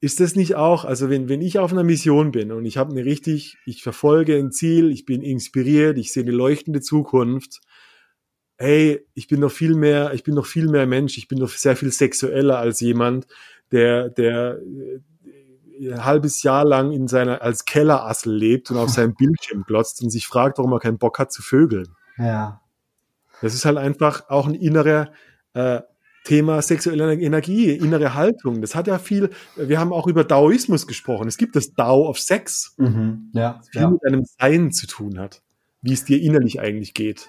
Ist 0.00 0.18
das 0.18 0.34
nicht 0.34 0.56
auch, 0.56 0.84
also 0.84 1.08
wenn, 1.10 1.28
wenn 1.28 1.40
ich 1.40 1.60
auf 1.60 1.72
einer 1.72 1.84
Mission 1.84 2.32
bin 2.32 2.50
und 2.50 2.64
ich 2.64 2.76
habe 2.76 2.90
eine 2.90 3.04
richtig, 3.04 3.56
ich 3.64 3.84
verfolge 3.84 4.36
ein 4.36 4.50
Ziel, 4.50 4.90
ich 4.90 5.06
bin 5.06 5.22
inspiriert, 5.22 5.98
ich 5.98 6.12
sehe 6.12 6.24
eine 6.24 6.32
leuchtende 6.32 6.80
Zukunft, 6.80 7.60
hey, 8.56 9.06
ich 9.14 9.28
bin 9.28 9.38
noch 9.38 9.52
viel 9.52 9.76
mehr, 9.76 10.12
ich 10.14 10.24
bin 10.24 10.34
noch 10.34 10.46
viel 10.46 10.68
mehr 10.68 10.86
Mensch, 10.86 11.16
ich 11.16 11.28
bin 11.28 11.38
noch 11.38 11.50
sehr 11.50 11.76
viel 11.76 11.92
sexueller 11.92 12.58
als 12.58 12.80
jemand, 12.80 13.28
der, 13.70 14.08
der 14.10 14.58
ein 15.80 16.04
halbes 16.04 16.42
Jahr 16.42 16.64
lang 16.64 16.92
in 16.92 17.08
seiner, 17.08 17.42
als 17.42 17.64
Kellerassel 17.64 18.34
lebt 18.34 18.70
und 18.70 18.76
auf 18.78 18.88
seinem 18.90 19.14
Bildschirm 19.14 19.64
glotzt 19.66 20.02
und 20.02 20.10
sich 20.10 20.26
fragt, 20.26 20.58
warum 20.58 20.72
er 20.72 20.80
keinen 20.80 20.98
Bock 20.98 21.18
hat 21.18 21.32
zu 21.32 21.42
vögeln. 21.42 21.88
Ja. 22.18 22.60
Das 23.42 23.54
ist 23.54 23.64
halt 23.64 23.76
einfach 23.78 24.28
auch 24.28 24.46
ein 24.46 24.54
innerer 24.54 25.10
äh, 25.54 25.80
Thema 26.24 26.62
sexuelle 26.62 27.12
Energie, 27.14 27.70
innere 27.72 28.14
Haltung. 28.14 28.62
Das 28.62 28.74
hat 28.74 28.86
ja 28.86 28.98
viel, 28.98 29.28
wir 29.56 29.78
haben 29.78 29.92
auch 29.92 30.06
über 30.06 30.24
Daoismus 30.24 30.86
gesprochen. 30.86 31.28
Es 31.28 31.36
gibt 31.36 31.54
das 31.54 31.74
Dao 31.74 32.08
of 32.08 32.18
Sex, 32.18 32.74
Mhm. 32.78 33.30
Ja. 33.34 33.54
das 33.58 33.68
viel 33.68 33.80
Ja. 33.82 33.90
mit 33.90 34.00
einem 34.06 34.24
Sein 34.24 34.72
zu 34.72 34.86
tun 34.86 35.18
hat, 35.18 35.42
wie 35.82 35.92
es 35.92 36.04
dir 36.04 36.20
innerlich 36.22 36.60
eigentlich 36.60 36.94
geht. 36.94 37.28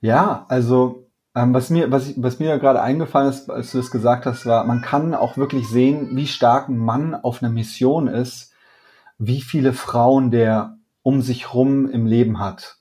Ja, 0.00 0.46
also 0.48 1.03
was 1.34 1.68
mir, 1.70 1.90
was, 1.90 2.08
ich, 2.08 2.14
was 2.22 2.38
mir 2.38 2.48
ja 2.48 2.56
gerade 2.58 2.80
eingefallen 2.80 3.28
ist, 3.28 3.50
als 3.50 3.72
du 3.72 3.78
das 3.78 3.90
gesagt 3.90 4.24
hast, 4.26 4.46
war, 4.46 4.64
man 4.64 4.80
kann 4.82 5.14
auch 5.14 5.36
wirklich 5.36 5.68
sehen, 5.68 6.10
wie 6.16 6.26
stark 6.28 6.68
ein 6.68 6.78
Mann 6.78 7.14
auf 7.14 7.42
einer 7.42 7.50
Mission 7.52 8.06
ist, 8.08 8.52
wie 9.18 9.40
viele 9.40 9.72
Frauen 9.72 10.30
der 10.30 10.76
um 11.02 11.20
sich 11.22 11.52
rum 11.52 11.90
im 11.90 12.06
Leben 12.06 12.38
hat. 12.38 12.76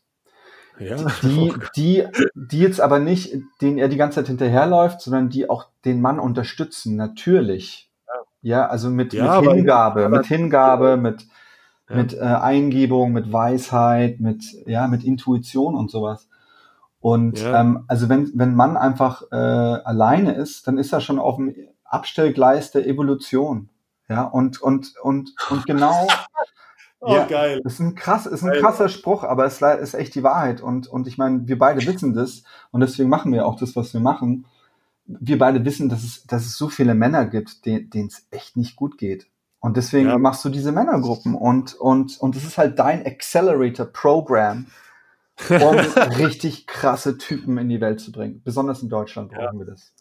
Ja, 0.79 0.95
Die, 1.21 1.53
die, 1.75 2.03
die 2.35 2.59
jetzt 2.59 2.81
aber 2.81 2.99
nicht, 2.99 3.35
denen 3.61 3.77
er 3.77 3.89
die 3.89 3.97
ganze 3.97 4.15
Zeit 4.17 4.27
hinterherläuft, 4.27 5.01
sondern 5.01 5.29
die 5.29 5.49
auch 5.49 5.67
den 5.85 6.01
Mann 6.01 6.19
unterstützen, 6.19 6.95
natürlich. 6.95 7.89
Ja, 8.41 8.67
also 8.67 8.89
mit, 8.89 9.13
Ja, 9.13 9.39
mit 9.41 9.51
Hingabe, 9.51 10.05
aber- 10.05 10.17
mit 10.17 10.25
Hingabe, 10.27 10.97
mit, 10.97 11.25
Ja. 11.89 11.95
mit 11.95 12.13
äh, 12.13 12.19
Eingebung, 12.21 13.11
mit 13.13 13.31
Weisheit, 13.31 14.19
mit, 14.19 14.43
ja, 14.65 14.87
mit 14.87 15.03
Intuition 15.03 15.75
und 15.75 15.91
sowas. 15.91 16.27
Und 17.03 17.37
Ja. 17.41 17.59
ähm, 17.59 17.83
also 17.89 18.07
wenn, 18.07 18.31
wenn 18.33 18.55
man 18.55 18.77
einfach 18.77 19.23
äh, 19.29 19.35
alleine 19.35 20.35
ist, 20.35 20.67
dann 20.67 20.77
ist 20.77 20.93
er 20.93 21.01
schon 21.01 21.19
auf 21.19 21.35
dem 21.35 21.53
Abstellgleis 21.83 22.71
der 22.71 22.87
Evolution. 22.87 23.67
Ja, 24.07 24.23
und, 24.23 24.61
und, 24.61 24.95
und, 25.01 25.35
und 25.49 25.65
genau, 25.67 26.07
oh, 27.01 27.13
Ja. 27.13 27.25
geil. 27.25 27.59
ist 27.65 27.79
ein 27.81 27.95
krass, 27.95 28.25
ist 28.25 28.41
ein 28.43 28.51
Geil. 28.51 28.61
krasser 28.61 28.87
Spruch, 28.87 29.23
aber 29.25 29.43
es 29.45 29.61
ist 29.61 29.95
echt 29.95 30.15
die 30.15 30.23
Wahrheit. 30.23 30.61
Und, 30.61 30.87
und 30.87 31.05
ich 31.07 31.17
meine, 31.17 31.45
wir 31.45 31.59
beide 31.59 31.85
wissen 31.85 32.13
das 32.13 32.43
und 32.71 32.79
deswegen 32.79 33.09
machen 33.09 33.33
wir 33.33 33.45
auch 33.45 33.57
das, 33.59 33.75
was 33.75 33.93
wir 33.93 33.99
machen. 34.01 34.45
Wir 35.05 35.37
beide 35.37 35.65
wissen, 35.65 35.89
dass 35.89 36.05
es, 36.05 36.25
dass 36.25 36.45
es 36.45 36.57
so 36.57 36.69
viele 36.69 36.95
Männer 36.95 37.25
gibt, 37.25 37.65
de- 37.65 37.83
denen 37.83 38.07
es 38.07 38.25
echt 38.31 38.55
nicht 38.55 38.77
gut 38.77 38.97
geht. 38.97 39.27
Und 39.59 39.75
deswegen 39.75 40.07
Ja. 40.07 40.17
machst 40.17 40.45
du 40.45 40.49
diese 40.49 40.71
Männergruppen 40.71 41.35
und, 41.35 41.73
und, 41.75 42.17
und 42.21 42.35
das 42.37 42.45
ist 42.45 42.57
halt 42.57 42.79
dein 42.79 43.05
Accelerator-Programm, 43.05 44.67
um 45.49 45.75
richtig 46.17 46.67
krasse 46.67 47.17
Typen 47.17 47.57
in 47.57 47.69
die 47.69 47.81
Welt 47.81 47.99
zu 47.99 48.11
bringen. 48.11 48.41
Besonders 48.43 48.83
in 48.83 48.89
Deutschland 48.89 49.31
brauchen 49.31 49.59
wir 49.59 49.65
das. 49.65 49.93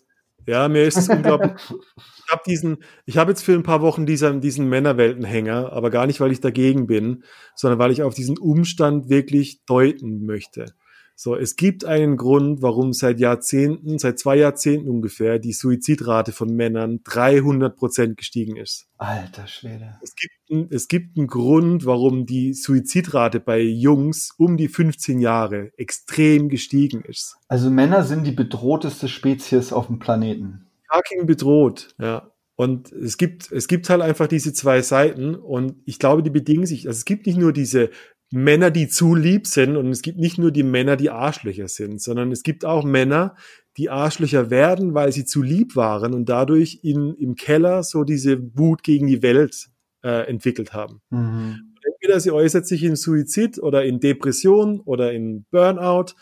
Ja, 0.47 0.68
mir 0.68 0.85
ist 0.85 0.97
es 0.97 1.09
unglaublich. 1.09 1.53
Ich 1.97 2.33
habe 2.33 2.43
diesen, 2.47 2.83
ich 3.05 3.16
habe 3.16 3.30
jetzt 3.30 3.43
für 3.43 3.53
ein 3.53 3.62
paar 3.62 3.80
Wochen 3.80 4.07
diesen, 4.07 4.41
diesen 4.41 4.68
Männerweltenhänger, 4.68 5.72
aber 5.72 5.91
gar 5.91 6.07
nicht, 6.07 6.20
weil 6.20 6.33
ich 6.33 6.41
dagegen 6.41 6.87
bin, 6.87 7.22
sondern 7.55 7.78
weil 7.78 7.93
ich 7.93 8.03
auf 8.03 8.14
diesen 8.14 8.39
Umstand 8.39 9.09
wirklich 9.09 9.64
deuten 9.66 10.24
möchte. 10.24 10.74
So, 11.15 11.37
es 11.37 11.57
gibt 11.57 11.85
einen 11.85 12.17
Grund, 12.17 12.63
warum 12.63 12.93
seit 12.93 13.21
Jahrzehnten, 13.21 13.99
seit 13.99 14.19
zwei 14.19 14.37
Jahrzehnten 14.37 14.89
ungefähr, 14.89 15.39
die 15.39 15.53
Suizidrate 15.53 16.33
von 16.33 16.55
Männern 16.55 17.01
300 17.05 17.77
Prozent 17.77 18.17
gestiegen 18.17 18.57
ist. 18.57 18.87
Alter 18.99 19.47
Schwede. 19.47 19.99
Es 20.03 20.15
gibt, 20.17 20.73
es 20.73 20.89
gibt 20.89 21.17
einen 21.17 21.27
Grund, 21.27 21.87
warum 21.87 22.27
die 22.27 22.55
Suizidrate 22.55 23.41
bei 23.41 23.61
Jungs 23.61 24.31
um 24.39 24.57
die 24.57 24.69
15 24.69 25.21
Jahre 25.21 25.71
extrem 25.77 26.49
gestiegen 26.49 27.03
ist. 27.03 27.37
Also 27.49 27.71
Männer 27.71 28.05
sind 28.05 28.25
die 28.25 28.33
bedrohteste 28.33 29.09
Spezies 29.09 29.73
auf 29.73 29.87
dem 29.87 29.99
Planeten. 29.99 30.67
fucking 30.93 31.27
bedroht, 31.27 31.95
ja. 31.99 32.33
Und 32.55 32.93
es 32.93 33.17
gibt, 33.17 33.51
es 33.51 33.67
gibt 33.67 33.89
halt 33.89 34.03
einfach 34.03 34.29
diese 34.29 34.53
zwei 34.53 34.83
Seiten 34.83 35.35
und 35.35 35.77
ich 35.87 35.99
glaube, 35.99 36.23
die 36.23 36.31
bedingen 36.31 36.67
sich. 36.67 36.87
Also 36.87 36.99
es 36.99 37.05
gibt 37.05 37.27
nicht 37.27 37.39
nur 37.39 37.53
diese 37.53 37.91
Männer, 38.33 38.70
die 38.70 38.89
zu 38.89 39.14
lieb 39.14 39.47
sind 39.47 39.76
und 39.76 39.91
es 39.91 40.03
gibt 40.03 40.18
nicht 40.18 40.39
nur 40.39 40.51
die 40.51 40.62
Männer, 40.62 40.97
die 40.97 41.11
Arschlöcher 41.11 41.68
sind, 41.68 42.01
sondern 42.01 42.33
es 42.33 42.43
gibt 42.43 42.64
auch 42.64 42.85
Männer, 42.85 43.37
die 43.76 43.91
Arschlöcher 43.91 44.51
werden, 44.51 44.95
weil 44.95 45.12
sie 45.12 45.24
zu 45.24 45.43
lieb 45.43 45.76
waren 45.76 46.14
und 46.14 46.28
dadurch 46.28 46.80
in, 46.83 47.14
im 47.14 47.35
Keller 47.37 47.83
so 47.83 48.05
diese 48.05 48.57
Wut 48.57 48.83
gegen 48.83 49.07
die 49.07 49.22
Welt 49.22 49.68
äh, 50.03 50.26
entwickelt 50.28 50.72
haben. 50.72 51.01
Mhm. 51.11 51.74
Entweder 51.85 52.20
sie 52.20 52.30
äußert 52.30 52.66
sich 52.66 52.83
in 52.83 52.97
Suizid 52.97 53.59
oder 53.59 53.85
in 53.85 54.01
Depression 54.01 54.80
oder 54.80 55.12
in 55.12 55.45
Burnout 55.51 56.14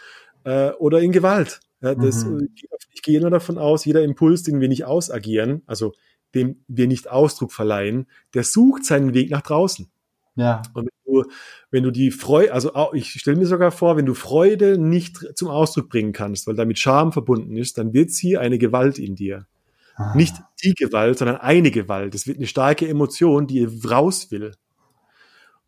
äh, 0.44 0.70
oder 0.72 1.00
in 1.00 1.12
Gewalt. 1.12 1.60
Ja, 1.80 1.94
das, 1.94 2.24
Mhm. 2.24 2.48
Ich 2.92 3.02
gehe 3.02 3.20
nur 3.20 3.30
davon 3.30 3.56
aus, 3.56 3.86
jeder 3.86 4.02
Impuls, 4.02 4.42
den 4.42 4.60
wir 4.60 4.68
nicht 4.68 4.84
ausagieren, 4.84 5.62
also 5.66 5.94
dem 6.34 6.64
wir 6.68 6.86
nicht 6.86 7.08
Ausdruck 7.08 7.52
verleihen, 7.52 8.06
der 8.34 8.44
sucht 8.44 8.84
seinen 8.84 9.14
Weg 9.14 9.30
nach 9.30 9.40
draußen. 9.40 9.90
Ja. 10.36 10.62
Und 10.74 10.86
wenn 10.86 11.14
du, 11.14 11.30
wenn 11.70 11.82
du 11.82 11.90
die 11.90 12.10
Freude, 12.10 12.52
also 12.52 12.74
auch, 12.74 12.94
ich 12.94 13.10
stelle 13.10 13.36
mir 13.36 13.46
sogar 13.46 13.70
vor, 13.70 13.96
wenn 13.96 14.06
du 14.06 14.14
Freude 14.14 14.78
nicht 14.78 15.18
zum 15.36 15.48
Ausdruck 15.48 15.88
bringen 15.88 16.12
kannst, 16.12 16.46
weil 16.46 16.54
damit 16.54 16.78
Scham 16.78 17.12
verbunden 17.12 17.56
ist, 17.56 17.78
dann 17.78 17.92
wird 17.92 18.10
sie 18.10 18.38
eine 18.38 18.58
Gewalt 18.58 18.98
in 18.98 19.16
dir. 19.16 19.46
Ah. 19.96 20.14
Nicht 20.14 20.36
die 20.64 20.74
Gewalt, 20.74 21.18
sondern 21.18 21.36
eine 21.36 21.70
Gewalt. 21.70 22.14
Es 22.14 22.26
wird 22.26 22.38
eine 22.38 22.46
starke 22.46 22.88
Emotion, 22.88 23.46
die 23.46 23.68
raus 23.84 24.30
will. 24.30 24.52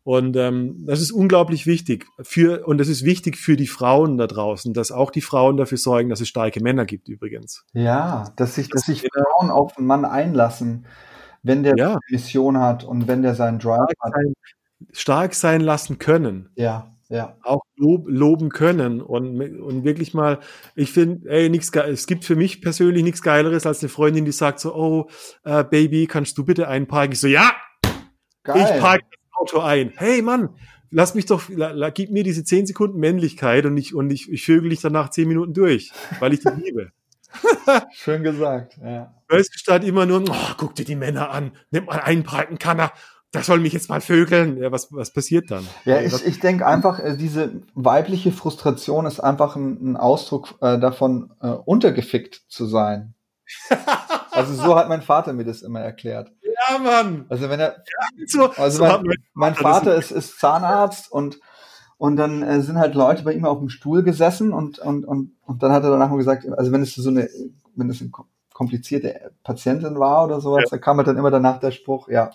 Und 0.03 0.35
ähm, 0.35 0.83
das 0.85 0.99
ist 0.99 1.11
unglaublich 1.11 1.65
wichtig 1.65 2.07
für 2.21 2.67
und 2.67 2.77
das 2.77 2.89
ist 2.89 3.05
wichtig 3.05 3.37
für 3.37 3.55
die 3.55 3.67
Frauen 3.67 4.17
da 4.17 4.27
draußen, 4.27 4.73
dass 4.73 4.91
auch 4.91 5.11
die 5.11 5.21
Frauen 5.21 5.55
dafür 5.55 5.77
sorgen, 5.77 6.09
dass 6.09 6.19
es 6.19 6.27
starke 6.27 6.61
Männer 6.61 6.85
gibt 6.85 7.07
übrigens. 7.07 7.63
Ja, 7.71 8.25
dass 8.35 8.55
sich, 8.55 8.67
dass 8.67 8.85
Das 8.85 8.87
sich 8.87 9.07
Frauen 9.13 9.49
auf 9.49 9.77
einen 9.77 9.87
Mann 9.87 10.03
einlassen, 10.03 10.85
wenn 11.43 11.63
der 11.63 11.75
Ja. 11.77 11.99
Mission 12.09 12.57
hat 12.57 12.83
und 12.83 13.07
wenn 13.07 13.21
der 13.21 13.35
seinen 13.35 13.59
Drive 13.59 13.85
Stark 13.91 13.97
hat. 14.01 14.13
sein, 14.15 14.33
stark 14.91 15.33
sein 15.35 15.61
lassen 15.61 15.99
können, 15.99 16.49
Ja, 16.55 16.95
ja. 17.09 17.37
auch 17.43 17.61
lob, 17.75 18.05
loben 18.07 18.49
können 18.49 19.01
und 19.01 19.39
und 19.61 19.83
wirklich 19.83 20.13
mal, 20.13 20.39
ich 20.75 20.91
finde, 20.91 21.29
ey, 21.29 21.49
nichts 21.49 21.69
es 21.75 22.07
gibt 22.07 22.25
für 22.25 22.35
mich 22.35 22.61
persönlich 22.61 23.03
nichts 23.03 23.21
geileres 23.21 23.65
als 23.65 23.81
eine 23.81 23.89
Freundin, 23.89 24.25
die 24.25 24.31
sagt 24.31 24.59
so, 24.59 24.73
oh 24.75 25.09
äh, 25.43 25.63
Baby, 25.63 26.07
kannst 26.07 26.37
du 26.37 26.45
bitte 26.45 26.67
einparken? 26.67 27.13
Ich 27.13 27.19
so, 27.19 27.27
ja, 27.27 27.51
Geil. 28.43 28.57
Ich 28.75 28.81
parke 28.81 29.05
das 29.09 29.39
Auto 29.39 29.59
ein. 29.59 29.93
Hey 29.95 30.21
Mann, 30.21 30.49
lass 30.91 31.15
mich 31.15 31.25
doch, 31.25 31.47
la, 31.49 31.71
la, 31.71 31.89
gib 31.91 32.11
mir 32.11 32.23
diese 32.23 32.43
zehn 32.43 32.65
Sekunden 32.65 32.99
Männlichkeit 32.99 33.65
und 33.65 33.77
ich, 33.77 33.95
und 33.95 34.11
ich, 34.11 34.29
ich 34.29 34.43
vögel 34.45 34.69
dich 34.69 34.81
danach 34.81 35.09
zehn 35.11 35.27
Minuten 35.29 35.53
durch, 35.53 35.91
weil 36.19 36.33
ich 36.33 36.41
dich 36.41 36.51
liebe. 36.65 36.91
Schön 37.93 38.23
gesagt, 38.23 38.77
ja. 38.83 39.13
Du, 39.27 39.43
statt 39.43 39.83
immer 39.83 40.05
nur, 40.05 40.23
oh, 40.29 40.53
guck 40.57 40.75
dir 40.75 40.85
die 40.85 40.95
Männer 40.95 41.31
an, 41.31 41.51
nimm 41.71 41.85
mal 41.85 41.99
einen 41.99 42.23
breiten 42.23 42.59
Kanner, 42.59 42.91
das 43.33 43.47
soll 43.47 43.59
mich 43.59 43.73
jetzt 43.73 43.89
mal 43.89 43.99
vögeln. 43.99 44.57
Ja, 44.57 44.71
was, 44.71 44.89
was 44.91 45.11
passiert 45.11 45.49
dann? 45.49 45.67
Ja, 45.85 45.99
ich, 45.99 46.25
ich 46.25 46.39
denke 46.39 46.67
einfach, 46.67 46.99
äh, 46.99 47.17
diese 47.17 47.63
weibliche 47.73 48.31
Frustration 48.31 49.07
ist 49.07 49.19
einfach 49.19 49.55
ein, 49.55 49.93
ein 49.93 49.97
Ausdruck 49.97 50.53
äh, 50.61 50.77
davon, 50.77 51.33
äh, 51.41 51.47
untergefickt 51.47 52.43
zu 52.47 52.67
sein. 52.67 53.15
also 54.31 54.53
so 54.53 54.75
hat 54.75 54.87
mein 54.87 55.01
Vater 55.01 55.33
mir 55.33 55.45
das 55.45 55.63
immer 55.63 55.81
erklärt. 55.81 56.31
Ja, 56.43 56.77
Mann. 56.77 57.25
Also 57.29 57.49
wenn 57.49 57.59
er, 57.59 57.83
also 58.57 58.77
so 58.77 58.83
mein, 58.83 59.03
mein 59.33 59.55
Vater 59.55 59.95
ist, 59.95 60.11
ist 60.11 60.39
Zahnarzt 60.39 61.11
und 61.11 61.39
und 62.03 62.17
dann 62.17 62.43
äh, 62.43 62.59
sind 62.59 62.77
halt 62.77 62.95
Leute 62.95 63.23
bei 63.23 63.31
ihm 63.31 63.45
auf 63.45 63.59
dem 63.59 63.69
Stuhl 63.69 64.03
gesessen 64.03 64.51
und, 64.51 64.77
und, 64.77 65.05
und, 65.05 65.31
und 65.45 65.63
dann 65.63 65.71
hat 65.71 65.85
er 65.85 65.91
danach 65.91 66.09
mal 66.09 66.17
gesagt, 66.17 66.45
also 66.45 66.73
wenn 66.73 66.81
es 66.81 66.93
so 66.95 67.09
eine, 67.09 67.29
wenn 67.77 67.89
es 67.89 68.01
eine 68.01 68.11
komplizierte 68.51 69.31
Patientin 69.41 69.97
war 69.97 70.25
oder 70.25 70.41
sowas, 70.41 70.63
ja. 70.65 70.71
da 70.71 70.77
kam 70.79 70.97
halt 70.97 71.07
dann 71.07 71.15
immer 71.15 71.31
danach 71.31 71.61
der 71.61 71.71
Spruch, 71.71 72.09
ja, 72.09 72.31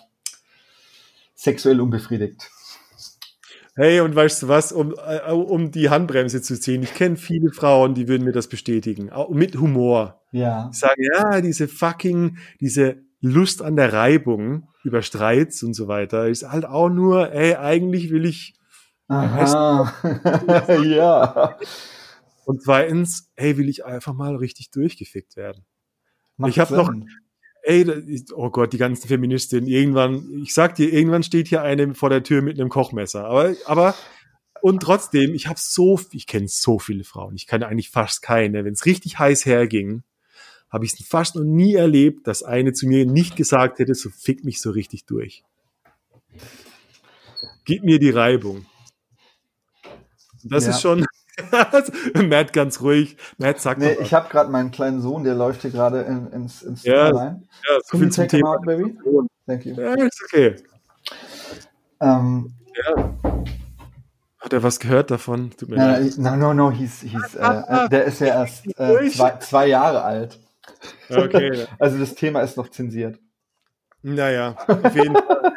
sexuell 1.35 1.79
unbefriedigt. 1.81 2.49
Hey, 3.75 3.99
und 3.99 4.15
weißt 4.15 4.41
du 4.41 4.47
was, 4.47 4.71
um, 4.71 4.95
äh, 5.05 5.31
um 5.31 5.69
die 5.69 5.91
Handbremse 5.91 6.41
zu 6.41 6.59
ziehen, 6.59 6.81
ich 6.81 6.95
kenne 6.95 7.17
viele 7.17 7.51
Frauen, 7.51 7.93
die 7.93 8.07
würden 8.07 8.23
mir 8.23 8.33
das 8.33 8.47
bestätigen, 8.47 9.11
auch 9.11 9.29
mit 9.29 9.55
Humor. 9.55 10.19
Ja. 10.31 10.71
Die 10.73 10.77
sagen, 10.77 11.03
ja, 11.13 11.41
diese 11.41 11.67
fucking, 11.67 12.39
diese 12.59 13.03
Lust 13.21 13.61
an 13.61 13.75
der 13.75 13.93
Reibung 13.93 14.67
über 14.83 15.03
Streits 15.03 15.61
und 15.61 15.75
so 15.75 15.87
weiter 15.87 16.27
ist 16.27 16.49
halt 16.49 16.65
auch 16.65 16.89
nur, 16.89 17.31
ey, 17.33 17.53
eigentlich 17.53 18.09
will 18.09 18.25
ich 18.25 18.55
Aha. 19.09 19.93
ja. 20.83 21.57
Und 22.45 22.63
zweitens, 22.63 23.29
hey, 23.35 23.57
will 23.57 23.67
ich 23.67 23.85
einfach 23.85 24.13
mal 24.13 24.35
richtig 24.35 24.71
durchgefickt 24.71 25.35
werden. 25.35 25.65
Macht 26.37 26.51
ich 26.51 26.59
habe 26.59 26.75
noch, 26.75 26.91
ey, 27.63 28.23
oh 28.33 28.49
Gott, 28.49 28.71
die 28.71 28.77
ganzen 28.77 29.07
Feministinnen, 29.07 29.67
irgendwann, 29.67 30.41
ich 30.41 30.53
sag 30.53 30.75
dir, 30.75 30.91
irgendwann 30.93 31.23
steht 31.23 31.47
hier 31.47 31.61
eine 31.63 31.93
vor 31.95 32.09
der 32.09 32.23
Tür 32.23 32.41
mit 32.41 32.59
einem 32.59 32.69
Kochmesser. 32.69 33.25
Aber, 33.25 33.53
aber, 33.65 33.95
und 34.61 34.81
trotzdem, 34.81 35.33
ich 35.33 35.47
habe 35.47 35.59
so, 35.59 35.99
ich 36.11 36.27
kenne 36.27 36.47
so 36.47 36.79
viele 36.79 37.03
Frauen, 37.03 37.35
ich 37.35 37.47
kenne 37.47 37.67
eigentlich 37.67 37.89
fast 37.89 38.21
keine. 38.21 38.63
Wenn 38.63 38.73
es 38.73 38.85
richtig 38.85 39.19
heiß 39.19 39.45
herging, 39.45 40.03
habe 40.69 40.85
ich 40.85 40.93
es 40.93 41.05
fast 41.05 41.35
noch 41.35 41.43
nie 41.43 41.75
erlebt, 41.75 42.27
dass 42.27 42.43
eine 42.43 42.73
zu 42.73 42.87
mir 42.87 43.05
nicht 43.05 43.35
gesagt 43.35 43.79
hätte, 43.79 43.95
so 43.95 44.09
fick 44.09 44.43
mich 44.43 44.61
so 44.61 44.69
richtig 44.69 45.05
durch. 45.05 45.43
Gib 47.65 47.83
mir 47.83 47.99
die 47.99 48.11
Reibung. 48.11 48.65
Das 50.43 50.65
ja. 50.65 50.71
ist 50.71 50.81
schon. 50.81 51.05
Matt 52.27 52.51
ganz 52.51 52.81
ruhig. 52.81 53.15
Matt 53.37 53.61
sagt 53.61 53.79
nee, 53.79 53.95
ich 54.01 54.13
habe 54.13 54.29
gerade 54.29 54.51
meinen 54.51 54.71
kleinen 54.71 55.01
Sohn, 55.01 55.23
der 55.23 55.35
läuft 55.35 55.61
hier 55.61 55.71
gerade 55.71 56.01
in, 56.01 56.27
ins, 56.31 56.61
ins 56.61 56.83
ja, 56.83 57.09
rein. 57.09 57.47
Ja, 57.67 57.79
so 57.85 57.97
viel 57.97 58.11
zum 58.11 58.27
Thema. 58.27 58.55
Out, 58.55 58.65
baby? 58.65 58.97
Thank 59.47 59.65
you. 59.65 59.75
Ja, 59.75 59.93
ist 59.93 60.21
okay. 60.25 60.55
Ähm, 62.01 62.53
ja. 62.75 63.13
Hat 64.39 64.53
er 64.53 64.63
was 64.63 64.79
gehört 64.79 65.11
davon? 65.11 65.51
Tut 65.51 65.69
mir 65.69 65.77
no, 65.77 65.83
leid. 65.83 66.17
no, 66.17 66.35
no, 66.35 66.53
no, 66.53 66.71
he's, 66.71 67.01
he's, 67.01 67.35
äh, 67.35 67.89
der 67.89 68.05
ist 68.05 68.21
ja 68.21 68.27
erst 68.41 68.67
äh, 68.77 69.09
zwei, 69.09 69.37
zwei 69.39 69.67
Jahre 69.67 70.03
alt. 70.03 70.39
Okay. 71.09 71.67
also 71.79 71.97
das 71.97 72.15
Thema 72.15 72.41
ist 72.41 72.55
noch 72.55 72.69
zensiert. 72.69 73.19
Naja, 74.01 74.55
auf 74.67 74.95
jeden 74.95 75.13
Fall. 75.15 75.53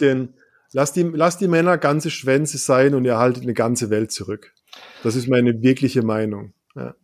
Den, 0.00 0.34
Lass 0.74 0.92
die, 0.92 1.02
lass 1.02 1.38
die 1.38 1.46
Männer 1.46 1.78
ganze 1.78 2.10
Schwänze 2.10 2.58
sein 2.58 2.96
und 2.96 3.04
ihr 3.04 3.16
haltet 3.16 3.44
eine 3.44 3.54
ganze 3.54 3.90
Welt 3.90 4.10
zurück. 4.10 4.52
Das 5.04 5.14
ist 5.14 5.28
meine 5.28 5.62
wirkliche 5.62 6.02
Meinung. 6.02 6.52
Ja. 6.74 6.94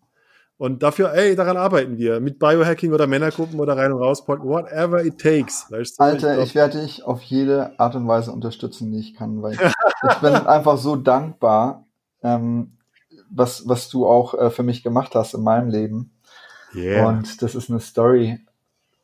Und 0.59 0.83
dafür, 0.83 1.15
ey, 1.15 1.37
daran 1.37 1.57
arbeiten 1.57 1.97
wir. 1.97 2.19
Mit 2.19 2.41
Biohacking 2.41 2.93
oder 2.93 3.07
Männergruppen 3.07 3.61
oder 3.61 3.77
rein 3.77 3.93
und 3.93 4.03
raus, 4.03 4.27
whatever 4.27 5.05
it 5.05 5.19
takes. 5.19 5.67
Weißt 5.71 6.01
du? 6.01 6.03
Alter, 6.03 6.39
ich, 6.39 6.49
ich 6.49 6.55
werde 6.57 6.81
dich 6.81 7.05
auf 7.05 7.23
jede 7.23 7.79
Art 7.79 7.95
und 7.95 8.09
Weise 8.09 8.33
unterstützen, 8.33 8.91
die 8.91 8.99
ich 8.99 9.15
kann, 9.15 9.41
weil 9.41 9.53
ich 9.53 10.15
bin 10.21 10.35
einfach 10.47 10.77
so 10.77 10.97
dankbar, 10.97 11.87
ähm, 12.25 12.77
was, 13.31 13.69
was 13.69 13.89
du 13.89 14.05
auch 14.05 14.35
äh, 14.35 14.51
für 14.51 14.65
mich 14.65 14.83
gemacht 14.83 15.15
hast 15.15 15.35
in 15.35 15.45
meinem 15.45 15.71
Leben. 15.71 16.11
Yeah. 16.75 17.07
Und 17.07 17.41
das 17.41 17.55
ist 17.55 17.71
eine 17.71 17.79
Story, 17.79 18.41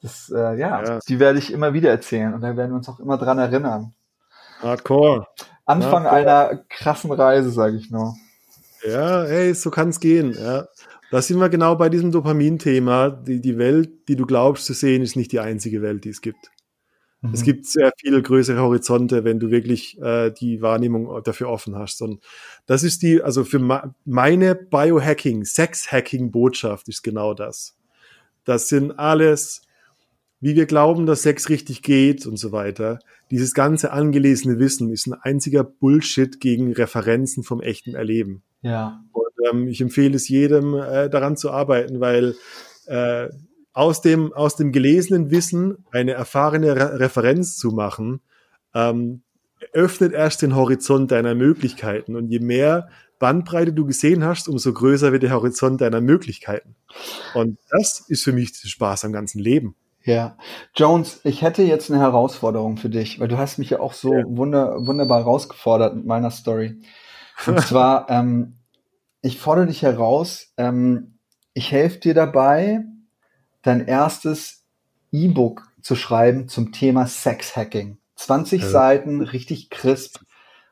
das, 0.02 0.28
äh, 0.28 0.58
ja, 0.58 0.82
ja, 0.82 0.98
die 1.08 1.20
werde 1.20 1.38
ich 1.38 1.52
immer 1.52 1.72
wieder 1.72 1.90
erzählen 1.90 2.34
und 2.34 2.40
da 2.40 2.56
werden 2.56 2.72
wir 2.72 2.76
uns 2.76 2.88
auch 2.88 3.00
immer 3.00 3.16
dran 3.16 3.38
erinnern. 3.38 3.94
Hardcore. 4.60 5.26
Anfang 5.64 6.04
Hardcore. 6.04 6.10
einer 6.10 6.64
krassen 6.68 7.12
Reise, 7.12 7.50
sage 7.50 7.76
ich 7.76 7.90
nur. 7.90 8.14
Ja, 8.86 9.24
hey, 9.24 9.52
so 9.54 9.70
kann 9.70 9.88
es 9.88 10.00
gehen. 10.00 10.32
Ja. 10.32 10.68
Da 11.10 11.22
sind 11.22 11.38
wir 11.38 11.48
genau 11.48 11.76
bei 11.76 11.88
diesem 11.88 12.10
Dopamin-Thema. 12.12 13.10
Die, 13.10 13.40
die 13.40 13.58
Welt, 13.58 14.08
die 14.08 14.16
du 14.16 14.26
glaubst 14.26 14.66
zu 14.66 14.72
sehen, 14.72 15.02
ist 15.02 15.16
nicht 15.16 15.32
die 15.32 15.40
einzige 15.40 15.82
Welt, 15.82 16.04
die 16.04 16.10
es 16.10 16.20
gibt. 16.20 16.50
Mhm. 17.20 17.30
Es 17.32 17.42
gibt 17.42 17.66
sehr 17.66 17.92
viele 17.98 18.22
größere 18.22 18.60
Horizonte, 18.60 19.24
wenn 19.24 19.38
du 19.38 19.50
wirklich 19.50 20.00
äh, 20.00 20.30
die 20.30 20.62
Wahrnehmung 20.62 21.22
dafür 21.22 21.48
offen 21.48 21.76
hast. 21.76 22.02
Und 22.02 22.24
das 22.66 22.82
ist 22.82 23.02
die, 23.02 23.22
also 23.22 23.44
für 23.44 23.58
meine 24.04 24.54
Biohacking, 24.54 25.44
Sex-Hacking-Botschaft 25.44 26.88
ist 26.88 27.02
genau 27.02 27.34
das. 27.34 27.76
Das 28.44 28.68
sind 28.68 28.98
alles 28.98 29.62
wie 30.40 30.54
wir 30.54 30.66
glauben, 30.66 31.06
dass 31.06 31.22
Sex 31.22 31.48
richtig 31.48 31.82
geht 31.82 32.26
und 32.26 32.36
so 32.36 32.52
weiter. 32.52 32.98
Dieses 33.30 33.54
ganze 33.54 33.92
angelesene 33.92 34.58
Wissen 34.58 34.90
ist 34.90 35.06
ein 35.06 35.14
einziger 35.14 35.64
Bullshit 35.64 36.40
gegen 36.40 36.72
Referenzen 36.72 37.42
vom 37.42 37.60
echten 37.60 37.94
Erleben. 37.94 38.42
Ja. 38.62 39.02
Und 39.12 39.32
ähm, 39.50 39.68
ich 39.68 39.80
empfehle 39.80 40.14
es 40.14 40.28
jedem, 40.28 40.74
äh, 40.74 41.08
daran 41.08 41.36
zu 41.36 41.50
arbeiten, 41.50 42.00
weil 42.00 42.36
äh, 42.86 43.28
aus 43.72 44.00
dem 44.00 44.32
aus 44.32 44.56
dem 44.56 44.72
gelesenen 44.72 45.30
Wissen 45.30 45.84
eine 45.90 46.12
erfahrene 46.12 46.76
Re 46.76 47.00
Referenz 47.00 47.56
zu 47.56 47.72
machen, 47.72 48.20
ähm, 48.74 49.22
öffnet 49.72 50.12
erst 50.12 50.42
den 50.42 50.54
Horizont 50.54 51.10
deiner 51.10 51.34
Möglichkeiten. 51.34 52.16
Und 52.16 52.30
je 52.30 52.40
mehr 52.40 52.88
Bandbreite 53.18 53.72
du 53.72 53.86
gesehen 53.86 54.24
hast, 54.24 54.48
umso 54.48 54.72
größer 54.72 55.12
wird 55.12 55.22
der 55.22 55.32
Horizont 55.32 55.80
deiner 55.80 56.00
Möglichkeiten. 56.00 56.76
Und 57.34 57.58
das 57.70 58.04
ist 58.08 58.24
für 58.24 58.32
mich 58.32 58.60
der 58.60 58.68
Spaß 58.68 59.04
am 59.04 59.12
ganzen 59.12 59.40
Leben. 59.40 59.74
Ja, 60.06 60.36
Jones, 60.76 61.20
ich 61.24 61.42
hätte 61.42 61.64
jetzt 61.64 61.90
eine 61.90 62.00
Herausforderung 62.00 62.76
für 62.76 62.88
dich, 62.88 63.18
weil 63.18 63.26
du 63.26 63.38
hast 63.38 63.58
mich 63.58 63.70
ja 63.70 63.80
auch 63.80 63.92
so 63.92 64.14
ja. 64.14 64.22
wunder, 64.24 64.86
wunderbar 64.86 65.18
herausgefordert 65.18 65.96
mit 65.96 66.06
meiner 66.06 66.30
Story. 66.30 66.80
Und 67.44 67.60
zwar, 67.66 68.08
ähm, 68.08 68.60
ich 69.20 69.40
fordere 69.40 69.66
dich 69.66 69.82
heraus, 69.82 70.52
ähm, 70.58 71.18
ich 71.54 71.72
helfe 71.72 71.98
dir 71.98 72.14
dabei, 72.14 72.84
dein 73.62 73.84
erstes 73.84 74.64
E-Book 75.10 75.66
zu 75.82 75.96
schreiben 75.96 76.46
zum 76.46 76.70
Thema 76.70 77.08
Sex-Hacking. 77.08 77.98
20 78.14 78.62
ja. 78.62 78.68
Seiten, 78.68 79.22
richtig 79.22 79.70
crisp, 79.70 80.20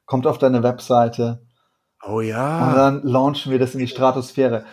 kommt 0.07 0.29
auf 0.29 0.39
deine 0.39 0.63
Webseite. 0.63 1.43
Oh 2.07 2.21
ja. 2.21 2.69
Und 2.69 2.77
dann 2.77 3.03
launchen 3.03 3.51
wir 3.51 3.59
das 3.59 3.75
in 3.75 3.81
die 3.81 3.89
Stratosphäre 3.89 4.65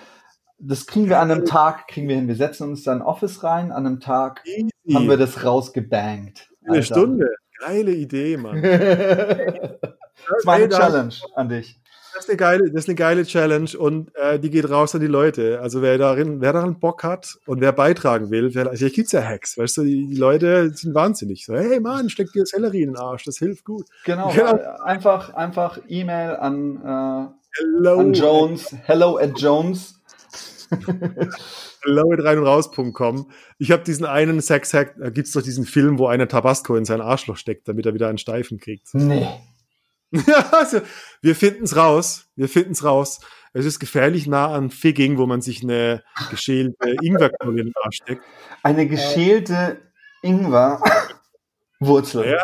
das 0.61 0.85
kriegen 0.85 1.09
wir 1.09 1.19
an 1.19 1.31
einem 1.31 1.45
Tag, 1.45 1.87
kriegen 1.87 2.07
wir 2.07 2.15
hin. 2.15 2.27
Wir 2.27 2.35
setzen 2.35 2.69
uns 2.69 2.83
dann 2.83 3.01
Office 3.01 3.43
rein, 3.43 3.71
an 3.71 3.85
einem 3.85 3.99
Tag 3.99 4.41
Easy. 4.45 4.69
haben 4.93 5.09
wir 5.09 5.17
das 5.17 5.43
rausgebankt. 5.43 6.49
Eine 6.65 6.83
Stunde. 6.83 7.35
Geile 7.59 7.91
Idee, 7.91 8.37
Mann. 8.37 8.61
das 8.61 10.37
ist 10.37 10.45
meine 10.45 10.69
Challenge 10.69 11.13
an 11.35 11.49
dich. 11.49 11.79
Das 12.13 12.25
ist 12.25 12.29
eine 12.29 12.37
geile, 12.37 12.71
das 12.71 12.83
ist 12.83 12.89
eine 12.89 12.95
geile 12.95 13.23
Challenge 13.23 13.69
und 13.77 14.13
äh, 14.15 14.37
die 14.37 14.49
geht 14.49 14.69
raus 14.69 14.93
an 14.93 15.01
die 15.01 15.07
Leute. 15.07 15.61
Also 15.61 15.81
wer 15.81 15.97
darin, 15.97 16.41
wer 16.41 16.53
daran 16.53 16.79
Bock 16.79 17.03
hat 17.03 17.37
und 17.45 17.61
wer 17.61 17.71
beitragen 17.71 18.29
will, 18.29 18.53
wer, 18.53 18.73
hier 18.73 18.89
gibt's 18.89 19.13
ja 19.13 19.21
Hacks, 19.23 19.57
weißt 19.57 19.77
du, 19.77 19.83
die, 19.83 20.07
die, 20.07 20.17
Leute 20.17 20.71
sind 20.71 20.93
wahnsinnig. 20.93 21.45
So, 21.45 21.55
hey 21.55 21.79
Mann, 21.79 22.09
steck 22.09 22.31
dir 22.33 22.45
Sellerie 22.45 22.81
in 22.81 22.89
den 22.89 22.97
Arsch, 22.97 23.23
das 23.23 23.37
hilft 23.37 23.63
gut. 23.63 23.85
Genau, 24.03 24.29
genau. 24.29 24.59
einfach, 24.83 25.33
einfach 25.35 25.79
E-Mail 25.87 26.35
an, 26.35 26.75
äh, 26.83 27.61
hello. 27.61 27.99
an 27.99 28.13
Jones, 28.13 28.75
hello 28.85 29.17
at 29.17 29.39
Jones 29.39 30.00
Low 31.83 32.13
rein 32.17 32.39
und 32.39 32.45
raus.com. 32.45 33.31
Ich 33.57 33.71
habe 33.71 33.83
diesen 33.83 34.05
einen 34.05 34.41
Sex-Hack, 34.41 34.95
da 34.97 35.09
gibt's 35.09 35.31
doch 35.31 35.41
diesen 35.41 35.65
Film, 35.65 35.99
wo 35.99 36.07
einer 36.07 36.27
Tabasco 36.27 36.75
in 36.75 36.85
sein 36.85 37.01
Arschloch 37.01 37.37
steckt, 37.37 37.67
damit 37.67 37.85
er 37.85 37.93
wieder 37.93 38.07
einen 38.07 38.17
Steifen 38.17 38.59
kriegt. 38.59 38.93
Nee. 38.93 39.27
also, 40.51 40.81
wir 41.21 41.35
finden's 41.35 41.75
raus. 41.75 42.27
Wir 42.35 42.49
finden's 42.49 42.83
raus. 42.83 43.19
Es 43.53 43.65
ist 43.65 43.79
gefährlich 43.79 44.27
nah 44.27 44.53
an 44.53 44.69
Figging, 44.69 45.17
wo 45.17 45.25
man 45.25 45.41
sich 45.41 45.63
eine 45.63 46.03
geschälte 46.29 46.95
Ingwerknolle 47.01 47.59
in 47.59 47.65
den 47.67 47.73
Arsch 47.83 47.97
steckt. 47.97 48.23
Eine 48.63 48.87
geschälte 48.87 49.81
Ingwerwurzel. 50.21 52.25
Ja, 52.25 52.41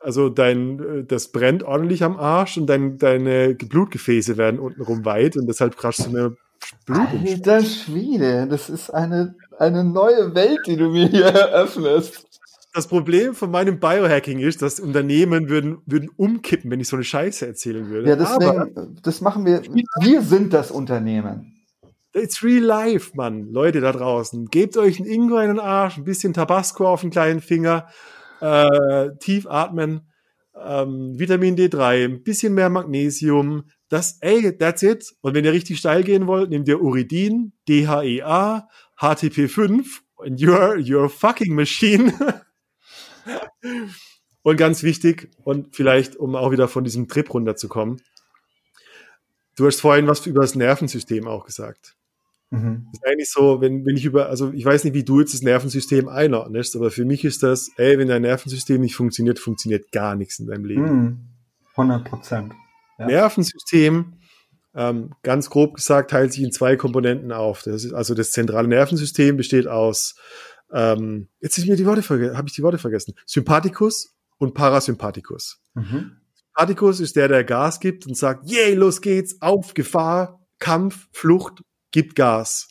also 0.00 0.28
dein, 0.28 1.06
das 1.06 1.30
brennt 1.30 1.62
ordentlich 1.62 2.02
am 2.02 2.16
Arsch 2.16 2.56
und 2.56 2.66
dein, 2.66 2.98
deine 2.98 3.54
Blutgefäße 3.54 4.36
werden 4.36 4.58
untenrum 4.58 5.04
weit 5.04 5.36
und 5.36 5.46
deshalb 5.46 5.76
kraschst 5.76 6.06
du 6.06 6.10
eine 6.10 6.36
Blut 6.86 6.98
Alter 6.98 7.64
Schwede, 7.64 8.46
das 8.48 8.70
ist 8.70 8.90
eine, 8.90 9.34
eine 9.58 9.84
neue 9.84 10.34
Welt, 10.34 10.60
die 10.66 10.76
du 10.76 10.90
mir 10.90 11.08
hier 11.08 11.24
eröffnest. 11.26 12.26
das 12.74 12.86
Problem 12.86 13.34
von 13.34 13.50
meinem 13.50 13.80
Biohacking 13.80 14.38
ist, 14.38 14.62
dass 14.62 14.80
Unternehmen 14.80 15.48
würden, 15.48 15.78
würden 15.86 16.10
umkippen, 16.16 16.70
wenn 16.70 16.80
ich 16.80 16.88
so 16.88 16.96
eine 16.96 17.04
Scheiße 17.04 17.46
erzählen 17.46 17.88
würde. 17.88 18.08
Ja, 18.08 18.16
deswegen, 18.16 18.44
Aber, 18.44 18.88
das 19.02 19.20
machen 19.20 19.44
wir. 19.44 19.62
Wir 20.00 20.22
sind 20.22 20.52
das 20.52 20.70
Unternehmen. 20.70 21.56
It's 22.12 22.42
real 22.42 22.64
life, 22.64 23.12
Mann. 23.14 23.52
Leute 23.52 23.80
da 23.80 23.92
draußen. 23.92 24.46
Gebt 24.46 24.76
euch 24.76 24.98
einen 24.98 25.08
Ingo 25.08 25.38
in 25.38 25.48
den 25.48 25.60
Arsch, 25.60 25.96
ein 25.96 26.04
bisschen 26.04 26.32
Tabasco 26.32 26.88
auf 26.88 27.02
den 27.02 27.10
kleinen 27.10 27.40
Finger, 27.40 27.86
äh, 28.40 29.10
tief 29.20 29.46
atmen, 29.46 30.10
ähm, 30.60 31.18
Vitamin 31.18 31.56
D3, 31.56 32.04
ein 32.04 32.22
bisschen 32.22 32.54
mehr 32.54 32.68
Magnesium. 32.68 33.64
Das, 33.90 34.18
ey, 34.20 34.56
that's 34.56 34.82
it. 34.82 35.12
Und 35.20 35.34
wenn 35.34 35.44
ihr 35.44 35.52
richtig 35.52 35.78
steil 35.78 36.04
gehen 36.04 36.28
wollt, 36.28 36.48
nehmt 36.48 36.68
ihr 36.68 36.80
Uridin, 36.80 37.52
DHEA, 37.68 38.68
HTP5 38.98 39.84
und 40.14 40.40
you're, 40.40 40.76
you're 40.76 41.06
a 41.06 41.08
fucking 41.08 41.54
machine. 41.54 42.14
und 44.42 44.56
ganz 44.56 44.84
wichtig, 44.84 45.30
und 45.42 45.74
vielleicht, 45.74 46.14
um 46.16 46.36
auch 46.36 46.52
wieder 46.52 46.68
von 46.68 46.84
diesem 46.84 47.08
Trip 47.08 47.34
runterzukommen, 47.34 48.00
du 49.56 49.66
hast 49.66 49.80
vorhin 49.80 50.06
was 50.06 50.24
über 50.24 50.42
das 50.42 50.54
Nervensystem 50.54 51.26
auch 51.26 51.44
gesagt. 51.44 51.96
Mhm. 52.50 52.86
Das 52.92 53.00
ist 53.00 53.06
eigentlich 53.08 53.30
so, 53.30 53.60
wenn, 53.60 53.84
wenn 53.84 53.96
ich 53.96 54.04
über, 54.04 54.28
also 54.28 54.52
ich 54.52 54.64
weiß 54.64 54.84
nicht, 54.84 54.94
wie 54.94 55.04
du 55.04 55.18
jetzt 55.18 55.34
das 55.34 55.42
Nervensystem 55.42 56.08
einordnest, 56.08 56.76
aber 56.76 56.92
für 56.92 57.04
mich 57.04 57.24
ist 57.24 57.42
das, 57.42 57.72
ey, 57.76 57.98
wenn 57.98 58.06
dein 58.06 58.22
Nervensystem 58.22 58.80
nicht 58.80 58.94
funktioniert, 58.94 59.40
funktioniert 59.40 59.90
gar 59.90 60.14
nichts 60.14 60.38
in 60.38 60.46
deinem 60.46 60.64
Leben. 60.64 60.82
Mhm. 60.82 61.18
100 61.72 62.04
Prozent. 62.04 62.52
Ja. 63.00 63.06
Nervensystem, 63.06 64.12
ähm, 64.74 65.14
ganz 65.22 65.50
grob 65.50 65.74
gesagt, 65.74 66.10
teilt 66.10 66.32
sich 66.32 66.42
in 66.42 66.52
zwei 66.52 66.76
Komponenten 66.76 67.32
auf. 67.32 67.62
Das 67.62 67.84
ist, 67.84 67.92
also 67.92 68.14
das 68.14 68.30
zentrale 68.30 68.68
Nervensystem 68.68 69.36
besteht 69.36 69.66
aus, 69.66 70.14
ähm, 70.72 71.28
jetzt 71.40 71.58
ist 71.58 71.66
mir 71.66 71.76
die 71.76 71.86
Worte 71.86 72.02
habe 72.36 72.48
ich 72.48 72.54
die 72.54 72.62
Worte 72.62 72.78
vergessen, 72.78 73.14
Sympathikus 73.26 74.14
und 74.38 74.54
Parasympathikus. 74.54 75.60
Mhm. 75.74 76.18
Sympathikus 76.34 77.00
ist 77.00 77.16
der, 77.16 77.28
der 77.28 77.44
Gas 77.44 77.80
gibt 77.80 78.06
und 78.06 78.16
sagt, 78.16 78.48
yay, 78.48 78.74
los 78.74 79.00
geht's, 79.00 79.40
auf, 79.40 79.74
Gefahr, 79.74 80.46
Kampf, 80.58 81.08
Flucht, 81.12 81.62
gibt 81.90 82.14
Gas. 82.14 82.68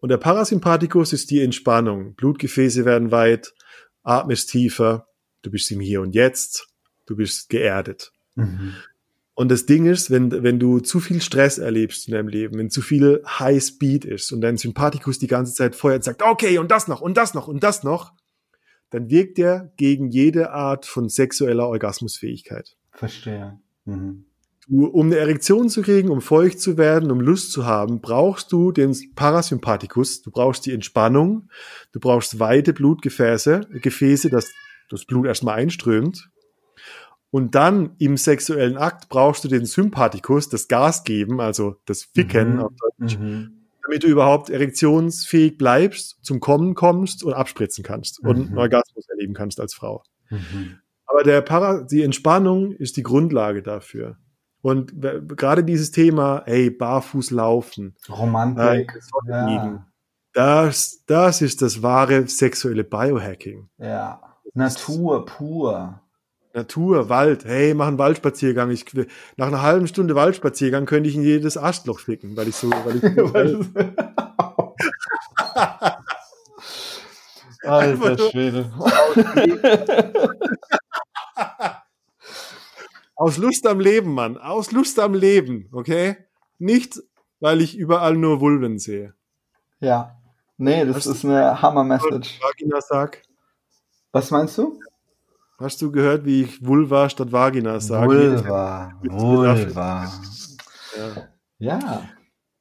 Und 0.00 0.08
der 0.08 0.16
Parasympathikus 0.16 1.12
ist 1.12 1.30
die 1.30 1.42
Entspannung. 1.42 2.14
Blutgefäße 2.14 2.84
werden 2.84 3.10
weit, 3.10 3.52
atmest 4.02 4.50
tiefer, 4.50 5.06
du 5.42 5.50
bist 5.50 5.70
im 5.70 5.80
Hier 5.80 6.00
und 6.00 6.14
Jetzt, 6.14 6.68
du 7.06 7.16
bist 7.16 7.50
geerdet. 7.50 8.12
Mhm. 8.34 8.74
Und 9.40 9.48
das 9.48 9.64
Ding 9.64 9.86
ist, 9.86 10.10
wenn, 10.10 10.42
wenn 10.42 10.58
du 10.58 10.80
zu 10.80 11.00
viel 11.00 11.22
Stress 11.22 11.56
erlebst 11.56 12.06
in 12.06 12.12
deinem 12.12 12.28
Leben, 12.28 12.58
wenn 12.58 12.68
zu 12.68 12.82
viel 12.82 13.22
High 13.26 13.64
Speed 13.64 14.04
ist 14.04 14.32
und 14.32 14.42
dein 14.42 14.58
Sympathikus 14.58 15.18
die 15.18 15.28
ganze 15.28 15.54
Zeit 15.54 15.74
feuert 15.74 16.00
und 16.00 16.04
sagt, 16.04 16.22
okay, 16.22 16.58
und 16.58 16.70
das 16.70 16.88
noch, 16.88 17.00
und 17.00 17.16
das 17.16 17.32
noch, 17.32 17.48
und 17.48 17.62
das 17.62 17.82
noch, 17.82 18.12
dann 18.90 19.08
wirkt 19.08 19.38
er 19.38 19.72
gegen 19.78 20.10
jede 20.10 20.50
Art 20.50 20.84
von 20.84 21.08
sexueller 21.08 21.66
Orgasmusfähigkeit. 21.68 22.76
Verstehe. 22.92 23.58
Mhm. 23.86 24.26
Du, 24.68 24.84
um 24.84 25.06
eine 25.06 25.16
Erektion 25.16 25.70
zu 25.70 25.80
kriegen, 25.80 26.10
um 26.10 26.20
feucht 26.20 26.60
zu 26.60 26.76
werden, 26.76 27.10
um 27.10 27.22
Lust 27.22 27.50
zu 27.50 27.64
haben, 27.64 28.02
brauchst 28.02 28.52
du 28.52 28.72
den 28.72 28.94
Parasympathikus, 29.14 30.20
du 30.20 30.30
brauchst 30.30 30.66
die 30.66 30.72
Entspannung, 30.72 31.48
du 31.92 32.00
brauchst 32.00 32.40
weite 32.40 32.74
Blutgefäße, 32.74 33.68
Gefäße, 33.80 34.28
dass 34.28 34.52
das 34.90 35.06
Blut 35.06 35.24
erstmal 35.24 35.54
einströmt. 35.54 36.28
Und 37.30 37.54
dann 37.54 37.94
im 37.98 38.16
sexuellen 38.16 38.76
Akt 38.76 39.08
brauchst 39.08 39.44
du 39.44 39.48
den 39.48 39.64
Sympathikus, 39.64 40.48
das 40.48 40.66
Gas 40.66 41.04
geben, 41.04 41.40
also 41.40 41.76
das 41.86 42.02
Ficken, 42.02 42.56
mhm. 42.56 42.68
mhm. 42.98 43.66
damit 43.84 44.02
du 44.02 44.08
überhaupt 44.08 44.50
erektionsfähig 44.50 45.56
bleibst, 45.56 46.18
zum 46.24 46.40
Kommen 46.40 46.74
kommst 46.74 47.22
und 47.22 47.34
abspritzen 47.34 47.84
kannst 47.84 48.22
mhm. 48.22 48.28
und 48.28 48.46
einen 48.48 48.58
Orgasmus 48.58 49.08
erleben 49.08 49.34
kannst 49.34 49.60
als 49.60 49.74
Frau. 49.74 50.02
Mhm. 50.28 50.78
Aber 51.06 51.22
der 51.22 51.40
Para, 51.40 51.82
die 51.82 52.02
Entspannung 52.02 52.72
ist 52.72 52.96
die 52.96 53.02
Grundlage 53.02 53.62
dafür. 53.62 54.16
Und 54.62 54.92
gerade 55.36 55.64
dieses 55.64 55.90
Thema, 55.90 56.42
ey, 56.46 56.70
barfuß 56.70 57.30
laufen. 57.30 57.96
Romantik. 58.08 58.92
Äh, 59.26 59.30
ja. 59.30 59.86
Das, 60.32 61.02
das 61.06 61.42
ist 61.42 61.62
das 61.62 61.82
wahre 61.82 62.28
sexuelle 62.28 62.84
Biohacking. 62.84 63.68
Ja. 63.78 64.20
Natur 64.54 65.24
pur. 65.24 66.00
Natur, 66.52 67.08
Wald. 67.08 67.44
Hey, 67.44 67.74
mach 67.74 67.86
einen 67.86 67.98
Waldspaziergang. 67.98 68.70
Ich, 68.70 68.84
nach 69.36 69.48
einer 69.48 69.62
halben 69.62 69.86
Stunde 69.86 70.14
Waldspaziergang 70.14 70.86
könnte 70.86 71.08
ich 71.08 71.16
in 71.16 71.22
jedes 71.22 71.56
Astloch 71.56 72.00
ficken, 72.00 72.36
weil 72.36 72.48
ich 72.48 72.56
so, 72.56 72.70
weil 72.70 72.96
ich 72.96 73.02
so 73.14 73.32
Alter 77.62 78.30
Schwede. 78.30 78.72
Aus 83.16 83.36
Lust 83.36 83.66
am 83.66 83.80
Leben, 83.80 84.14
Mann. 84.14 84.38
Aus 84.38 84.72
Lust 84.72 84.98
am 84.98 85.12
Leben, 85.12 85.68
okay? 85.72 86.16
Nicht, 86.58 87.02
weil 87.38 87.60
ich 87.60 87.76
überall 87.76 88.16
nur 88.16 88.40
Vulven 88.40 88.78
sehe. 88.78 89.12
Ja. 89.78 90.16
Nee, 90.56 90.86
das 90.86 90.96
Hast 90.96 91.06
ist 91.06 91.24
eine 91.24 91.60
Hammer-Message. 91.60 92.40
Was 94.12 94.30
meinst 94.30 94.56
du? 94.58 94.80
Hast 95.60 95.82
du 95.82 95.92
gehört, 95.92 96.24
wie 96.24 96.40
ich 96.44 96.64
Vulva 96.64 97.10
statt 97.10 97.32
Vagina 97.32 97.80
sage? 97.80 98.08
Vulva. 98.08 98.92
Vulva. 99.02 100.10
Ja. 100.96 101.28
Ja. 101.58 102.08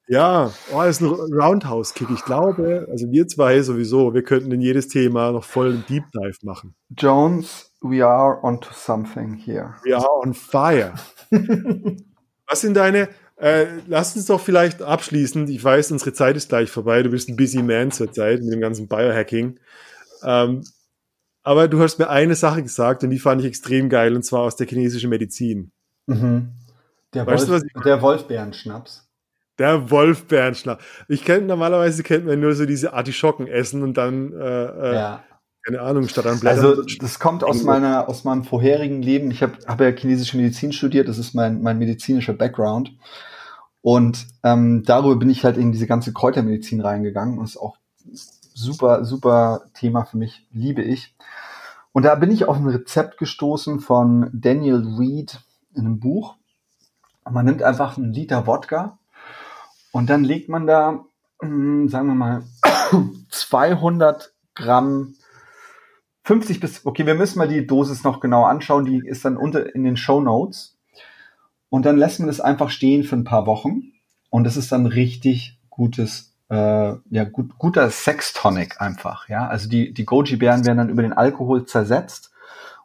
Ja, 0.10 0.52
oh, 0.74 0.82
das 0.82 1.00
ist 1.00 1.02
ein 1.02 1.34
Roundhouse-Kick. 1.34 2.10
Ich 2.14 2.26
glaube, 2.26 2.88
also 2.92 3.10
wir 3.10 3.26
zwei 3.28 3.62
sowieso, 3.62 4.14
wir 4.14 4.24
könnten 4.24 4.52
in 4.52 4.60
jedes 4.60 4.90
Thema 4.90 5.32
noch 5.32 5.46
voll 5.46 5.70
einen 5.70 5.86
Deep 5.88 6.04
Dive 6.12 6.40
machen. 6.42 6.76
Jones, 6.90 7.72
we 7.80 8.06
are 8.06 8.44
onto 8.44 8.74
something 8.74 9.34
here. 9.36 9.76
We 9.86 9.96
are 9.96 10.10
on 10.22 10.34
fire. 10.34 10.96
Was 12.50 12.62
sind 12.62 12.74
deine, 12.74 13.08
äh, 13.38 13.68
lass 13.88 14.14
uns 14.18 14.26
doch 14.26 14.42
vielleicht 14.42 14.82
abschließend, 14.82 15.50
ich 15.50 15.64
weiß, 15.64 15.94
unsere 15.94 16.12
Zeit 16.12 16.36
ist 16.36 16.50
gleich 16.50 16.70
vorbei, 16.70 17.02
du 17.02 17.12
bist 17.12 17.30
ein 17.30 17.38
busy 17.38 17.64
man 17.64 17.92
zurzeit 17.92 18.42
mit 18.42 18.52
dem 18.52 18.60
ganzen 18.60 18.90
Biohacking. 18.90 19.58
Ähm, 20.24 20.64
aber 21.50 21.68
du 21.68 21.82
hast 21.82 21.98
mir 21.98 22.12
eine 22.12 22.36
Sache 22.36 22.62
gesagt 22.62 23.04
und 23.04 23.10
die 23.10 23.18
fand 23.18 23.42
ich 23.42 23.48
extrem 23.48 23.90
geil 23.90 24.16
und 24.16 24.22
zwar 24.22 24.42
aus 24.42 24.56
der 24.56 24.68
chinesischen 24.68 25.10
Medizin. 25.10 25.72
Mhm. 26.06 26.52
Der, 27.16 27.26
weißt 27.26 27.50
Wolf, 27.50 27.64
du, 27.74 27.80
der 27.82 28.04
Wolfbärenschnaps. 28.04 29.10
Der 29.58 29.90
Wolfbärenschnaps. 29.90 30.84
Ich 31.08 31.26
kenne 31.26 31.48
normalerweise 31.48 32.04
kennt 32.04 32.28
man 32.28 32.40
nur 32.40 32.54
so 32.54 32.68
diese 32.68 32.94
Artischocken 32.94 33.48
essen 33.48 33.82
und 33.82 33.96
dann 33.96 34.32
äh, 34.34 34.66
äh 34.66 34.94
ja. 34.94 35.24
keine 35.66 35.82
Ahnung 35.82 36.08
statt 36.08 36.28
an 36.28 36.40
Blättern. 36.40 36.66
Also 36.66 36.84
das 37.00 37.18
kommt 37.18 37.44
aus 37.44 37.64
meiner 37.64 38.08
aus 38.08 38.24
meinem 38.26 38.44
vorherigen 38.44 39.02
Leben. 39.02 39.32
Ich 39.32 39.42
habe 39.42 39.54
hab 39.66 39.82
ja 39.82 39.90
chinesische 39.90 40.38
Medizin 40.38 40.72
studiert. 40.72 41.08
Das 41.08 41.18
ist 41.18 41.34
mein 41.34 41.64
mein 41.64 41.80
medizinischer 41.80 42.34
Background. 42.34 42.96
Und 43.82 44.28
ähm, 44.44 44.84
darüber 44.86 45.16
bin 45.16 45.32
ich 45.32 45.44
halt 45.46 45.58
in 45.58 45.72
diese 45.72 45.88
ganze 45.88 46.14
Kräutermedizin 46.14 46.80
reingegangen 46.80 47.40
und 47.40 47.46
ist 47.46 47.58
auch 47.58 47.76
super 48.60 49.06
super 49.06 49.64
Thema 49.74 50.06
für 50.06 50.18
mich. 50.18 50.46
Liebe 50.52 50.82
ich. 50.82 51.16
Und 51.92 52.04
da 52.04 52.16
bin 52.16 52.32
ich 52.32 52.46
auf 52.46 52.58
ein 52.58 52.68
Rezept 52.68 53.18
gestoßen 53.18 53.80
von 53.80 54.30
Daniel 54.34 54.96
Reed 54.98 55.40
in 55.74 55.86
einem 55.86 56.00
Buch. 56.00 56.36
Man 57.30 57.46
nimmt 57.46 57.64
einfach 57.64 57.98
einen 57.98 58.14
Liter 58.14 58.48
Wodka 58.48 58.98
und 59.92 60.10
dann 60.10 60.24
legt 60.24 60.50
man 60.50 60.68
da, 60.68 61.06
hm, 61.42 61.90
sagen 61.90 62.08
wir 62.08 62.16
mal, 62.16 62.44
200 63.30 64.34
Gramm 64.56 65.16
50 66.24 66.60
bis, 66.60 66.86
okay, 66.86 67.06
wir 67.06 67.16
müssen 67.16 67.40
mal 67.40 67.48
die 67.48 67.66
Dosis 67.66 68.04
noch 68.04 68.20
genau 68.20 68.44
anschauen, 68.44 68.86
die 68.86 69.02
ist 69.06 69.26
dann 69.26 69.38
unter 69.38 69.74
in 69.74 69.84
den 69.84 69.98
Show 69.98 70.22
Notes. 70.22 70.78
Und 71.70 71.86
dann 71.86 71.98
lässt 71.98 72.20
man 72.20 72.28
das 72.28 72.42
einfach 72.42 72.70
stehen 72.70 73.04
für 73.04 73.16
ein 73.16 73.24
paar 73.24 73.46
Wochen. 73.46 73.94
Und 74.30 74.46
es 74.46 74.58
ist 74.58 74.72
dann 74.72 74.86
richtig 74.86 75.60
gutes, 75.70 76.29
äh, 76.50 76.96
ja, 77.10 77.24
gut, 77.26 77.58
guter 77.58 77.90
Sextonic 77.90 78.82
einfach, 78.82 79.30
ja. 79.30 79.48
Also 79.48 79.70
die, 79.70 79.94
die 79.94 80.06
Goji-Beeren 80.06 80.66
werden 80.66 80.78
dann 80.78 80.90
über 80.90 81.04
den 81.04 81.14
Alkohol 81.14 81.66
zersetzt 81.66 82.32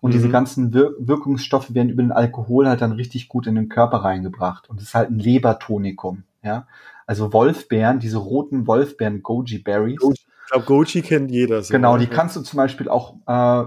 und 0.00 0.10
mhm. 0.10 0.14
diese 0.14 0.28
ganzen 0.28 0.74
Wir 0.74 0.92
Wirkungsstoffe 0.98 1.72
werden 1.72 1.88
über 1.88 2.02
den 2.02 2.12
Alkohol 2.12 2.68
halt 2.68 2.82
dann 2.82 2.92
richtig 2.92 3.28
gut 3.28 3.46
in 3.46 3.54
den 3.54 3.70
Körper 3.70 3.98
reingebracht. 3.98 4.68
Und 4.68 4.80
es 4.80 4.88
ist 4.88 4.94
halt 4.94 5.10
ein 5.10 5.18
Lebertonikum, 5.18 6.24
ja. 6.42 6.66
Also 7.06 7.32
Wolfbeeren, 7.32 7.98
diese 7.98 8.18
roten 8.18 8.66
Wolfbeeren, 8.66 9.22
Goji 9.22 9.58
Berries. 9.58 9.98
Ich 10.02 10.50
glaube, 10.50 10.66
Goji 10.66 11.02
kennt 11.02 11.30
jeder. 11.30 11.62
So 11.62 11.72
genau, 11.72 11.96
die 11.96 12.06
kannst 12.06 12.36
du 12.36 12.42
zum 12.42 12.58
Beispiel 12.58 12.88
auch 12.88 13.14
äh, 13.26 13.64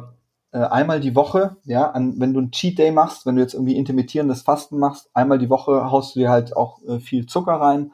äh, 0.51 0.63
einmal 0.63 0.99
die 0.99 1.15
Woche, 1.15 1.57
ja, 1.65 1.89
an, 1.89 2.19
wenn 2.19 2.33
du 2.33 2.41
ein 2.41 2.51
Cheat 2.51 2.77
Day 2.77 2.91
machst, 2.91 3.25
wenn 3.25 3.35
du 3.35 3.41
jetzt 3.41 3.53
irgendwie 3.53 3.75
intermittierendes 3.75 4.43
Fasten 4.43 4.79
machst, 4.79 5.09
einmal 5.13 5.39
die 5.39 5.49
Woche 5.49 5.91
haust 5.91 6.15
du 6.15 6.19
dir 6.19 6.29
halt 6.29 6.55
auch 6.55 6.81
äh, 6.87 6.99
viel 6.99 7.25
Zucker 7.25 7.53
rein. 7.53 7.91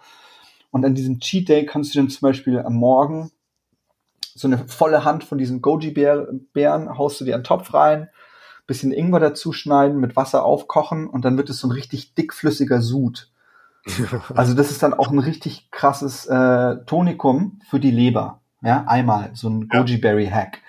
Und 0.74 0.84
an 0.86 0.96
diesem 0.96 1.20
Cheat 1.20 1.50
Day 1.50 1.68
kannst 1.68 1.94
du 1.94 2.00
dann 2.00 2.10
zum 2.10 2.28
Beispiel 2.28 2.58
am 2.58 2.74
Morgen 2.74 3.32
so 4.34 4.48
eine 4.48 4.58
volle 4.58 5.06
Hand 5.06 5.24
von 5.24 5.38
diesen 5.38 5.62
Goji-Beeren 5.62 6.98
haust 6.98 7.22
du 7.22 7.26
dir 7.26 7.36
einen 7.36 7.44
Topf 7.44 7.76
rein, 7.76 8.10
bisschen 8.66 8.92
Ingwer 8.92 9.20
dazu 9.20 9.54
schneiden, 9.54 10.00
mit 10.00 10.16
Wasser 10.16 10.44
aufkochen 10.44 11.08
und 11.08 11.26
dann 11.26 11.38
wird 11.38 11.52
es 11.52 11.60
so 11.60 11.68
ein 11.68 11.72
richtig 11.72 12.16
dickflüssiger 12.16 12.82
Sud. 12.82 13.30
Also 14.34 14.56
das 14.56 14.72
ist 14.72 14.82
dann 14.82 14.96
auch 14.96 15.12
ein 15.12 15.20
richtig 15.20 15.70
krasses 15.70 16.26
äh, 16.26 16.78
Tonikum 16.88 17.60
für 17.70 17.80
die 17.80 17.92
Leber. 17.92 18.42
Ja, 18.64 18.86
einmal 18.88 19.30
so 19.36 19.50
ein 19.50 19.68
Goji 19.68 19.98
Berry 19.98 20.28
Hack. 20.28 20.60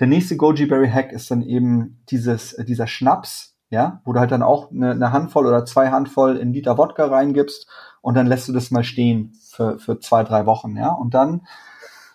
Der 0.00 0.08
nächste 0.08 0.36
Goji 0.36 0.66
Berry 0.66 0.90
Hack 0.90 1.12
ist 1.12 1.30
dann 1.30 1.42
eben 1.42 2.02
dieses, 2.10 2.54
äh, 2.54 2.64
dieser 2.64 2.88
Schnaps, 2.88 3.54
ja, 3.70 4.00
wo 4.04 4.14
du 4.14 4.18
halt 4.18 4.32
dann 4.32 4.42
auch 4.42 4.72
eine, 4.72 4.90
eine 4.90 5.12
Handvoll 5.12 5.46
oder 5.46 5.64
zwei 5.64 5.90
Handvoll 5.90 6.38
in 6.38 6.52
Liter 6.52 6.76
Wodka 6.76 7.06
reingibst 7.06 7.68
und 8.04 8.14
dann 8.16 8.26
lässt 8.26 8.48
du 8.48 8.52
das 8.52 8.70
mal 8.70 8.84
stehen 8.84 9.32
für, 9.50 9.78
für 9.78 9.98
zwei, 9.98 10.24
drei 10.24 10.44
Wochen, 10.44 10.76
ja. 10.76 10.90
Und 10.90 11.14
dann, 11.14 11.46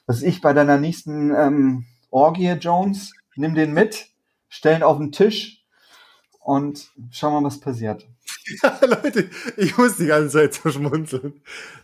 was 0.05 0.21
ich 0.21 0.39
bei 0.39 0.53
deiner 0.53 0.77
nächsten 0.77 1.33
ähm, 1.33 1.85
Orgie, 2.11 2.51
Jones, 2.51 3.11
nimm 3.35 3.55
den 3.55 3.73
mit, 3.73 4.05
stellen 4.49 4.83
auf 4.83 4.99
den 4.99 5.11
Tisch 5.11 5.65
und 6.41 6.91
schau 7.09 7.31
mal, 7.31 7.43
was 7.43 7.59
passiert. 7.59 8.05
Ja, 8.63 8.79
Leute, 8.81 9.29
ich 9.57 9.77
muss 9.77 9.97
die 9.97 10.07
ganze 10.07 10.29
Zeit 10.29 10.55
verschmunzeln. 10.55 11.41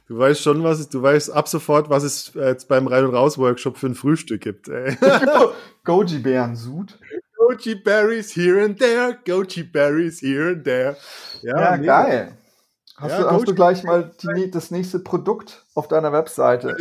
Du 0.08 0.18
weißt 0.18 0.42
schon, 0.42 0.64
was 0.64 0.80
es, 0.80 0.90
du 0.90 1.02
weißt 1.02 1.32
ab 1.32 1.48
sofort, 1.48 1.90
was 1.90 2.04
es 2.04 2.32
jetzt 2.34 2.68
beim 2.68 2.88
Rein- 2.88 3.06
und 3.06 3.14
Raus-Workshop 3.14 3.78
für 3.78 3.88
ein 3.88 3.96
Frühstück 3.96 4.42
gibt. 4.42 4.68
Ey. 4.68 4.98
Goji 5.84 6.20
Bären 6.20 6.56
Sud. 6.56 6.98
Goji 7.38 7.76
Berries 7.76 8.36
here 8.36 8.64
and 8.64 8.80
there, 8.80 9.18
Goji 9.26 9.64
Berries 9.64 10.22
here 10.22 10.54
and 10.54 10.64
there. 10.64 10.98
Ja, 11.44 11.78
geil. 11.78 12.36
Hast, 12.98 13.12
Ja, 13.12 13.22
du, 13.24 13.32
hast 13.32 13.48
du 13.48 13.56
gleich 13.56 13.84
mal 13.84 14.12
die, 14.22 14.50
das 14.52 14.72
nächste 14.72 15.00
Produkt 15.00 15.66
auf 15.74 15.88
deiner 15.88 16.12
Webseite? 16.14 16.76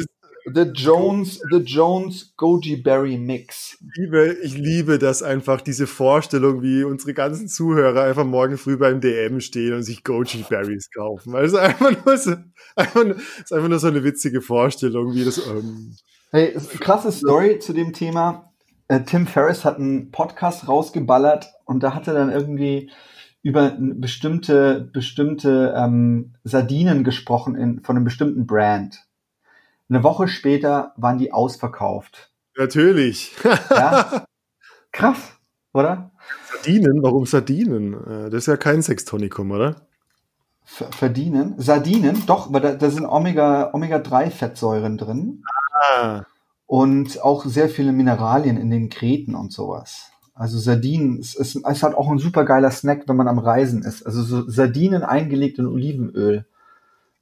The 0.47 0.63
Jones, 0.75 1.41
The 1.51 1.57
Jones 1.57 2.35
Goji 2.37 2.77
Berry 2.77 3.17
Mix. 3.17 3.79
Ich 3.81 3.97
liebe, 3.97 4.37
ich 4.43 4.55
liebe 4.59 4.99
das 4.99 5.23
einfach, 5.23 5.63
diese 5.63 5.87
Vorstellung, 5.87 6.61
wie 6.61 6.85
unsere 6.85 7.15
ganzen 7.15 7.49
Zuhörer 7.49 8.03
einfach 8.03 8.27
morgen 8.27 8.59
früh 8.59 8.77
beim 8.77 9.01
DM 9.01 9.41
stehen 9.41 9.73
und 9.73 9.85
sich 9.85 10.05
Goji 10.05 10.45
Berries 10.47 10.91
kaufen. 10.95 11.33
Weil 11.33 11.47
es 11.47 11.53
ist 11.55 11.59
einfach 11.59 12.05
nur 12.05 12.17
so, 12.19 12.35
einfach, 12.77 13.05
nur- 13.05 13.17
es 13.17 13.23
ist 13.45 13.53
einfach 13.55 13.69
nur 13.69 13.79
so 13.79 13.87
eine 13.87 14.05
witzige 14.05 14.43
Vorstellung, 14.43 15.15
wie 15.15 15.25
das, 15.25 15.39
ähm, 15.47 15.97
Hey, 16.31 16.53
krasse 16.81 17.11
Story 17.13 17.59
zu 17.61 17.73
dem 17.73 17.93
Thema. 17.95 18.53
Äh, 18.89 19.01
Tim 19.05 19.27
Ferriss 19.27 19.65
hat 19.65 19.79
einen 19.79 20.11
Podcast 20.11 20.69
rausgeballert 20.69 21.47
und 21.65 21.83
da 21.83 21.95
hat 21.95 22.07
er 22.07 22.13
dann 22.15 22.31
irgendwie 22.31 22.91
über 23.45 23.77
bestimmte, 23.79 24.81
bestimmte 24.93 25.75
ähm, 25.77 26.33
Sardinen 26.43 27.05
gesprochen 27.05 27.55
in, 27.55 27.83
von 27.83 27.95
einem 27.95 28.05
bestimmten 28.05 28.47
Brand. 28.47 29.05
Eine 29.91 30.03
Woche 30.03 30.27
später 30.29 30.95
waren 30.97 31.19
die 31.19 31.31
ausverkauft. 31.33 32.33
natürlich. 32.57 33.33
Ja? 33.71 34.25
Krass, 34.93 35.19
oder? 35.75 36.11
Sardinen? 36.51 37.03
Warum 37.03 37.27
Sardinen? 37.27 37.93
Äh, 37.95 38.31
Das 38.31 38.45
ist 38.45 38.47
ja 38.47 38.57
kein 38.57 38.81
Sextonikum, 38.81 39.51
oder? 39.51 39.77
Ver 40.65 40.91
verdienen. 40.93 41.55
Sardinen, 41.59 42.25
doch, 42.27 42.51
weil 42.51 42.63
da, 42.63 42.75
da 42.75 42.89
sind 42.91 43.05
Omega, 43.05 43.71
Omega-3-Fettsäuren 43.75 44.97
drin 44.97 45.43
Ah, 45.93 46.23
und 46.67 47.21
auch 47.23 47.45
sehr 47.45 47.69
viele 47.69 47.93
Mineralien 47.93 48.57
in 48.57 48.71
den 48.71 48.89
Kreten 48.89 49.35
und 49.35 49.53
sowas. 49.53 50.11
Also 50.35 50.59
Sardinen 50.59 51.19
ist, 51.21 51.37
ist, 51.37 51.55
ist 51.55 51.83
halt 51.83 51.95
auch 51.95 52.11
ein 52.11 52.19
super 52.19 52.45
geiler 52.45 52.71
Snack, 52.71 53.05
wenn 53.07 53.17
man 53.17 53.29
am 53.29 53.39
Reisen 53.39 53.83
ist. 53.83 54.05
Also 54.05 54.23
so 54.23 54.49
Sardinen 54.51 55.03
eingelegt 55.03 55.59
in 55.59 55.67
Olivenöl. 55.67 56.45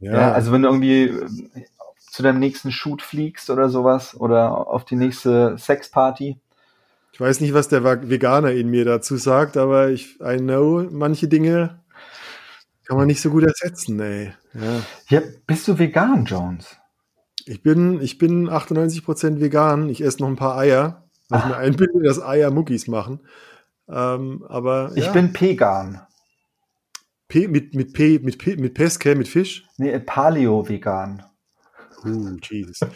ja. 0.01 0.13
Ja, 0.13 0.33
also 0.33 0.51
wenn 0.51 0.63
du 0.63 0.69
irgendwie 0.69 1.05
äh, 1.05 1.29
zu 1.99 2.23
deinem 2.23 2.41
nächsten 2.41 2.73
Shoot 2.73 3.03
fliegst 3.03 3.51
oder 3.51 3.69
sowas 3.69 4.19
oder 4.19 4.67
auf 4.69 4.85
die 4.85 4.97
nächste 4.97 5.57
Sexparty. 5.59 6.39
ich 7.13 7.21
weiß 7.21 7.41
nicht, 7.41 7.55
was 7.55 7.69
der 7.69 7.85
Veganer 7.85 8.53
in 8.53 8.69
mir 8.69 8.85
dazu 8.85 9.17
sagt, 9.17 9.57
aber 9.57 9.91
ich, 9.91 10.19
I 10.21 10.39
know, 10.39 10.87
manche 10.91 11.29
Dinge 11.29 11.81
kann 12.87 12.97
man 12.97 13.07
nicht 13.07 13.21
so 13.21 13.31
gut 13.31 13.45
ersetzen, 13.45 14.01
ey. 14.01 14.33
Ja. 14.55 14.83
Ja, 15.09 15.23
bist 15.47 15.69
du 15.69 15.79
vegan, 15.79 16.25
Jones? 16.25 16.77
Ich 17.47 17.63
bin, 17.63 18.01
ich 18.01 18.19
bin 18.19 18.49
98% 18.49 19.41
vegan. 19.41 19.89
Ich 19.89 20.03
esse 20.03 20.21
noch 20.21 20.29
ein 20.29 20.37
paar 20.37 20.59
Eier, 20.59 21.05
weil 21.33 21.41
ich 21.41 21.47
mir 21.47 21.57
einbilde, 21.57 22.03
dass 22.03 22.23
Eier 22.23 22.51
Muckis 22.51 22.87
machen. 22.89 23.21
Ähm, 23.89 24.45
aber 24.49 24.93
Ich 24.95 25.07
ja, 25.07 25.13
bin 25.13 25.33
Pegan. 25.33 26.03
P, 27.29 27.49
mit, 27.49 27.75
mit, 27.75 27.95
P, 27.95 28.19
mit, 28.19 28.39
P, 28.39 28.57
mit 28.57 28.75
Peske, 28.75 29.15
mit 29.15 29.27
Fisch. 29.27 29.65
Nee, 29.79 29.99
Paleo-Vegan. 29.99 31.25
Uh, 32.05 32.37
Jesus. 32.43 32.81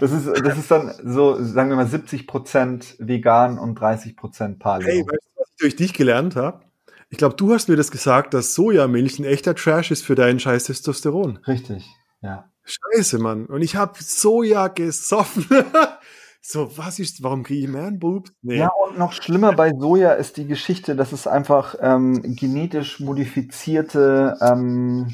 Das 0.00 0.10
ist, 0.10 0.26
das 0.26 0.58
ist 0.58 0.70
dann 0.70 0.94
so, 1.04 1.42
sagen 1.42 1.68
wir 1.68 1.76
mal, 1.76 1.86
70% 1.86 2.96
vegan 2.98 3.58
und 3.58 3.78
30% 3.78 4.58
Paleo. 4.58 4.86
Hey, 4.86 5.00
weißt 5.00 5.10
du, 5.10 5.40
was 5.40 5.48
ich 5.50 5.56
durch 5.56 5.76
dich 5.76 5.92
gelernt 5.92 6.34
habe? 6.34 6.62
Ich 7.10 7.18
glaube, 7.18 7.36
du 7.36 7.52
hast 7.52 7.68
mir 7.68 7.76
das 7.76 7.90
gesagt, 7.90 8.32
dass 8.32 8.54
Sojamilch 8.54 9.18
ein 9.18 9.24
echter 9.24 9.54
Trash 9.54 9.90
ist 9.90 10.04
für 10.04 10.14
deinen 10.14 10.40
scheiß 10.40 10.64
Testosteron. 10.64 11.38
Richtig, 11.46 11.86
ja. 12.20 12.50
Scheiße, 12.64 13.18
Mann. 13.18 13.46
Und 13.46 13.62
ich 13.62 13.76
habe 13.76 13.94
Soja 14.02 14.68
gesoffen. 14.68 15.46
so, 16.44 16.76
was 16.76 16.98
ist, 16.98 17.22
warum 17.22 17.44
kriege 17.44 17.64
ich 17.66 17.72
Man-Boobs? 17.72 18.32
Nee. 18.42 18.56
Ja, 18.58 18.70
und 18.86 18.98
noch 18.98 19.12
schlimmer 19.12 19.52
bei 19.52 19.70
Soja 19.78 20.12
ist 20.12 20.36
die 20.36 20.46
Geschichte, 20.46 20.96
dass 20.96 21.12
es 21.12 21.26
einfach 21.28 21.76
ähm, 21.80 22.20
genetisch 22.36 22.98
modifizierte 23.00 24.36
ähm, 24.40 25.08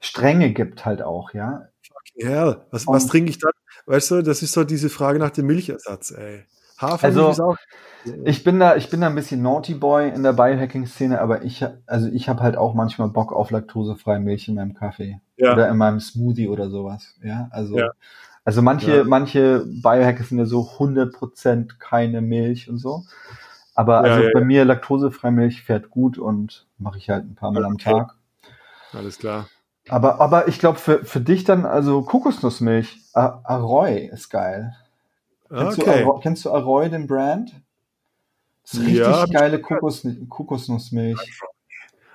Stränge 0.00 0.52
gibt 0.52 0.84
halt 0.84 1.02
auch, 1.02 1.32
ja. 1.34 1.66
Ja, 2.14 2.64
was, 2.70 2.86
was 2.86 3.04
Und- 3.04 3.10
trinke 3.10 3.30
ich 3.30 3.38
dann? 3.38 3.52
Weißt 3.86 4.10
du, 4.12 4.22
das 4.22 4.42
ist 4.42 4.52
so 4.52 4.64
diese 4.64 4.88
Frage 4.90 5.18
nach 5.18 5.30
dem 5.30 5.46
Milchersatz, 5.46 6.12
ey. 6.12 6.44
Hafermilch 6.78 7.04
Also, 7.26 7.30
ist 7.30 7.40
auch. 7.40 7.56
Ich 8.24 8.42
bin 8.42 8.58
da, 8.58 8.74
ich 8.76 8.90
bin 8.90 9.00
da 9.00 9.06
ein 9.08 9.14
bisschen 9.14 9.42
Naughty 9.42 9.74
Boy 9.74 10.08
in 10.08 10.22
der 10.24 10.32
Biohacking-Szene, 10.32 11.20
aber 11.20 11.42
ich, 11.44 11.64
also 11.86 12.08
ich 12.08 12.28
habe 12.28 12.42
halt 12.42 12.56
auch 12.56 12.74
manchmal 12.74 13.08
Bock 13.08 13.32
auf 13.32 13.50
laktosefreie 13.50 14.18
Milch 14.18 14.48
in 14.48 14.56
meinem 14.56 14.74
Kaffee 14.74 15.20
Ja. 15.36 15.52
oder 15.52 15.68
in 15.68 15.76
meinem 15.76 16.00
Smoothie 16.00 16.48
oder 16.48 16.70
sowas. 16.70 17.14
Ja, 17.22 17.48
also, 17.52 17.78
Ja. 17.78 17.90
Also 18.44 18.62
manche, 18.62 18.98
Ja. 18.98 19.04
manche 19.04 19.64
Biohacker 19.66 20.24
sind 20.24 20.38
ja 20.38 20.46
so 20.46 20.78
100% 20.78 21.78
keine 21.78 22.20
Milch 22.20 22.68
und 22.68 22.78
so. 22.78 23.04
Aber 23.74 24.00
also 24.00 24.22
ja, 24.22 24.30
bei 24.34 24.44
mir 24.44 24.64
laktosefreie 24.64 25.30
Milch 25.32 25.62
fährt 25.62 25.90
gut 25.90 26.18
und 26.18 26.66
mache 26.78 26.98
ich 26.98 27.08
halt 27.08 27.24
ein 27.24 27.34
paar 27.34 27.52
Mal 27.52 27.64
am 27.64 27.74
Okay. 27.74 27.84
Tag. 27.90 28.14
Alles 28.92 29.18
klar. 29.18 29.48
Aber, 29.88 30.20
aber 30.20 30.48
ich 30.48 30.58
glaube 30.58 30.78
für, 30.78 31.04
für 31.04 31.20
dich 31.20 31.44
dann 31.44 31.64
also 31.66 32.02
Kokosnussmilch, 32.02 33.00
Aroy 33.14 34.06
ist 34.12 34.28
geil. 34.30 34.76
Kennst, 35.48 35.78
du 35.78 35.82
Okay. 35.82 36.02
Aroy, 36.02 36.20
kennst 36.22 36.44
du 36.44 36.50
Aroy, 36.50 36.88
den 36.88 37.06
Brand? 37.06 37.60
Das 38.62 38.74
ist 38.74 38.80
richtig 38.80 39.00
Ja, 39.00 39.26
geile 39.26 39.60
Kokos, 39.60 40.06
Kokosnussmilch. 40.28 41.18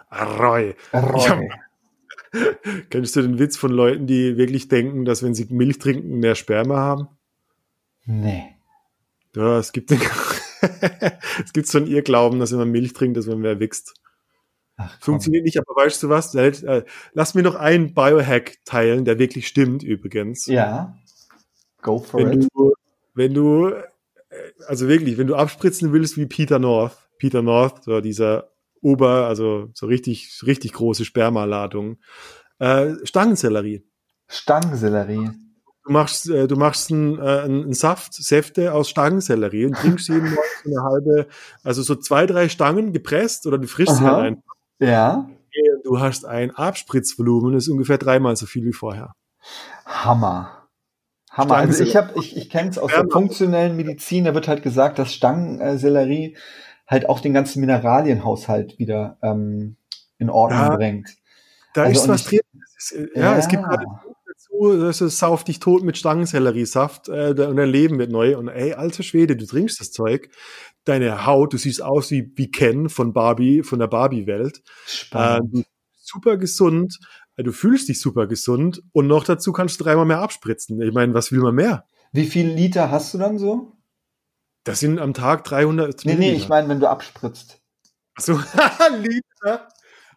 Arroy. 0.09 0.75
Aroy. 0.91 1.49
Kennst 2.89 3.15
du 3.15 3.21
den 3.21 3.39
Witz 3.39 3.57
von 3.57 3.71
Leuten, 3.71 4.07
die 4.07 4.38
wirklich 4.38 4.67
denken, 4.67 5.05
dass 5.05 5.23
wenn 5.23 5.34
sie 5.34 5.47
Milch 5.49 5.80
trinken, 5.80 6.19
mehr 6.19 6.36
Sperma 6.36 6.78
haben? 6.78 7.07
Nee. 8.05 8.55
Ja, 9.36 9.59
es 9.59 9.71
gibt 9.71 9.91
den, 9.91 9.99
es 11.43 11.53
gibt 11.53 11.67
so 11.67 11.78
einen 11.78 11.88
Irrglauben, 11.88 12.39
dass 12.39 12.51
wenn 12.51 12.59
man 12.59 12.71
Milch 12.71 12.93
trinkt, 12.93 13.17
dass 13.17 13.28
man 13.28 13.39
mehr 13.39 13.59
wächst. 13.59 13.93
Ach. 14.78 14.99
Funktioniert 15.01 15.43
nicht, 15.43 15.57
aber 15.57 15.75
weißt 15.75 16.03
du 16.03 16.09
was? 16.09 16.36
Äh, 16.36 16.84
Lass 17.13 17.34
mir 17.34 17.41
noch 17.41 17.55
einen 17.55 17.93
Biohack 17.93 18.57
teilen, 18.63 19.05
der 19.05 19.17
wirklich 19.19 19.47
stimmt 19.47 19.84
übrigens. 19.84 20.45
Ja. 20.45 20.95
Go 21.82 21.99
for 21.99 22.19
wenn 22.19 22.41
it. 22.41 22.49
du, 22.53 22.73
wenn 23.13 23.34
du, 23.34 23.69
äh, 23.69 23.84
also 24.67 24.88
wirklich, 24.88 25.17
wenn 25.17 25.28
du 25.28 25.36
abspritzen 25.36 25.93
willst 25.93 26.17
wie 26.17 26.28
Peter 26.28 26.59
North, 26.59 26.97
Peter 27.17 27.41
North, 27.41 27.84
so 27.84 28.01
dieser 28.01 28.51
Ober, 28.82 29.28
also 29.28 29.69
so 29.73 29.86
richtig, 29.86 30.41
richtig 30.45 30.73
große 30.73 31.05
Spermaladung, 31.05 31.97
äh, 32.59 32.93
Stangensellerie. 33.03 33.84
Stangensellerie. 34.28 35.32
Du 35.86 35.93
machst, 35.93 36.30
äh, 36.30 36.47
du 36.47 36.55
machst 36.57 36.91
einen, 36.91 37.17
äh, 37.17 37.41
einen 37.41 37.73
Saft, 37.73 38.13
Säfte 38.13 38.73
aus 38.73 38.89
Stangensellerie 38.89 39.65
und 39.65 39.78
trinkst 39.78 40.09
jeden 40.09 40.34
Morgen 40.34 40.47
so 40.63 40.69
eine 40.69 40.84
halbe, 40.84 41.28
also 41.63 41.82
so 41.82 41.95
zwei, 41.95 42.25
drei 42.25 42.49
Stangen 42.49 42.91
gepresst 42.91 43.47
oder 43.47 43.57
du 43.57 43.67
frischst 43.67 43.97
sie 43.97 44.03
halt 44.03 44.25
ein. 44.25 44.43
Ja. 44.80 45.30
Du 45.84 45.99
hast 45.99 46.25
ein 46.25 46.51
Abspritzvolumen, 46.51 47.53
das 47.53 47.63
ist 47.63 47.69
ungefähr 47.69 47.97
dreimal 47.97 48.36
so 48.36 48.45
viel 48.45 48.65
wie 48.65 48.73
vorher. 48.73 49.13
Hammer. 49.86 50.67
Hammer. 51.32 51.55
Also 51.55 51.84
ich 51.84 51.95
habe, 51.95 52.19
ich, 52.19 52.36
ich 52.36 52.49
kenne 52.49 52.69
es 52.69 52.78
aus 52.78 52.91
der 52.91 53.07
funktionellen 53.09 53.78
Medizin, 53.78 54.25
da 54.25 54.34
wird 54.34 54.47
halt 54.47 54.63
gesagt, 54.63 54.99
dass 54.99 55.13
Stangensellerie 55.13 56.36
halt 56.88 57.09
auch 57.09 57.19
den 57.19 57.33
ganzen 57.33 57.59
Mineralienhaushalt 57.59 58.79
wieder 58.79 59.17
ähm, 59.21 59.75
in 60.17 60.29
Ordnung 60.29 60.59
Ja. 60.59 60.75
bringt. 60.75 61.09
Da 61.73 61.83
Also 61.83 62.01
ist 62.01 62.07
was 62.07 62.23
drin. 62.25 62.39
Ist, 62.77 62.91
äh, 62.93 63.07
ja, 63.19 63.38
es 63.38 63.47
gibt 63.47 63.63
gerade 63.63 63.85
dazu, 64.27 64.77
das 64.79 65.01
ist 65.01 65.19
Sauf 65.19 65.43
dich 65.43 65.59
tot 65.59 65.83
mit 65.83 65.97
Stangenselleriesaft 65.97 67.09
äh, 67.09 67.29
und 67.29 67.57
dein 67.57 67.69
Leben 67.69 67.99
wird 67.99 68.09
neu. 68.11 68.38
Und 68.38 68.47
ey, 68.47 68.73
alter 68.73 69.03
Schwede, 69.03 69.35
du 69.35 69.45
trinkst 69.45 69.79
das 69.79 69.91
Zeug. 69.91 70.29
Deine 70.85 71.25
Haut, 71.25 71.53
du 71.53 71.57
siehst 71.57 71.81
aus 71.83 72.09
wie, 72.11 72.31
wie 72.35 72.49
Ken 72.49 72.89
von 72.89 73.11
Barbie, 73.13 73.61
von 73.63 73.79
der 73.79 73.88
Barbie-Welt. 73.88 74.57
Äh, 74.57 74.61
Spannend. 74.88 75.53
du 75.53 75.57
bist 75.59 75.67
super 76.07 76.38
gesund, 76.38 76.97
äh, 77.35 77.43
du 77.43 77.51
fühlst 77.51 77.89
dich 77.89 77.99
super 77.99 78.25
gesund 78.27 78.81
und 78.93 79.07
noch 79.07 79.25
dazu 79.25 79.51
kannst 79.51 79.79
du 79.79 79.83
dreimal 79.83 80.05
mehr 80.05 80.19
abspritzen. 80.21 80.81
Ich 80.81 80.93
meine, 80.93 81.13
was 81.13 81.31
will 81.31 81.39
man 81.41 81.53
mehr? 81.55 81.83
Wie 82.13 82.25
viel 82.25 82.47
Liter 82.47 82.89
hast 82.89 83.13
du 83.13 83.17
dann 83.17 83.38
so? 83.38 83.73
Das 84.68 84.80
sind 84.80 84.99
am 84.99 85.13
Tag 85.13 85.43
300 85.45 86.05
Nee, 86.05 86.15
nee, 86.15 86.34
ich 86.34 86.49
meine, 86.49 86.68
wenn 86.70 86.80
du 86.80 86.89
abspritzt. 86.89 87.59
So, 88.20 88.34
Liter. 88.99 89.68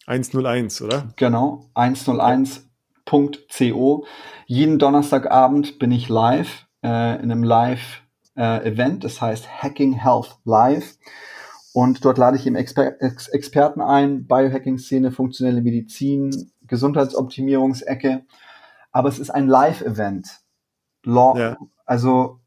101, 0.06 0.82
oder? 0.82 1.12
Genau, 1.16 1.68
101.co. 1.74 4.06
Jeden 4.46 4.78
Donnerstagabend 4.78 5.78
bin 5.78 5.92
ich 5.92 6.08
live 6.08 6.64
äh, 6.82 7.16
in 7.16 7.30
einem 7.30 7.42
Live-Event, 7.42 8.96
äh, 8.96 9.00
das 9.00 9.20
heißt 9.20 9.62
Hacking 9.62 9.92
Health 9.92 10.38
Live. 10.44 10.96
Und 11.72 12.04
dort 12.04 12.18
lade 12.18 12.36
ich 12.36 12.46
eben 12.46 12.56
Exper 12.56 13.00
Ex 13.00 13.28
Experten 13.28 13.80
ein, 13.80 14.26
Biohacking-Szene, 14.26 15.12
funktionelle 15.12 15.62
Medizin, 15.62 16.50
Gesundheitsoptimierungsecke. 16.66 18.24
Aber 18.92 19.08
es 19.08 19.18
ist 19.18 19.30
ein 19.30 19.46
Live-Event. 19.46 20.40
Ja. 21.38 21.56
Also 21.86 22.40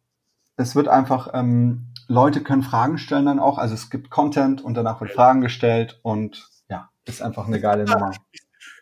es 0.58 0.76
wird 0.76 0.88
einfach, 0.88 1.30
ähm, 1.34 1.88
Leute 2.08 2.44
können 2.44 2.64
Fragen 2.64 2.98
stellen 2.98 3.26
dann 3.26 3.40
auch. 3.40 3.58
Also 3.58 3.74
es 3.74 3.90
gibt 3.90 4.10
Content 4.10 4.62
und 4.62 4.76
danach 4.76 5.00
wird 5.02 5.12
Fragen 5.12 5.42
gestellt 5.42 6.00
und 6.04 6.50
ja, 6.70 6.90
ist 7.06 7.22
einfach 7.22 7.48
eine 7.48 7.60
geile 7.60 7.86
Nummer. 7.86 8.12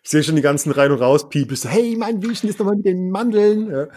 Ich 0.03 0.09
sehe 0.09 0.23
schon 0.23 0.35
die 0.35 0.41
ganzen 0.41 0.71
rein 0.71 0.91
und 0.91 0.99
raus 0.99 1.29
People 1.29 1.55
so, 1.55 1.69
hey, 1.69 1.95
mein 1.95 2.23
wie 2.23 2.31
ist 2.31 2.43
nochmal 2.43 2.75
mit 2.75 2.85
den 2.85 3.11
Mandeln? 3.11 3.69
Ja. 3.69 3.87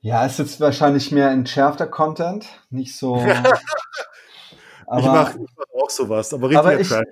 Ja, 0.00 0.24
es 0.26 0.38
ist 0.38 0.60
wahrscheinlich 0.60 1.12
mehr 1.12 1.30
entschärfter 1.30 1.86
Content, 1.86 2.46
nicht 2.70 2.96
so. 2.96 3.14
aber, 4.86 5.00
ich 5.00 5.06
mache 5.06 5.38
mach 5.38 5.82
auch 5.82 5.90
sowas, 5.90 6.32
aber 6.32 6.48
richtig. 6.48 6.58
Aber 6.58 6.80
ich, 6.80 6.90
äh, 6.90 7.04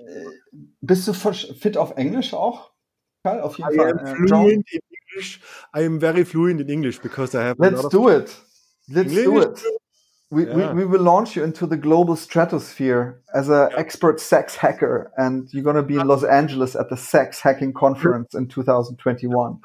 bist 0.81 1.07
du 1.07 1.13
fit 1.13 1.77
auf 1.77 1.97
Englisch 1.97 2.33
auch? 2.33 2.71
Auf 3.23 3.57
jeden 3.57 3.73
I 3.73 3.77
Fall. 3.77 3.99
Am 3.99 4.05
äh, 4.05 4.15
fluent 4.15 4.71
in 4.71 4.79
English. 5.11 5.41
I 5.75 5.85
am 5.85 5.99
very 5.99 6.25
fluent 6.25 6.61
in 6.61 6.69
English 6.69 6.99
because 7.01 7.37
I 7.37 7.41
have. 7.41 7.55
Let's 7.59 7.87
do 7.89 8.09
it. 8.09 8.35
Let's 8.87 9.11
English. 9.11 9.25
do 9.25 9.41
it. 9.41 9.63
We, 10.31 10.45
yeah. 10.45 10.73
we, 10.73 10.83
we 10.83 10.85
will 10.85 11.01
launch 11.01 11.35
you 11.35 11.43
into 11.43 11.65
the 11.65 11.75
global 11.75 12.15
stratosphere 12.15 13.19
as 13.33 13.49
an 13.49 13.69
yeah. 13.71 13.77
expert 13.77 14.19
sex 14.19 14.55
hacker, 14.55 15.11
and 15.17 15.51
you're 15.51 15.63
going 15.63 15.75
to 15.75 15.83
be 15.83 15.95
in 15.95 16.07
Los 16.07 16.23
Angeles 16.23 16.75
at 16.75 16.89
the 16.89 16.97
Sex 16.97 17.41
Hacking 17.41 17.73
Conference 17.73 18.35
in 18.35 18.47
2021. 18.47 19.59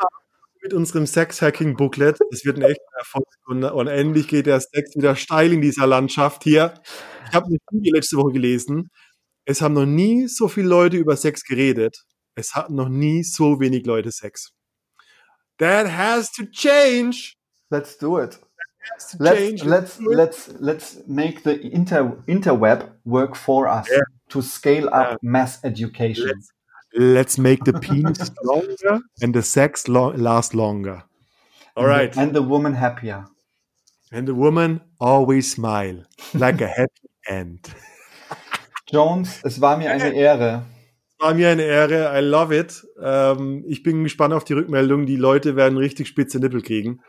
Mit 0.64 0.74
unserem 0.74 1.06
Sex 1.06 1.42
Hacking 1.42 1.76
Booklet, 1.76 2.18
das 2.30 2.44
wird 2.44 2.56
ein 2.56 2.62
echter 2.62 2.98
Erfolg 2.98 3.28
und, 3.46 3.62
und 3.64 3.86
endlich 3.86 4.28
geht 4.28 4.46
der 4.46 4.60
Sex 4.60 4.96
wieder 4.96 5.14
steil 5.14 5.52
in 5.52 5.60
dieser 5.60 5.86
Landschaft 5.86 6.42
hier. 6.42 6.74
Ich 7.28 7.34
habe 7.34 7.46
eine 7.46 7.58
Studie 7.68 7.90
letzte 7.90 8.16
Woche 8.16 8.32
gelesen. 8.32 8.90
Es 9.44 9.60
haben 9.60 9.74
noch 9.74 9.84
nie 9.84 10.26
so 10.26 10.48
viele 10.48 10.68
Leute 10.68 10.96
über 10.96 11.16
Sex 11.16 11.44
geredet. 11.44 12.04
Es 12.34 12.54
hatten 12.54 12.74
noch 12.74 12.88
nie 12.88 13.22
so 13.22 13.60
wenig 13.60 13.84
Leute 13.84 14.10
Sex. 14.10 14.52
That 15.58 15.86
has 15.86 16.32
to 16.32 16.44
change. 16.46 17.34
Let's 17.70 17.96
do 17.98 18.18
it 18.18 18.40
let's 19.18 19.64
let's 19.64 20.00
let's 20.00 20.48
let's 20.60 20.98
make 21.06 21.42
the 21.42 21.60
inter 21.72 22.16
interweb 22.26 22.90
work 23.04 23.36
for 23.36 23.66
us 23.68 23.88
yeah. 23.90 24.00
to 24.28 24.42
scale 24.42 24.88
up 24.88 25.10
yeah. 25.10 25.16
mass 25.22 25.58
education. 25.64 26.26
Let's, 26.26 26.52
let's, 26.94 27.38
make 27.38 27.64
the 27.64 27.72
penis 27.72 28.30
longer 28.44 29.00
and 29.20 29.34
the 29.34 29.42
sex 29.42 29.88
lo 29.88 30.12
last 30.16 30.54
longer. 30.54 31.04
All 31.76 31.84
and 31.84 31.88
right, 31.88 32.12
the, 32.12 32.20
and 32.20 32.34
the 32.34 32.42
woman 32.42 32.74
happier. 32.74 33.26
And 34.12 34.28
the 34.28 34.34
woman 34.34 34.80
always 35.00 35.50
smile 35.50 36.04
like 36.34 36.60
a 36.60 36.68
happy 36.68 37.08
end. 37.28 37.68
Jones, 38.86 39.40
es 39.42 39.60
war 39.60 39.76
mir 39.76 39.90
eine 39.90 40.14
Ehre. 40.14 40.66
Es 41.08 41.26
war 41.26 41.34
mir 41.34 41.48
eine 41.48 41.62
Ehre. 41.62 42.12
I 42.16 42.20
love 42.20 42.56
it. 42.56 42.86
Ähm, 43.02 43.64
ich 43.66 43.82
bin 43.82 44.04
gespannt 44.04 44.34
auf 44.34 44.44
die 44.44 44.52
Rückmeldung. 44.52 45.06
Die 45.06 45.16
Leute 45.16 45.56
werden 45.56 45.78
richtig 45.78 46.06
spitze 46.06 46.38
Nippel 46.38 46.62
kriegen. 46.62 47.00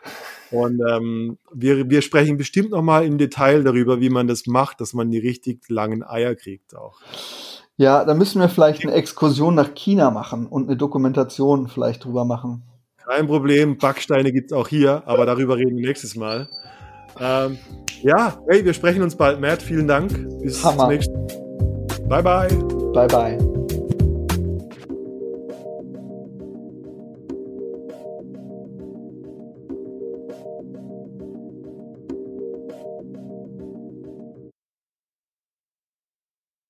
Und 0.52 0.82
ähm, 0.90 1.38
wir, 1.54 1.90
wir 1.90 2.02
sprechen 2.02 2.38
bestimmt 2.38 2.72
nochmal 2.72 3.06
im 3.06 3.18
Detail 3.18 3.64
darüber, 3.64 4.00
wie 4.00 4.10
man 4.10 4.28
das 4.28 4.48
macht, 4.48 4.80
dass 4.82 4.94
man 4.94 5.12
die 5.12 5.20
richtig 5.20 5.70
langen 5.70 6.04
Eier 6.04 6.36
kriegt 6.36 6.76
auch. 6.76 7.02
Ja, 7.78 8.06
da 8.06 8.14
müssen 8.14 8.40
wir 8.40 8.48
vielleicht 8.48 8.84
eine 8.84 8.94
Exkursion 8.94 9.56
nach 9.56 9.74
China 9.76 10.10
machen 10.12 10.48
und 10.48 10.68
eine 10.68 10.78
Dokumentation 10.78 11.68
vielleicht 11.68 12.06
drüber 12.06 12.24
machen. 12.24 12.64
Kein 13.06 13.28
Problem, 13.28 13.78
Backsteine 13.78 14.32
gibt's 14.32 14.54
auch 14.54 14.68
hier, 14.68 15.04
aber 15.06 15.26
darüber 15.26 15.58
reden 15.58 15.78
wir 15.78 15.88
nächstes 15.88 16.16
Mal. 16.16 16.48
Ähm, 17.20 17.58
ja, 18.02 18.38
hey, 18.50 18.64
wir 18.66 18.74
sprechen 18.74 19.04
uns 19.04 19.16
bald, 19.16 19.40
Matt. 19.40 19.62
Vielen 19.62 19.88
Dank. 19.88 20.12
Bis 20.42 20.64
Hammer. 20.64 20.80
zum 20.80 20.90
nächsten 20.90 21.14
Mal. 22.08 22.22
Bye, 22.22 22.24
bye. 22.24 22.48
Bye, 22.94 23.08
bye. 23.08 23.55